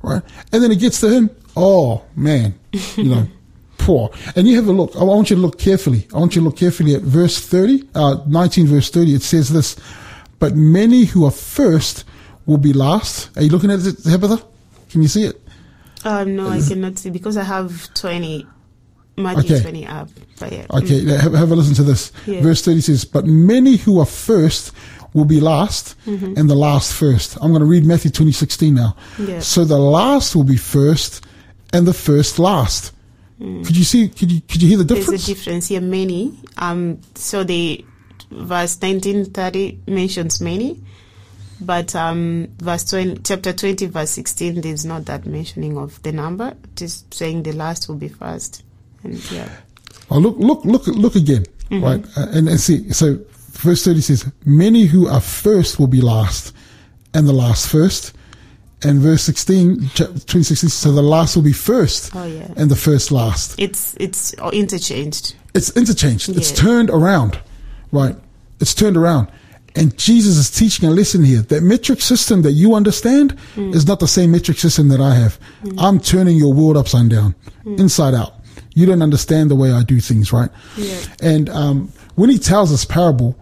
right? 0.02 0.22
And 0.52 0.62
then 0.62 0.70
it 0.70 0.80
gets 0.80 1.00
to 1.00 1.08
him. 1.10 1.30
Oh 1.56 2.04
man, 2.16 2.58
you 2.96 3.04
know. 3.04 3.26
Poor. 3.78 4.10
And 4.36 4.46
you 4.46 4.56
have 4.56 4.66
a 4.68 4.72
look. 4.72 4.94
I 4.96 5.04
want 5.04 5.30
you 5.30 5.36
to 5.36 5.40
look 5.40 5.58
carefully. 5.58 6.06
I 6.12 6.18
want 6.18 6.34
you 6.34 6.42
to 6.42 6.44
look 6.44 6.58
carefully 6.58 6.94
at 6.94 7.00
verse 7.00 7.38
30, 7.40 7.88
uh, 7.94 8.16
19 8.26 8.66
verse 8.66 8.90
30. 8.90 9.14
It 9.14 9.22
says 9.22 9.48
this, 9.48 9.76
but 10.40 10.54
many 10.54 11.04
who 11.04 11.24
are 11.24 11.30
first 11.30 12.04
will 12.44 12.58
be 12.58 12.72
last. 12.74 13.34
Are 13.38 13.42
you 13.42 13.48
looking 13.50 13.70
at 13.70 13.78
it, 13.86 14.02
Tabitha? 14.02 14.44
Can 14.90 15.00
you 15.00 15.08
see 15.08 15.24
it? 15.24 15.40
Um, 16.04 16.36
no, 16.36 16.50
I 16.50 16.60
cannot 16.60 16.98
see 16.98 17.08
because 17.10 17.36
I 17.38 17.44
have 17.44 17.92
20, 17.94 18.46
Matthew 19.18 19.56
Okay. 19.56 19.62
20 19.62 19.86
up. 19.86 20.08
But 20.38 20.52
yeah. 20.52 20.66
Okay, 20.70 21.04
have, 21.16 21.32
have 21.34 21.50
a 21.50 21.56
listen 21.56 21.74
to 21.74 21.82
this. 21.82 22.12
Yeah. 22.26 22.40
Verse 22.42 22.62
30 22.64 22.80
says, 22.80 23.04
but 23.04 23.26
many 23.26 23.76
who 23.76 24.00
are 24.00 24.06
first 24.06 24.72
will 25.14 25.24
be 25.24 25.40
last 25.40 25.96
and 26.06 26.48
the 26.48 26.54
last 26.54 26.92
first. 26.92 27.36
I'm 27.40 27.50
going 27.50 27.60
to 27.60 27.66
read 27.66 27.84
Matthew 27.84 28.10
20, 28.10 28.30
16 28.32 28.74
now. 28.74 28.96
Yeah. 29.18 29.40
So 29.40 29.64
the 29.64 29.78
last 29.78 30.36
will 30.36 30.44
be 30.44 30.56
first 30.56 31.24
and 31.72 31.86
the 31.86 31.94
first 31.94 32.38
last. 32.38 32.92
Could 33.38 33.76
you 33.76 33.84
see, 33.84 34.08
could 34.08 34.32
you, 34.32 34.40
could 34.40 34.62
you 34.62 34.68
hear 34.68 34.78
the 34.78 34.84
There's 34.84 35.00
difference? 35.06 35.24
a 35.24 35.26
difference 35.34 35.68
here, 35.68 35.80
many. 35.80 36.36
Um, 36.56 37.00
so 37.14 37.44
the 37.44 37.84
verse 38.30 38.76
1930 38.80 39.80
mentions 39.86 40.40
many, 40.40 40.82
but 41.60 41.94
um, 41.94 42.48
verse 42.58 42.84
20, 42.90 43.20
chapter 43.22 43.52
20, 43.52 43.86
verse 43.86 44.10
16, 44.10 44.60
there's 44.60 44.84
not 44.84 45.04
that 45.06 45.24
mentioning 45.24 45.78
of 45.78 46.02
the 46.02 46.10
number. 46.12 46.54
Is 46.80 47.04
saying 47.12 47.44
the 47.44 47.52
last 47.52 47.88
will 47.88 47.96
be 47.96 48.08
first. 48.08 48.64
And 49.02 49.30
yeah. 49.30 49.48
Oh, 50.10 50.18
look, 50.18 50.36
look, 50.38 50.64
look, 50.64 50.86
look 50.86 51.16
again, 51.16 51.44
mm-hmm. 51.70 51.84
right? 51.84 52.04
Uh, 52.16 52.26
and, 52.30 52.48
and 52.48 52.60
see, 52.60 52.90
so 52.92 53.18
verse 53.52 53.84
30 53.84 54.00
says, 54.00 54.32
many 54.44 54.84
who 54.84 55.08
are 55.08 55.20
first 55.20 55.78
will 55.78 55.86
be 55.86 56.00
last 56.00 56.54
and 57.14 57.26
the 57.28 57.32
last 57.32 57.68
first. 57.68 58.14
And 58.84 59.00
verse 59.00 59.22
16, 59.22 59.90
chapter 59.94 60.12
2016, 60.12 60.70
so 60.70 60.92
the 60.92 61.02
last 61.02 61.34
will 61.34 61.42
be 61.42 61.52
first 61.52 62.14
Oh, 62.14 62.24
yeah. 62.24 62.46
and 62.56 62.70
the 62.70 62.76
first 62.76 63.10
last. 63.10 63.58
It's, 63.58 63.96
it's 63.98 64.34
interchanged. 64.52 65.34
It's 65.52 65.76
interchanged. 65.76 66.28
It's 66.28 66.52
turned 66.52 66.88
around, 66.88 67.40
right? 67.90 68.14
It's 68.60 68.74
turned 68.74 68.96
around. 68.96 69.28
And 69.74 69.96
Jesus 69.98 70.36
is 70.36 70.50
teaching 70.50 70.88
a 70.88 70.92
lesson 70.92 71.24
here. 71.24 71.42
That 71.42 71.62
metric 71.62 72.00
system 72.00 72.42
that 72.42 72.52
you 72.52 72.74
understand 72.74 73.36
mm. 73.54 73.74
is 73.74 73.86
not 73.86 74.00
the 74.00 74.08
same 74.08 74.30
metric 74.30 74.58
system 74.58 74.88
that 74.88 75.00
I 75.00 75.14
have. 75.14 75.38
Mm. 75.62 75.74
I'm 75.78 76.00
turning 76.00 76.36
your 76.36 76.52
world 76.52 76.76
upside 76.76 77.08
down, 77.08 77.34
mm. 77.64 77.78
inside 77.78 78.14
out. 78.14 78.34
You 78.78 78.86
don't 78.86 79.02
understand 79.02 79.50
the 79.50 79.56
way 79.56 79.72
I 79.72 79.82
do 79.82 79.98
things, 79.98 80.32
right? 80.32 80.50
Yeah. 80.76 81.00
And 81.20 81.48
um, 81.48 81.92
when 82.14 82.30
he 82.30 82.38
tells 82.38 82.70
this 82.70 82.84
parable, 82.84 83.36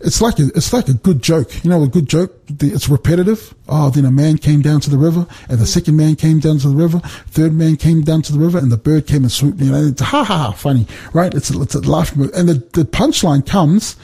it's 0.00 0.20
like 0.20 0.38
a, 0.38 0.46
it's 0.54 0.72
like 0.72 0.88
a 0.88 0.94
good 0.94 1.22
joke. 1.22 1.64
You 1.64 1.70
know, 1.70 1.82
a 1.82 1.88
good 1.88 2.08
joke. 2.08 2.32
It's 2.60 2.88
repetitive. 2.88 3.52
Oh, 3.68 3.90
then 3.90 4.04
a 4.04 4.12
man 4.12 4.38
came 4.38 4.62
down 4.62 4.80
to 4.82 4.90
the 4.90 4.96
river, 4.96 5.26
and 5.48 5.58
the 5.58 5.66
second 5.66 5.96
man 5.96 6.14
came 6.14 6.38
down 6.38 6.58
to 6.58 6.68
the 6.68 6.76
river. 6.76 7.00
Third 7.00 7.52
man 7.52 7.76
came 7.76 8.02
down 8.02 8.22
to 8.22 8.32
the 8.32 8.38
river, 8.38 8.58
and 8.58 8.70
the 8.70 8.76
bird 8.76 9.08
came 9.08 9.24
and 9.24 9.32
swooped. 9.32 9.58
You 9.58 9.72
know, 9.72 9.86
it's 9.86 10.00
ha 10.00 10.22
ha 10.22 10.34
ha, 10.42 10.52
funny, 10.52 10.86
right? 11.12 11.34
It's 11.34 11.50
a, 11.50 11.60
it's 11.60 11.74
a 11.74 11.80
laughing. 11.80 12.30
And 12.32 12.48
the 12.48 12.54
the 12.74 12.84
punchline 12.84 13.44
comes 13.44 13.96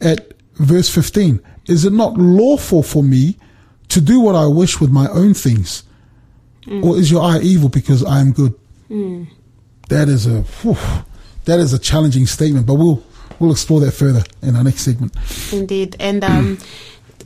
at 0.00 0.32
verse 0.54 0.88
fifteen. 0.88 1.40
Is 1.66 1.84
it 1.84 1.92
not 1.92 2.14
lawful 2.14 2.82
for 2.82 3.04
me 3.04 3.36
to 3.90 4.00
do 4.00 4.18
what 4.18 4.34
I 4.34 4.46
wish 4.48 4.80
with 4.80 4.90
my 4.90 5.06
own 5.10 5.32
things, 5.34 5.84
or 6.82 6.96
is 6.96 7.08
your 7.08 7.22
eye 7.22 7.38
evil 7.38 7.68
because 7.68 8.04
I 8.04 8.18
am 8.18 8.32
good? 8.32 8.54
That 9.88 10.08
is 10.08 10.26
a 10.26 10.42
whew, 10.42 10.76
that 11.44 11.60
is 11.60 11.72
a 11.72 11.78
challenging 11.78 12.26
statement, 12.26 12.66
but 12.66 12.74
we'll 12.74 13.02
we'll 13.38 13.52
explore 13.52 13.80
that 13.80 13.92
further 13.92 14.24
in 14.42 14.56
our 14.56 14.64
next 14.64 14.82
segment. 14.82 15.14
Indeed. 15.52 15.96
And 16.00 16.24
um, 16.24 16.58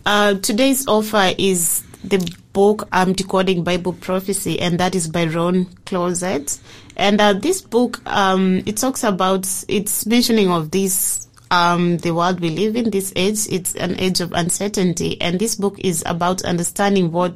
uh, 0.04 0.34
today's 0.34 0.86
offer 0.86 1.32
is 1.38 1.82
the 2.04 2.18
book 2.52 2.88
um, 2.92 3.12
Decoding 3.12 3.64
Bible 3.64 3.92
Prophecy, 3.92 4.60
and 4.60 4.78
that 4.80 4.94
is 4.94 5.08
by 5.08 5.26
Ron 5.26 5.66
Clouzet. 5.86 6.58
And 6.96 7.20
uh, 7.20 7.34
this 7.34 7.60
book, 7.62 8.00
um, 8.06 8.62
it 8.66 8.76
talks 8.76 9.04
about, 9.04 9.46
it's 9.68 10.04
mentioning 10.06 10.50
of 10.50 10.70
this, 10.70 11.28
um, 11.50 11.98
the 11.98 12.12
world 12.12 12.40
we 12.40 12.50
live 12.50 12.76
in, 12.76 12.90
this 12.90 13.12
age. 13.16 13.46
It's 13.50 13.74
an 13.76 13.98
age 13.98 14.20
of 14.20 14.32
uncertainty. 14.32 15.20
And 15.20 15.38
this 15.38 15.54
book 15.54 15.78
is 15.78 16.02
about 16.06 16.42
understanding 16.44 17.12
what 17.12 17.34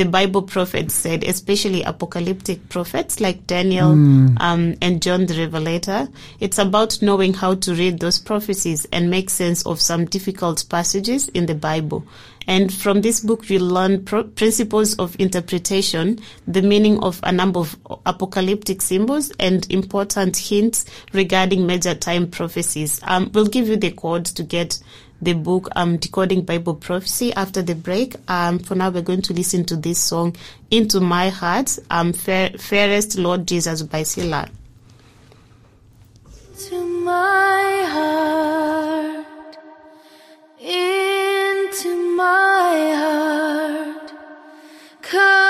the 0.00 0.06
Bible 0.06 0.40
prophets 0.40 0.94
said, 0.94 1.24
especially 1.24 1.82
apocalyptic 1.82 2.70
prophets 2.70 3.20
like 3.20 3.46
Daniel 3.46 3.90
um, 4.40 4.74
and 4.80 5.02
John 5.02 5.26
the 5.26 5.34
Revelator. 5.34 6.08
It's 6.40 6.56
about 6.56 7.02
knowing 7.02 7.34
how 7.34 7.56
to 7.56 7.74
read 7.74 7.98
those 7.98 8.18
prophecies 8.18 8.86
and 8.92 9.10
make 9.10 9.28
sense 9.28 9.62
of 9.66 9.78
some 9.78 10.06
difficult 10.06 10.64
passages 10.70 11.28
in 11.28 11.44
the 11.44 11.54
Bible. 11.54 12.06
And 12.46 12.72
from 12.72 13.02
this 13.02 13.20
book, 13.20 13.50
you 13.50 13.58
learn 13.58 14.06
pro- 14.06 14.24
principles 14.24 14.98
of 14.98 15.14
interpretation, 15.20 16.18
the 16.48 16.62
meaning 16.62 16.98
of 17.04 17.20
a 17.22 17.30
number 17.30 17.60
of 17.60 17.76
apocalyptic 18.06 18.80
symbols, 18.80 19.30
and 19.38 19.70
important 19.70 20.34
hints 20.38 20.86
regarding 21.12 21.66
major 21.66 21.94
time 21.94 22.30
prophecies. 22.30 23.02
Um, 23.04 23.30
we'll 23.34 23.44
give 23.44 23.68
you 23.68 23.76
the 23.76 23.90
code 23.90 24.24
to 24.24 24.42
get 24.42 24.78
the 25.22 25.34
book 25.34 25.68
um, 25.76 25.96
Decoding 25.96 26.42
Bible 26.42 26.74
Prophecy 26.74 27.32
after 27.34 27.62
the 27.62 27.74
break. 27.74 28.16
Um, 28.28 28.58
for 28.58 28.74
now, 28.74 28.90
we're 28.90 29.02
going 29.02 29.22
to 29.22 29.32
listen 29.32 29.64
to 29.66 29.76
this 29.76 29.98
song, 29.98 30.36
Into 30.70 31.00
My 31.00 31.28
Heart, 31.28 31.78
um, 31.90 32.12
Fair, 32.12 32.50
Fairest 32.50 33.18
Lord 33.18 33.46
Jesus 33.46 33.82
by 33.82 34.02
Sila. 34.02 34.48
to 36.68 36.84
my 36.84 37.84
heart, 37.88 39.56
into 40.60 42.16
my 42.16 42.92
heart, 42.94 44.12
come 45.00 45.49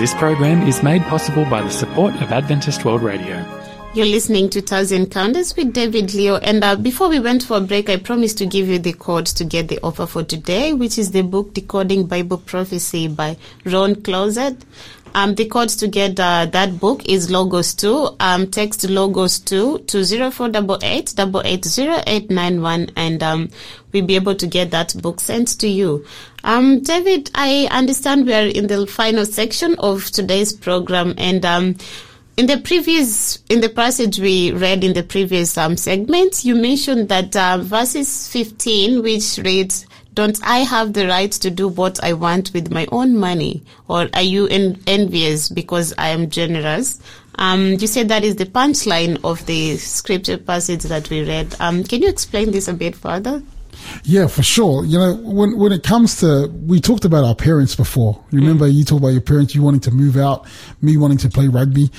This 0.00 0.14
program 0.14 0.66
is 0.66 0.82
made 0.82 1.02
possible 1.02 1.44
by 1.44 1.60
the 1.60 1.68
support 1.68 2.14
of 2.22 2.32
Adventist 2.32 2.86
World 2.86 3.02
Radio. 3.02 3.44
You're 3.92 4.06
listening 4.06 4.48
to 4.48 4.62
Thousand 4.62 5.02
Encounters 5.02 5.54
with 5.54 5.74
David 5.74 6.14
Leo. 6.14 6.36
And 6.36 6.64
uh, 6.64 6.76
before 6.76 7.10
we 7.10 7.20
went 7.20 7.42
for 7.42 7.58
a 7.58 7.60
break, 7.60 7.90
I 7.90 7.98
promised 7.98 8.38
to 8.38 8.46
give 8.46 8.66
you 8.66 8.78
the 8.78 8.94
code 8.94 9.26
to 9.26 9.44
get 9.44 9.68
the 9.68 9.78
offer 9.82 10.06
for 10.06 10.22
today, 10.22 10.72
which 10.72 10.96
is 10.96 11.10
the 11.10 11.20
book 11.20 11.52
Decoding 11.52 12.06
Bible 12.06 12.38
Prophecy 12.38 13.08
by 13.08 13.36
Ron 13.66 13.94
Clouzet. 13.94 14.62
Um, 15.14 15.34
the 15.34 15.46
code 15.46 15.70
to 15.70 15.88
get 15.88 16.20
uh, 16.20 16.46
that 16.46 16.78
book 16.78 17.08
is 17.08 17.30
Logos2. 17.30 18.16
Um, 18.20 18.46
text 18.48 18.80
Logos2 18.82 19.86
to 19.88 20.30
0488 20.30 21.18
880891 21.18 22.90
and 22.96 23.22
um, 23.22 23.50
we'll 23.92 24.06
be 24.06 24.14
able 24.14 24.34
to 24.36 24.46
get 24.46 24.70
that 24.70 24.94
book 25.02 25.20
sent 25.20 25.58
to 25.60 25.68
you. 25.68 26.04
Um, 26.44 26.80
David, 26.82 27.30
I 27.34 27.68
understand 27.70 28.26
we 28.26 28.34
are 28.34 28.46
in 28.46 28.68
the 28.68 28.86
final 28.86 29.26
section 29.26 29.74
of 29.78 30.04
today's 30.06 30.52
program 30.52 31.14
and 31.18 31.44
um, 31.44 31.76
in 32.36 32.46
the 32.46 32.58
previous, 32.58 33.38
in 33.50 33.60
the 33.60 33.68
passage 33.68 34.18
we 34.18 34.52
read 34.52 34.82
in 34.82 34.94
the 34.94 35.02
previous 35.02 35.58
um, 35.58 35.76
segment, 35.76 36.44
you 36.44 36.54
mentioned 36.54 37.08
that 37.10 37.36
uh, 37.36 37.58
verses 37.58 38.28
15, 38.28 39.02
which 39.02 39.38
reads, 39.44 39.84
don't 40.14 40.38
I 40.42 40.58
have 40.58 40.92
the 40.92 41.06
right 41.06 41.30
to 41.32 41.50
do 41.50 41.68
what 41.68 42.02
I 42.02 42.12
want 42.12 42.52
with 42.52 42.72
my 42.72 42.86
own 42.90 43.16
money? 43.16 43.62
Or 43.88 44.08
are 44.14 44.22
you 44.22 44.46
en- 44.46 44.80
envious 44.86 45.48
because 45.48 45.94
I 45.98 46.08
am 46.08 46.30
generous? 46.30 47.00
Um, 47.36 47.74
you 47.74 47.86
said 47.86 48.08
that 48.08 48.24
is 48.24 48.36
the 48.36 48.46
punchline 48.46 49.18
of 49.24 49.46
the 49.46 49.76
scripture 49.76 50.36
passage 50.36 50.82
that 50.84 51.08
we 51.10 51.26
read. 51.26 51.54
Um, 51.60 51.84
can 51.84 52.02
you 52.02 52.08
explain 52.08 52.50
this 52.50 52.68
a 52.68 52.74
bit 52.74 52.96
further? 52.96 53.42
Yeah, 54.04 54.26
for 54.26 54.42
sure. 54.42 54.84
You 54.84 54.98
know, 54.98 55.14
when 55.14 55.56
when 55.56 55.72
it 55.72 55.82
comes 55.82 56.20
to, 56.20 56.48
we 56.66 56.80
talked 56.80 57.04
about 57.04 57.24
our 57.24 57.34
parents 57.34 57.74
before. 57.74 58.22
Remember, 58.30 58.66
you 58.66 58.84
talked 58.84 59.00
about 59.00 59.08
your 59.12 59.20
parents, 59.20 59.54
you 59.54 59.62
wanting 59.62 59.80
to 59.80 59.90
move 59.90 60.16
out, 60.16 60.46
me 60.82 60.96
wanting 60.96 61.18
to 61.18 61.28
play 61.30 61.48
rugby, 61.48 61.90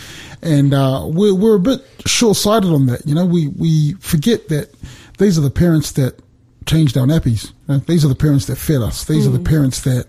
and 0.41 0.73
uh, 0.73 1.03
we're 1.05 1.33
we're 1.33 1.55
a 1.55 1.59
bit 1.59 1.81
short 2.05 2.37
sighted 2.37 2.71
on 2.71 2.85
that. 2.87 3.05
You 3.05 3.15
know, 3.15 3.25
we 3.25 3.47
we 3.47 3.93
forget 3.93 4.49
that 4.49 4.69
these 5.17 5.37
are 5.37 5.41
the 5.41 5.51
parents 5.51 5.93
that 5.93 6.19
changed 6.65 6.97
our 6.97 7.05
nappies. 7.07 7.47
You 7.67 7.75
know, 7.75 7.77
these 7.79 8.05
are 8.05 8.07
the 8.07 8.15
parents 8.15 8.45
that 8.45 8.57
fed 8.57 8.81
us. 8.81 9.05
These 9.05 9.25
are 9.27 9.31
the 9.31 9.39
parents 9.39 9.81
that 9.81 10.05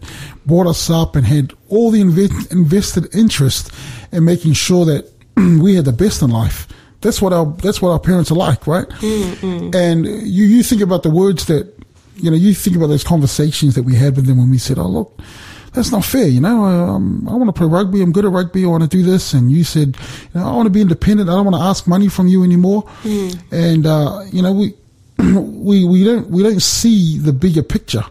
brought 0.46 0.66
us 0.66 0.90
up 0.90 1.16
and 1.16 1.26
had 1.26 1.52
all 1.68 1.90
the 1.90 2.00
inve- 2.02 2.52
invested 2.52 3.14
interest 3.14 3.70
in 4.12 4.24
making 4.24 4.52
sure 4.52 4.84
that 4.84 5.10
we 5.36 5.74
had 5.74 5.84
the 5.86 5.92
best 5.92 6.22
in 6.22 6.30
life. 6.30 6.68
That's 7.00 7.20
what 7.20 7.32
our 7.32 7.46
that's 7.46 7.82
what 7.82 7.90
our 7.90 7.98
parents 7.98 8.30
are 8.30 8.36
like, 8.36 8.66
right? 8.66 8.86
And 9.74 10.06
you 10.06 10.44
you 10.44 10.62
think 10.62 10.82
about 10.82 11.02
the 11.02 11.10
words 11.10 11.46
that 11.46 11.72
you 12.16 12.30
know 12.30 12.36
you 12.36 12.54
think 12.54 12.76
about 12.76 12.88
those 12.88 13.02
conversations 13.02 13.74
that 13.74 13.82
we 13.82 13.96
had 13.96 14.14
with 14.14 14.26
them 14.26 14.38
when 14.38 14.50
we 14.50 14.58
said, 14.58 14.78
"Oh 14.78 14.86
look, 14.86 15.18
that's 15.72 15.90
not 15.90 16.04
fair," 16.04 16.28
you 16.28 16.40
know. 16.40 16.64
Um, 16.64 17.26
I 17.28 17.34
want 17.34 17.48
to 17.48 17.52
play 17.52 17.66
rugby. 17.66 18.02
I'm 18.02 18.12
good 18.12 18.24
at 18.24 18.30
rugby. 18.30 18.64
I 18.64 18.68
want 18.68 18.84
to 18.84 18.88
do 18.88 19.02
this, 19.02 19.32
and 19.32 19.50
you 19.50 19.64
said, 19.64 19.96
you 20.32 20.40
know, 20.40 20.46
"I 20.46 20.54
want 20.54 20.66
to 20.66 20.70
be 20.70 20.80
independent. 20.80 21.28
I 21.28 21.32
don't 21.32 21.46
want 21.46 21.56
to 21.56 21.62
ask 21.62 21.88
money 21.88 22.06
from 22.08 22.28
you 22.28 22.44
anymore." 22.44 22.84
And 23.50 23.84
uh, 23.84 24.24
you 24.30 24.42
know 24.42 24.52
we 24.52 24.74
we 25.68 25.84
we 25.84 26.04
don't 26.04 26.28
we 26.30 26.42
don't 26.42 26.60
see 26.62 27.18
the 27.18 27.32
bigger 27.32 27.62
picture, 27.62 28.04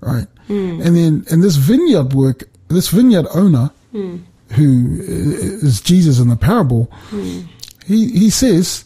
right? 0.00 0.26
Hmm. 0.48 0.80
And 0.82 0.96
then 0.96 1.24
and 1.30 1.42
this 1.42 1.56
vineyard 1.56 2.12
work, 2.14 2.44
this 2.68 2.88
vineyard 2.88 3.26
owner, 3.34 3.70
hmm. 3.92 4.18
who 4.52 4.98
is 5.00 5.80
Jesus 5.80 6.18
in 6.18 6.28
the 6.28 6.36
parable, 6.36 6.84
hmm. 7.10 7.40
he 7.86 8.08
he 8.10 8.30
says, 8.30 8.84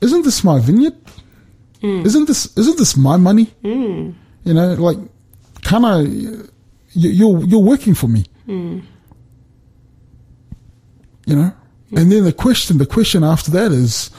"Isn't 0.00 0.22
this 0.24 0.42
my 0.44 0.58
vineyard? 0.60 0.94
Isn't 1.82 2.26
this 2.26 2.56
isn't 2.56 2.78
this 2.78 2.96
my 2.96 3.16
money? 3.16 3.52
You 4.44 4.54
know, 4.54 4.74
like, 4.74 4.98
can 5.62 5.84
I? 5.84 6.00
you- 6.00 6.48
You're 6.98 7.44
you're 7.44 7.60
working 7.72 7.94
for 7.94 8.08
me. 8.08 8.24
You 11.26 11.34
know, 11.36 11.52
and 11.92 12.10
then 12.10 12.24
the 12.24 12.32
question 12.32 12.78
the 12.78 12.86
question 12.86 13.22
after 13.22 13.50
that 13.50 13.70
is, 13.72 14.10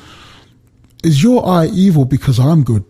is 1.04 1.22
your 1.24 1.48
eye 1.48 1.68
evil 1.68 2.06
because 2.06 2.39
I'm 2.39 2.64
good? 2.64 2.84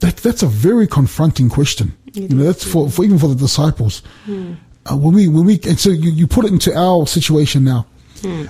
That 0.00 0.16
that's 0.18 0.42
a 0.42 0.46
very 0.46 0.86
confronting 0.86 1.48
question. 1.48 1.92
You 2.14 2.28
know, 2.28 2.44
that's 2.44 2.64
for, 2.64 2.88
for 2.90 3.04
even 3.04 3.18
for 3.18 3.28
the 3.28 3.34
disciples. 3.34 4.02
Uh, 4.90 4.96
when 4.96 5.14
we 5.14 5.28
when 5.28 5.44
we 5.44 5.60
and 5.66 5.78
so 5.78 5.90
you, 5.90 6.10
you 6.10 6.26
put 6.26 6.44
it 6.44 6.52
into 6.52 6.74
our 6.76 7.06
situation 7.06 7.64
now. 7.64 7.86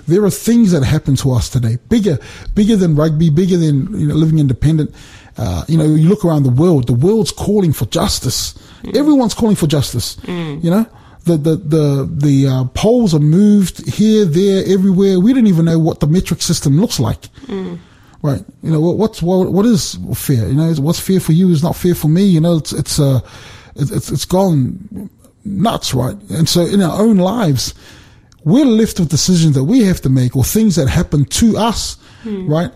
There 0.06 0.24
are 0.24 0.30
things 0.30 0.72
that 0.72 0.82
happen 0.82 1.16
to 1.16 1.32
us 1.32 1.48
today, 1.50 1.76
bigger 1.88 2.18
bigger 2.54 2.76
than 2.76 2.94
rugby, 2.94 3.28
bigger 3.30 3.56
than 3.56 3.98
you 3.98 4.08
know 4.08 4.14
living 4.14 4.38
independent. 4.38 4.94
Uh, 5.36 5.64
you 5.68 5.76
know, 5.78 5.84
you 5.84 6.08
look 6.08 6.24
around 6.24 6.42
the 6.44 6.50
world. 6.50 6.86
The 6.86 6.94
world's 6.94 7.32
calling 7.32 7.72
for 7.72 7.86
justice. 7.86 8.54
Everyone's 8.94 9.34
calling 9.34 9.56
for 9.56 9.66
justice. 9.66 10.16
You 10.26 10.70
know, 10.70 10.86
the 11.28 11.36
the 11.36 11.56
the 11.56 12.08
the 12.10 12.46
uh, 12.48 12.64
polls 12.74 13.14
are 13.14 13.20
moved 13.20 13.86
here, 13.88 14.24
there, 14.24 14.64
everywhere. 14.66 15.20
We 15.20 15.32
don't 15.32 15.46
even 15.46 15.64
know 15.66 15.78
what 15.78 16.00
the 16.00 16.06
metric 16.08 16.42
system 16.42 16.80
looks 16.80 16.98
like. 16.98 17.26
Right. 18.20 18.44
You 18.64 18.72
know, 18.72 18.80
what, 18.80 18.98
what's, 18.98 19.22
what, 19.22 19.52
what 19.52 19.64
is 19.64 19.96
fair? 20.14 20.48
You 20.48 20.54
know, 20.54 20.72
what's 20.80 20.98
fair 20.98 21.20
for 21.20 21.30
you 21.30 21.50
is 21.50 21.62
not 21.62 21.76
fair 21.76 21.94
for 21.94 22.08
me. 22.08 22.24
You 22.24 22.40
know, 22.40 22.56
it's, 22.56 22.72
it's, 22.72 22.98
uh, 22.98 23.20
it's, 23.76 23.92
it's- 23.92 24.24
gone 24.24 25.08
nuts, 25.44 25.94
right? 25.94 26.16
And 26.30 26.48
so 26.48 26.62
in 26.62 26.82
our 26.82 27.00
own 27.00 27.18
lives, 27.18 27.74
we're 28.44 28.64
left 28.64 28.98
with 28.98 29.08
decisions 29.08 29.54
that 29.54 29.62
we 29.64 29.84
have 29.84 30.00
to 30.00 30.08
make 30.08 30.34
or 30.34 30.42
things 30.42 30.74
that 30.74 30.88
happen 30.88 31.26
to 31.26 31.56
us, 31.58 31.96
right? 32.24 32.72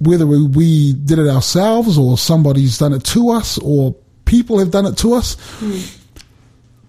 Whether 0.00 0.26
we, 0.26 0.44
we 0.48 0.92
did 0.94 1.20
it 1.20 1.28
ourselves 1.28 1.96
or 1.96 2.18
somebody's 2.18 2.76
done 2.78 2.92
it 2.92 3.04
to 3.04 3.30
us 3.30 3.58
or 3.58 3.94
people 4.24 4.58
have 4.58 4.72
done 4.72 4.86
it 4.86 4.96
to 4.98 5.14
us. 5.14 5.36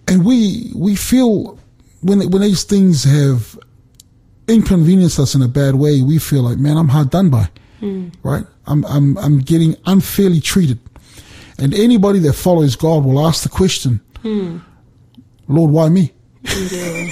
And 0.08 0.26
we, 0.26 0.72
we 0.76 0.96
feel 0.96 1.60
when, 2.02 2.30
when 2.32 2.42
these 2.42 2.64
things 2.64 3.04
have 3.04 3.60
inconvenienced 4.48 5.20
us 5.20 5.36
in 5.36 5.42
a 5.42 5.48
bad 5.48 5.76
way, 5.76 6.02
we 6.02 6.20
feel 6.20 6.44
like, 6.44 6.58
man, 6.58 6.78
I'm 6.78 6.88
hard 6.88 7.10
done 7.10 7.30
by, 7.30 7.50
hmm. 7.80 8.10
right? 8.24 8.46
I'm, 8.66 8.86
I'm, 8.86 9.18
I'm 9.18 9.40
getting 9.40 9.76
unfairly 9.86 10.40
treated. 10.40 10.80
And 11.60 11.74
anybody 11.74 12.20
that 12.20 12.34
follows 12.34 12.76
God 12.76 13.04
will 13.04 13.26
ask 13.26 13.44
the 13.44 13.50
question, 13.50 14.00
hmm. 14.22 14.60
Lord, 15.48 15.72
why 15.72 15.90
me? 15.90 16.14
You 16.44 17.08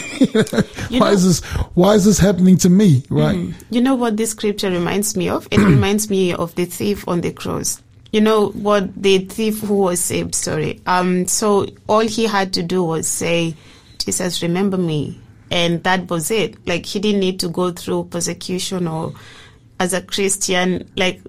why 1.00 1.00
know- 1.00 1.08
is 1.08 1.26
this, 1.26 1.44
why 1.74 1.96
is 1.96 2.06
this 2.06 2.20
happening 2.20 2.58
to 2.58 2.70
me? 2.70 3.04
Right? 3.10 3.36
Hmm. 3.36 3.52
You 3.70 3.82
know 3.82 3.96
what 3.96 4.18
this 4.18 4.32
scripture 4.32 4.70
reminds 4.70 5.18
me 5.18 5.30
of? 5.30 5.48
It 5.52 5.58
reminds 5.60 6.10
me 6.10 6.34
of 6.34 6.56
the 6.56 6.66
thief 6.66 7.08
on 7.08 7.22
the 7.22 7.34
cross. 7.34 7.82
You 8.16 8.22
know 8.22 8.52
what 8.52 8.96
the 8.96 9.18
thief 9.26 9.60
who 9.60 9.76
was 9.76 10.00
saved, 10.00 10.36
sorry. 10.36 10.82
Um 10.86 11.28
so 11.28 11.66
all 11.90 12.00
he 12.00 12.24
had 12.24 12.54
to 12.54 12.64
do 12.64 12.82
was 12.82 13.10
say, 13.10 13.56
Jesus, 13.98 14.42
remember 14.42 14.78
me. 14.78 15.20
And 15.52 15.84
that 15.84 16.10
was 16.10 16.32
it. 16.32 16.66
Like 16.66 16.86
he 16.86 17.02
didn't 17.02 17.20
need 17.20 17.42
to 17.42 17.50
go 17.50 17.74
through 17.74 18.06
persecution 18.06 18.88
or 18.88 19.14
as 19.82 19.92
a 19.92 20.02
Christian, 20.02 20.90
like 20.96 21.20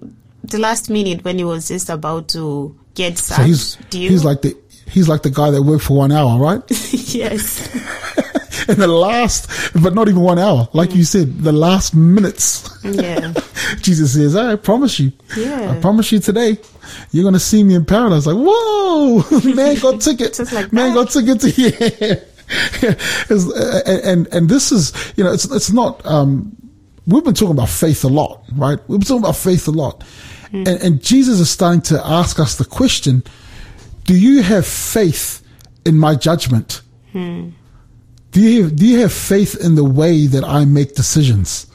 the 0.45 0.59
last 0.59 0.89
minute 0.89 1.25
when 1.25 1.37
he 1.37 1.43
was 1.43 1.67
just 1.67 1.89
about 1.89 2.29
to 2.29 2.73
get 2.95 3.17
So 3.17 3.43
he's, 3.43 3.77
he's 3.91 4.23
like 4.23 4.41
the, 4.41 4.55
he's 4.89 5.09
like 5.09 5.23
the 5.23 5.29
guy 5.29 5.51
that 5.51 5.63
worked 5.63 5.83
for 5.83 5.97
one 5.97 6.13
hour, 6.13 6.39
right? 6.39 6.61
yes. 6.69 7.67
In 8.69 8.79
the 8.79 8.87
last, 8.87 9.49
but 9.81 9.93
not 9.93 10.07
even 10.07 10.21
one 10.21 10.39
hour. 10.39 10.67
Like 10.73 10.95
you 10.95 11.03
said, 11.03 11.39
the 11.39 11.51
last 11.51 11.95
minutes. 11.95 12.69
Yeah. 12.83 13.33
Jesus 13.81 14.13
says, 14.13 14.35
I 14.35 14.55
promise 14.55 14.99
you. 14.99 15.11
Yeah. 15.37 15.71
I 15.71 15.79
promise 15.79 16.11
you 16.11 16.19
today, 16.19 16.57
you're 17.11 17.23
going 17.23 17.33
to 17.33 17.39
see 17.39 17.63
me 17.63 17.75
in 17.75 17.85
paradise. 17.85 18.25
Like, 18.25 18.37
whoa, 18.37 19.23
man 19.55 19.77
got 19.79 20.01
ticket. 20.01 20.39
Like 20.51 20.71
man 20.73 20.93
got 20.93 21.09
ticket 21.09 21.41
to, 21.41 21.49
yeah. 21.51 22.15
Uh, 23.29 23.81
and, 23.85 24.25
and 24.33 24.47
this 24.47 24.71
is, 24.71 24.93
you 25.17 25.23
know, 25.23 25.33
it's, 25.33 25.43
it's 25.51 25.69
not, 25.69 26.05
um, 26.05 26.55
we've 27.05 27.23
been 27.23 27.33
talking 27.33 27.51
about 27.51 27.67
faith 27.67 28.05
a 28.05 28.07
lot, 28.07 28.41
right? 28.55 28.79
We've 28.87 28.99
been 28.99 29.07
talking 29.07 29.23
about 29.23 29.35
faith 29.35 29.67
a 29.67 29.71
lot. 29.71 30.03
Hmm. 30.51 30.63
And, 30.65 30.81
and 30.81 31.03
Jesus 31.03 31.41
is 31.41 31.49
starting 31.49 31.81
to 31.81 32.01
ask 32.05 32.39
us 32.39 32.55
the 32.55 32.63
question, 32.63 33.21
do 34.05 34.17
you 34.17 34.43
have 34.43 34.65
faith 34.65 35.45
in 35.85 35.97
my 35.97 36.15
judgment? 36.15 36.81
Hmm. 37.11 37.49
Do 38.31 38.41
you 38.41 38.63
have, 38.63 38.75
do 38.75 38.85
you 38.85 38.99
have 38.99 39.11
faith 39.13 39.55
in 39.61 39.75
the 39.75 39.83
way 39.83 40.27
that 40.27 40.43
I 40.43 40.65
make 40.65 40.95
decisions? 40.95 41.67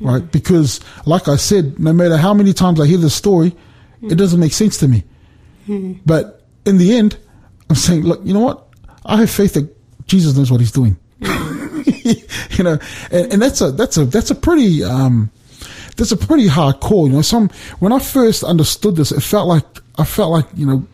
Right? 0.00 0.30
Because 0.32 0.80
like 1.06 1.28
I 1.28 1.36
said, 1.36 1.78
no 1.78 1.92
matter 1.92 2.16
how 2.16 2.34
many 2.34 2.52
times 2.52 2.80
I 2.80 2.86
hear 2.86 2.98
this 2.98 3.14
story, 3.14 3.54
it 4.02 4.16
doesn't 4.16 4.40
make 4.40 4.52
sense 4.52 4.78
to 4.78 4.88
me. 4.88 5.04
But 6.06 6.42
in 6.64 6.78
the 6.78 6.96
end, 6.96 7.16
I'm 7.68 7.76
saying, 7.76 8.02
look, 8.02 8.20
you 8.24 8.32
know 8.34 8.40
what? 8.40 8.66
I 9.04 9.16
have 9.18 9.30
faith 9.30 9.54
that 9.54 9.68
Jesus 10.06 10.36
knows 10.36 10.50
what 10.50 10.60
he's 10.60 10.72
doing. 10.72 10.96
you 11.20 12.64
know, 12.64 12.78
and, 13.10 13.32
and 13.32 13.42
that's 13.42 13.60
a, 13.60 13.70
that's 13.72 13.96
a, 13.96 14.04
that's 14.04 14.30
a 14.30 14.34
pretty, 14.34 14.82
um, 14.82 15.30
that's 15.96 16.12
a 16.12 16.16
pretty 16.16 16.46
hard 16.46 16.80
call. 16.80 17.06
You 17.08 17.14
know, 17.14 17.22
some, 17.22 17.50
when 17.78 17.92
I 17.92 17.98
first 17.98 18.42
understood 18.42 18.96
this, 18.96 19.12
it 19.12 19.20
felt 19.20 19.48
like, 19.48 19.64
I 19.98 20.04
felt 20.04 20.30
like, 20.32 20.46
you 20.54 20.66
know, 20.66 20.86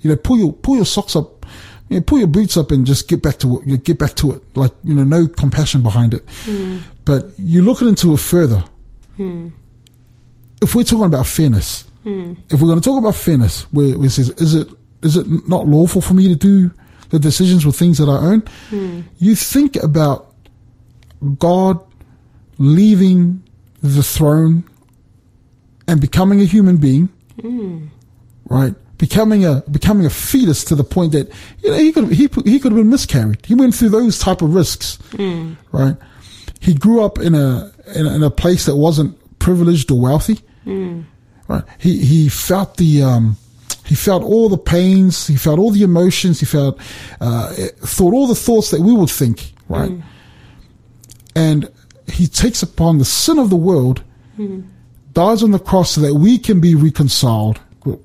you 0.00 0.10
know, 0.10 0.16
pull 0.16 0.38
your, 0.38 0.52
pull 0.52 0.76
your 0.76 0.84
socks 0.84 1.14
up, 1.16 1.44
you 1.88 1.96
know, 1.96 2.02
pull 2.02 2.18
your 2.18 2.28
boots 2.28 2.56
up 2.56 2.70
and 2.70 2.86
just 2.86 3.08
get 3.08 3.22
back 3.22 3.38
to 3.38 3.58
it, 3.60 3.66
you 3.66 3.72
know, 3.72 3.78
get 3.78 3.98
back 3.98 4.14
to 4.16 4.32
it. 4.32 4.42
Like, 4.56 4.72
you 4.84 4.94
know, 4.94 5.04
no 5.04 5.26
compassion 5.26 5.82
behind 5.82 6.14
it. 6.14 6.24
But 7.04 7.26
you 7.38 7.62
look 7.62 7.82
into 7.82 8.14
it 8.14 8.20
further. 8.20 8.64
If 10.60 10.74
we're 10.74 10.84
talking 10.84 11.04
about 11.06 11.26
fairness, 11.26 11.84
if 12.04 12.60
we're 12.60 12.68
going 12.68 12.80
to 12.80 12.84
talk 12.84 12.98
about 12.98 13.14
fairness, 13.14 13.62
where, 13.72 13.96
where 13.96 14.06
it 14.06 14.10
says, 14.10 14.30
is 14.30 14.54
it, 14.54 14.68
is 15.02 15.16
it 15.16 15.26
not 15.48 15.66
lawful 15.66 16.00
for 16.00 16.14
me 16.14 16.28
to 16.28 16.34
do 16.36 16.70
the 17.10 17.18
decisions 17.18 17.64
with 17.66 17.76
things 17.76 17.98
that 17.98 18.08
I 18.08 18.16
own? 18.16 18.42
You 19.18 19.34
think 19.36 19.76
about 19.76 20.34
God 21.38 21.78
leaving 22.58 23.42
the 23.82 24.02
throne 24.02 24.64
and 25.88 26.00
becoming 26.00 26.40
a 26.40 26.44
human 26.44 26.76
being, 26.76 27.08
right? 28.48 28.74
Becoming 28.98 29.44
a 29.44 29.62
becoming 29.70 30.06
a 30.06 30.10
fetus 30.10 30.62
to 30.64 30.76
the 30.76 30.84
point 30.84 31.10
that 31.12 31.28
you 31.62 31.70
know 31.70 31.76
he 31.76 31.90
could 31.92 32.08
he 32.12 32.28
he 32.44 32.60
could 32.60 32.70
have 32.72 32.76
been 32.78 32.88
miscarried. 32.90 33.44
He 33.44 33.54
went 33.56 33.74
through 33.74 33.88
those 33.88 34.18
type 34.18 34.42
of 34.42 34.54
risks, 34.54 34.98
right? 35.72 35.96
He 36.60 36.72
grew 36.74 37.02
up 37.02 37.18
in 37.18 37.34
a, 37.34 37.72
in 37.96 38.06
a 38.06 38.14
in 38.14 38.22
a 38.22 38.30
place 38.30 38.66
that 38.66 38.76
wasn't 38.76 39.18
privileged 39.40 39.90
or 39.90 40.00
wealthy, 40.00 40.38
right? 41.48 41.64
He 41.78 42.04
he 42.04 42.28
felt 42.28 42.76
the 42.76 43.02
um 43.02 43.36
he 43.84 43.94
felt 43.94 44.22
all 44.22 44.48
the 44.48 44.58
pains, 44.58 45.26
he 45.26 45.36
felt 45.36 45.58
all 45.58 45.70
the 45.70 45.82
emotions, 45.82 46.40
he 46.40 46.46
felt 46.46 46.78
uh, 47.20 47.54
eh, 47.56 47.68
thought 47.78 48.14
all 48.14 48.26
the 48.26 48.34
thoughts 48.34 48.70
that 48.70 48.80
we 48.80 48.92
would 48.92 49.10
think, 49.10 49.52
right? 49.68 49.90
Mm. 49.90 50.02
and 51.34 51.72
he 52.06 52.26
takes 52.26 52.62
upon 52.62 52.98
the 52.98 53.04
sin 53.04 53.38
of 53.38 53.48
the 53.48 53.56
world, 53.56 54.02
mm. 54.38 54.66
dies 55.12 55.42
on 55.42 55.50
the 55.50 55.58
cross 55.58 55.92
so 55.92 56.00
that 56.00 56.14
we 56.14 56.38
can 56.38 56.60
be 56.60 56.74
reconciled 56.74 57.60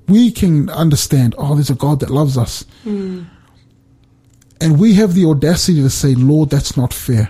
we 0.08 0.30
can 0.30 0.68
understand, 0.70 1.34
oh, 1.38 1.54
there's 1.54 1.70
a 1.70 1.74
God 1.74 2.00
that 2.00 2.10
loves 2.10 2.36
us. 2.36 2.64
Mm. 2.84 3.26
And 4.60 4.80
we 4.80 4.94
have 4.94 5.14
the 5.14 5.24
audacity 5.24 5.80
to 5.82 5.90
say, 5.90 6.14
Lord, 6.14 6.50
that's 6.50 6.76
not 6.76 6.92
fair. 6.92 7.28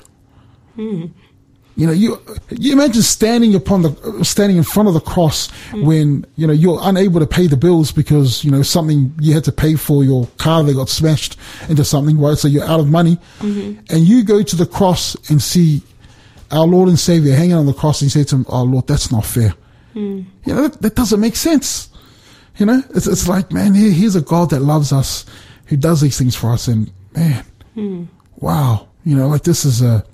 You 1.79 1.87
know, 1.87 1.93
you 1.93 2.21
you 2.51 2.73
imagine 2.73 3.03
standing 3.03 3.55
upon 3.55 3.83
the 3.83 4.25
standing 4.25 4.57
in 4.57 4.65
front 4.65 4.89
of 4.89 4.95
the 4.95 5.01
cross 5.01 5.47
mm. 5.71 5.85
when 5.85 6.27
you 6.35 6.45
know 6.45 6.53
you're 6.53 6.81
unable 6.83 7.21
to 7.21 7.27
pay 7.27 7.47
the 7.47 7.57
bills 7.57 7.93
because 7.93 8.43
you 8.43 8.51
know 8.51 8.63
something 8.63 9.15
you 9.21 9.33
had 9.33 9.45
to 9.45 9.53
pay 9.53 9.77
for 9.77 10.03
your 10.03 10.27
car 10.39 10.65
that 10.65 10.75
got 10.75 10.89
smashed 10.89 11.39
into 11.69 11.85
something, 11.85 12.19
right? 12.19 12.37
So 12.37 12.49
you're 12.49 12.65
out 12.65 12.81
of 12.81 12.89
money, 12.89 13.17
mm-hmm. 13.39 13.79
and 13.95 14.01
you 14.09 14.25
go 14.25 14.43
to 14.43 14.57
the 14.57 14.67
cross 14.67 15.15
and 15.31 15.41
see 15.41 15.83
our 16.51 16.67
Lord 16.67 16.89
and 16.89 16.99
Savior 16.99 17.37
hanging 17.37 17.55
on 17.55 17.67
the 17.67 17.73
cross, 17.73 18.03
and 18.03 18.13
you 18.13 18.25
say 18.25 18.27
to 18.29 18.35
him, 18.35 18.47
"Oh 18.49 18.65
Lord, 18.65 18.89
that's 18.89 19.13
not 19.13 19.25
fair." 19.25 19.55
Mm. 19.95 20.27
You 20.47 20.55
know, 20.57 20.67
that, 20.67 20.83
that 20.83 20.97
doesn't 20.97 21.21
make 21.21 21.37
sense. 21.37 21.91
You 22.57 22.67
know, 22.67 22.83
it's 22.93 23.07
it's 23.07 23.29
like 23.29 23.53
man, 23.53 23.75
here, 23.75 23.93
here's 23.93 24.17
a 24.17 24.21
God 24.21 24.51
that 24.51 24.63
loves 24.63 24.93
us, 24.93 25.27
who 25.67 25.77
does 25.77 26.01
these 26.01 26.19
things 26.19 26.35
for 26.35 26.51
us, 26.51 26.67
and 26.67 26.91
man, 27.15 27.45
mm. 27.77 28.09
wow, 28.35 28.89
you 29.05 29.15
know, 29.17 29.29
like 29.29 29.45
this 29.45 29.65
is 29.65 29.81
a 29.81 30.05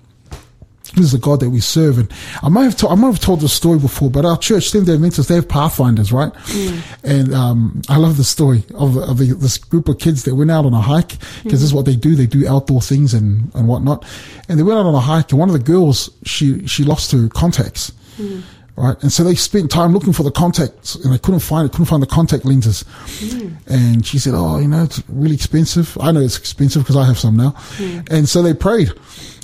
this 0.96 1.06
is 1.06 1.12
the 1.12 1.18
God 1.18 1.40
that 1.40 1.50
we 1.50 1.60
serve. 1.60 1.98
And 1.98 2.12
I 2.42 2.48
might 2.48 2.64
have, 2.64 2.76
to, 2.76 2.88
I 2.88 2.94
might 2.94 3.08
have 3.08 3.20
told 3.20 3.40
this 3.40 3.52
story 3.52 3.78
before, 3.78 4.10
but 4.10 4.24
our 4.24 4.38
church, 4.38 4.70
Seventh 4.70 4.88
day 4.88 4.94
Adventists, 4.94 5.28
they 5.28 5.34
have 5.34 5.48
pathfinders, 5.48 6.12
right? 6.12 6.32
Mm. 6.32 6.98
And, 7.02 7.34
um, 7.34 7.82
I 7.88 7.96
love 7.96 8.16
the 8.16 8.24
story 8.24 8.64
of, 8.74 8.96
of 8.96 9.18
the, 9.18 9.34
this 9.34 9.58
group 9.58 9.88
of 9.88 9.98
kids 9.98 10.24
that 10.24 10.34
went 10.34 10.50
out 10.50 10.66
on 10.66 10.72
a 10.72 10.80
hike 10.80 11.18
because 11.42 11.60
this 11.60 11.62
is 11.62 11.72
mm. 11.72 11.76
what 11.76 11.84
they 11.86 11.96
do. 11.96 12.14
They 12.14 12.26
do 12.26 12.46
outdoor 12.48 12.80
things 12.80 13.14
and, 13.14 13.54
and 13.54 13.68
whatnot. 13.68 14.04
And 14.48 14.58
they 14.58 14.62
went 14.62 14.78
out 14.78 14.86
on 14.86 14.94
a 14.94 15.00
hike 15.00 15.30
and 15.30 15.40
one 15.40 15.48
of 15.48 15.54
the 15.54 15.64
girls, 15.64 16.10
she, 16.24 16.66
she 16.66 16.84
lost 16.84 17.12
her 17.12 17.28
contacts. 17.28 17.92
Mm. 18.16 18.42
Right. 18.76 19.00
And 19.02 19.12
so 19.12 19.22
they 19.22 19.36
spent 19.36 19.70
time 19.70 19.92
looking 19.92 20.12
for 20.12 20.24
the 20.24 20.32
contacts 20.32 20.96
and 20.96 21.12
they 21.14 21.18
couldn't 21.18 21.40
find 21.40 21.64
it, 21.64 21.70
couldn't 21.70 21.86
find 21.86 22.02
the 22.02 22.08
contact 22.08 22.44
lenses. 22.44 22.84
Hmm. 23.06 23.50
And 23.68 24.04
she 24.04 24.18
said, 24.18 24.34
Oh, 24.34 24.58
you 24.58 24.66
know, 24.66 24.82
it's 24.82 25.00
really 25.08 25.36
expensive. 25.36 25.96
I 26.00 26.10
know 26.10 26.20
it's 26.20 26.36
expensive 26.36 26.82
because 26.82 26.96
I 26.96 27.04
have 27.04 27.16
some 27.16 27.36
now. 27.36 27.50
Hmm. 27.50 28.00
And 28.10 28.28
so 28.28 28.42
they 28.42 28.52
prayed. 28.52 28.88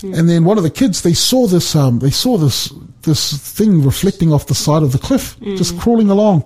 Hmm. 0.01 0.15
And 0.15 0.29
then 0.29 0.45
one 0.45 0.59
of 0.59 0.65
the 0.65 0.71
kids, 0.71 1.03
they 1.03 1.15
saw 1.15 1.47
this, 1.47 1.77
um, 1.77 2.01
they 2.01 2.11
saw 2.11 2.39
this, 2.39 2.73
this 3.03 3.39
thing 3.39 3.85
reflecting 3.85 4.33
off 4.33 4.47
the 4.49 4.55
side 4.55 4.83
of 4.83 4.91
the 4.91 4.99
cliff, 4.99 5.39
just 5.41 5.79
crawling 5.79 6.11
along. 6.11 6.45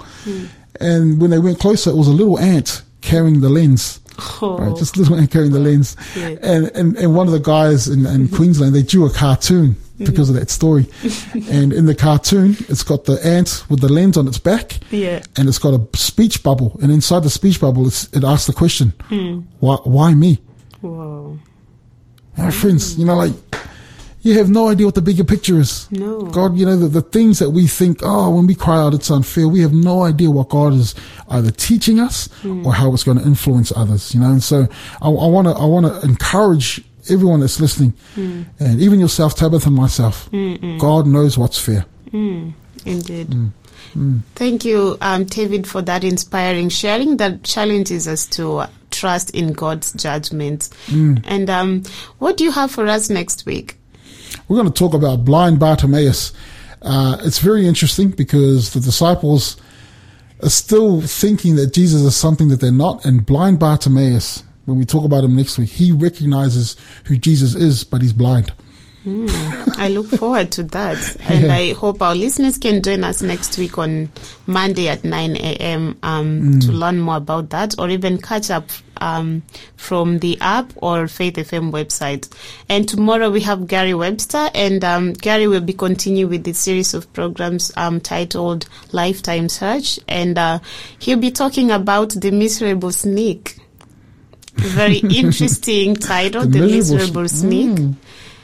And 0.79 1.21
when 1.21 1.31
they 1.31 1.39
went 1.39 1.61
closer, 1.61 1.91
it 1.91 1.97
was 1.97 2.09
a 2.09 2.13
little 2.13 2.39
ant 2.39 2.83
carrying 3.01 3.41
the 3.41 3.49
lens. 3.49 4.01
Oh. 4.41 4.59
Right, 4.59 4.77
just 4.77 4.97
a 4.97 5.01
little 5.01 5.17
ant 5.17 5.31
carrying 5.31 5.53
the 5.53 5.61
lens. 5.61 5.97
Yeah. 6.17 6.37
And, 6.43 6.67
and, 6.75 6.97
and 6.97 7.15
one 7.15 7.27
of 7.27 7.33
the 7.33 7.41
guys 7.41 7.89
in, 7.89 8.07
in 8.07 8.27
mm-hmm. 8.27 8.37
Queensland, 8.37 8.75
they 8.75 8.83
drew 8.83 9.07
a 9.07 9.13
cartoon 9.13 9.77
mm. 9.99 10.07
because 10.07 10.29
of 10.29 10.37
that 10.37 10.51
story. 10.51 10.87
and 11.51 11.73
in 11.73 11.87
the 11.87 11.95
cartoon, 11.95 12.57
it's 12.69 12.83
got 12.83 13.05
the 13.05 13.25
ant 13.27 13.65
with 13.69 13.81
the 13.81 13.89
lens 13.89 14.17
on 14.17 14.29
its 14.29 14.39
back. 14.39 14.79
Yeah. 14.91 15.23
And 15.37 15.49
it's 15.49 15.59
got 15.59 15.75
a 15.75 15.97
speech 15.97 16.43
bubble. 16.43 16.79
And 16.83 16.93
inside 16.93 17.23
the 17.23 17.31
speech 17.31 17.61
bubble, 17.61 17.87
it's, 17.87 18.05
it 18.13 18.25
asks 18.25 18.47
the 18.47 18.53
question, 18.53 18.93
hmm. 19.09 19.41
why, 19.61 19.77
why 19.85 20.15
me? 20.15 20.39
Whoa. 20.81 21.39
Our 22.39 22.53
friends, 22.53 22.99
you 22.99 23.05
know, 23.05 23.17
like, 23.17 23.33
you 24.25 24.39
have 24.39 24.49
no 24.49 24.69
idea 24.69 24.87
what 24.87 24.95
the 24.95 25.03
bigger 25.03 25.23
picture 25.23 25.61
is. 25.61 25.87
No. 25.93 26.23
God, 26.23 26.57
you 26.57 26.65
know, 26.65 26.77
the, 26.77 26.89
the 26.89 27.03
things 27.03 27.39
that 27.41 27.51
we 27.51 27.67
think, 27.67 27.99
oh, 28.03 28.35
when 28.35 28.47
we 28.47 28.55
cry 28.55 28.79
out, 28.79 28.95
it's 28.95 29.11
unfair. 29.11 29.47
We 29.47 29.61
have 29.61 29.75
no 29.75 30.03
idea 30.03 30.31
what 30.31 30.49
God 30.49 30.73
is 30.73 30.95
either 31.29 31.51
teaching 31.51 32.01
us 32.01 32.29
hmm. 32.41 32.67
or 32.67 32.73
how 32.73 32.93
it's 32.95 33.05
going 33.05 33.19
to 33.19 33.25
influence 33.25 33.71
others, 33.77 34.15
you 34.15 34.21
know. 34.21 34.31
And 34.31 34.43
so 34.43 34.67
I 35.03 35.09
want 35.09 35.47
to, 35.47 35.53
I 35.53 35.67
want 35.67 35.87
to 35.87 36.01
encourage 36.09 36.83
everyone 37.11 37.41
that's 37.41 37.61
listening 37.61 37.93
hmm. 38.15 38.45
and 38.59 38.81
even 38.81 38.99
yourself, 38.99 39.37
Tabitha 39.37 39.69
and 39.69 39.77
myself. 39.77 40.27
Hmm, 40.29 40.79
God 40.79 41.07
knows 41.07 41.37
what's 41.37 41.59
fair. 41.59 41.85
Indeed. 42.87 43.29
Thank 44.35 44.65
you, 44.65 44.97
um, 45.03 45.25
David, 45.25 45.67
for 45.67 45.83
that 45.83 46.03
inspiring 46.03 46.71
sharing 46.71 47.19
that 47.19 47.45
challenges 47.45 48.09
us 48.09 48.27
to 48.29 48.65
trust 48.91 49.31
in 49.31 49.53
God's 49.53 49.93
judgment. 49.93 50.71
And 51.27 51.51
um, 51.51 51.83
what 52.19 52.39
do 52.39 52.45
you 52.45 52.53
have 52.53 52.71
for 52.71 52.87
us 52.87 53.11
next 53.11 53.45
week? 53.45 53.77
We're 54.49 54.57
going 54.57 54.73
to 54.73 54.79
talk 54.79 54.95
about 54.95 55.25
blind 55.25 55.59
Bartimaeus. 55.59 56.33
Uh, 56.83 57.17
it's 57.21 57.39
very 57.39 57.67
interesting 57.67 58.11
because 58.11 58.73
the 58.75 58.81
disciples 58.81 59.57
are 60.43 60.51
still 60.51 61.01
thinking 61.01 61.57
that 61.57 61.73
Jesus 61.73 62.03
is 62.03 62.17
something 62.17 62.49
that 62.49 62.61
they're 62.61 62.73
not. 62.73 63.05
And 63.05 63.25
blind 63.25 63.59
Bartimaeus, 63.59 64.43
when 64.67 64.79
we 64.79 64.85
talk 64.85 65.05
about 65.05 65.25
him 65.25 65.37
next 65.37 65.59
week, 65.59 65.71
he 65.71 65.93
recognizes 65.93 66.77
who 67.05 67.17
Jesus 67.17 67.55
is, 67.55 67.85
but 67.85 68.03
he's 68.03 68.13
blind. 68.13 68.53
I 69.07 69.89
look 69.91 70.07
forward 70.07 70.51
to 70.53 70.63
that. 70.65 71.17
And 71.29 71.53
I 71.53 71.75
hope 71.75 72.01
our 72.01 72.15
listeners 72.15 72.57
can 72.57 72.83
join 72.83 73.05
us 73.05 73.21
next 73.21 73.59
week 73.59 73.77
on 73.77 74.11
Monday 74.47 74.89
at 74.89 75.05
9 75.05 75.37
a.m. 75.37 75.99
Um, 76.03 76.61
to 76.61 76.73
learn 76.73 76.99
more 77.01 77.17
about 77.17 77.51
that 77.51 77.75
or 77.79 77.91
even 77.91 78.21
catch 78.21 78.51
up 78.51 78.65
um, 78.99 79.43
from 79.77 80.21
the 80.21 80.39
app 80.41 80.73
or 80.77 81.07
Faith 81.07 81.35
FM 81.35 81.71
website. 81.71 82.33
And 82.71 82.89
tomorrow 82.89 83.31
we 83.31 83.43
have 83.43 83.67
Gary 83.67 83.93
Webster 83.93 84.49
and 84.55 84.83
um, 84.83 85.13
Gary 85.13 85.49
will 85.49 85.61
be 85.61 85.75
continuing 85.75 86.31
with 86.31 86.45
the 86.45 86.55
series 86.55 86.95
of 86.95 87.13
programs 87.13 87.73
um, 87.77 88.01
titled 88.01 88.67
Lifetime 88.93 89.51
Search. 89.51 89.99
And 90.09 90.39
uh, 90.39 90.61
he'll 90.99 91.19
be 91.19 91.31
talking 91.31 91.71
about 91.71 92.11
the 92.11 92.31
miserable 92.31 92.93
snake. 92.93 93.59
Very 94.55 94.99
interesting 95.15 95.95
title, 95.97 96.47
The, 96.47 96.61
Miserable 96.61 97.25
Miserable, 97.25 97.29
Sn- 97.29 97.77
Snake. 97.77 97.97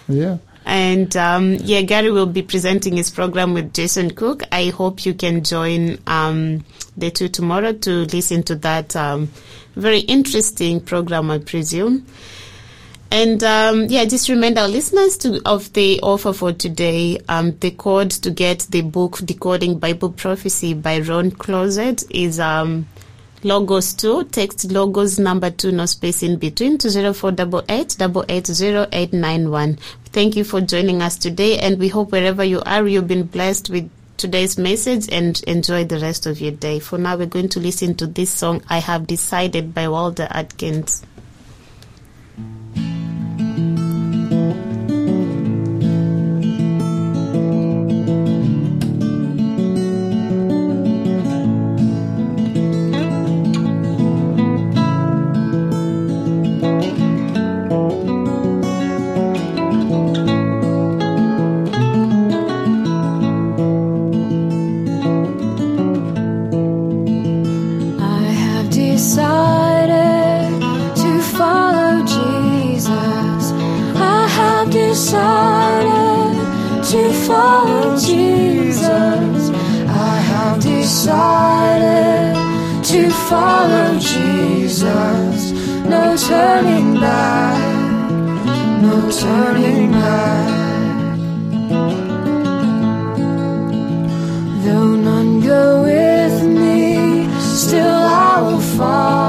Yeah. 0.09 0.39
And 0.67 1.17
um, 1.17 1.55
yeah, 1.55 1.83
Gary 1.83 2.11
will 2.11 2.27
be 2.27 2.43
presenting 2.43 2.97
his 2.97 3.11
program 3.11 3.55
with 3.55 3.73
Jason 3.73 4.11
Cook. 4.11 4.43
I 4.53 4.67
hope 4.67 5.05
you 5.07 5.15
can 5.15 5.43
join 5.43 5.99
um, 6.07 6.65
the 6.97 7.11
two 7.11 7.29
tomorrow 7.29 7.73
to 7.73 7.91
listen 8.07 8.43
to 8.45 8.55
that 8.57 8.95
um, 8.95 9.31
very 9.75 10.01
interesting 10.01 10.81
program, 10.81 11.31
I 11.31 11.39
presume. 11.39 12.07
And 13.13 13.43
um, 13.43 13.87
yeah, 13.87 14.05
just 14.05 14.29
remind 14.29 14.57
our 14.57 14.69
listeners 14.69 15.17
to, 15.19 15.41
of 15.45 15.73
the 15.73 15.99
offer 16.01 16.33
for 16.33 16.53
today. 16.53 17.19
Um, 17.29 17.57
the 17.59 17.73
code 17.73 18.11
to 18.13 18.31
get 18.31 18.61
the 18.71 18.83
book 18.83 19.19
Decoding 19.25 19.81
Bible 19.81 20.13
Prophecy 20.13 20.75
by 20.75 21.01
Ron 21.01 21.33
Clouzet 21.33 22.05
is 22.11 22.39
um, 22.39 22.87
Logos 23.43 23.95
2. 23.95 24.25
Text 24.25 24.71
Logos 24.71 25.19
number 25.19 25.49
2, 25.49 25.73
no 25.73 25.87
space 25.87 26.23
in 26.23 26.37
between, 26.37 26.77
to 26.77 26.91
0488 26.91 27.97
880891. 28.29 29.79
Thank 30.07 30.37
you 30.37 30.45
for 30.45 30.61
joining 30.61 31.01
us 31.01 31.17
today, 31.17 31.59
and 31.59 31.79
we 31.79 31.89
hope 31.89 32.13
wherever 32.13 32.45
you 32.45 32.61
are, 32.67 32.87
you've 32.87 33.09
been 33.09 33.23
blessed 33.23 33.71
with 33.71 33.91
today's 34.19 34.59
message 34.59 35.09
and 35.11 35.43
enjoy 35.45 35.85
the 35.85 35.99
rest 36.01 36.27
of 36.27 36.39
your 36.39 36.53
day. 36.53 36.81
For 36.81 36.99
now, 36.99 37.17
we're 37.17 37.25
going 37.25 37.49
to 37.51 37.61
listen 37.61 37.95
to 37.95 38.07
this 38.07 38.29
song, 38.29 38.63
I 38.69 38.79
Have 38.79 39.07
Decided 39.07 39.73
by 39.73 39.89
Walter 39.89 40.29
Atkins. 40.31 41.03
Follow 83.31 83.97
Jesus. 84.01 85.53
No 85.93 86.17
turning 86.17 86.95
back. 86.95 87.59
No 88.83 88.97
turning 89.23 89.93
back. 89.93 90.49
Though 94.65 94.97
none 95.09 95.41
go 95.41 95.83
with 95.85 96.43
me, 96.43 97.29
still 97.39 98.03
I 98.33 98.43
will 98.43 98.61
follow. 98.77 99.20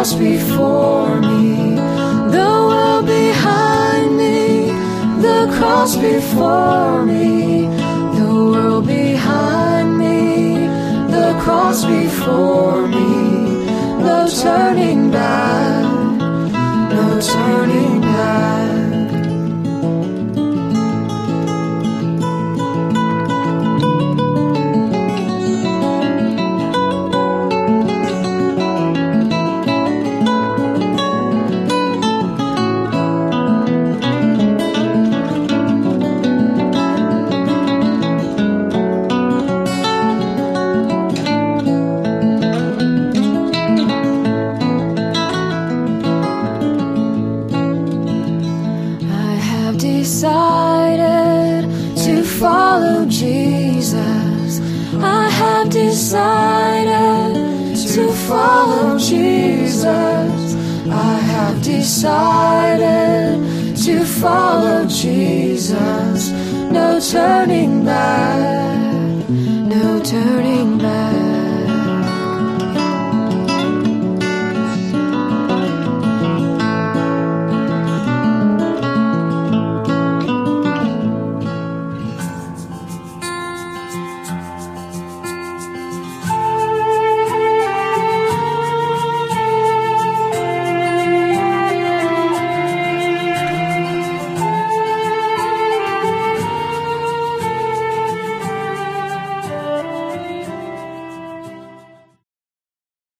cross 0.00 0.14
before 0.14 1.20
me, 1.20 1.74
the 1.74 2.50
world 2.70 3.04
behind 3.04 4.16
me, 4.16 4.72
the 5.20 5.46
cross 5.58 5.94
before 5.94 7.04
me, 7.04 7.66
the 8.18 8.32
world 8.50 8.86
behind 8.86 9.98
me, 9.98 10.66
the 11.10 11.38
cross 11.42 11.84
before 11.84 12.88
me, 12.88 13.66
no 14.02 14.26
turning 14.26 15.10
back. 15.10 15.69
Decided 62.00 63.76
to 63.76 64.02
follow 64.06 64.86
Jesus. 64.86 66.30
No 66.72 66.98
turning 66.98 67.84
back, 67.84 69.28
no 69.28 70.00
turning. 70.02 70.69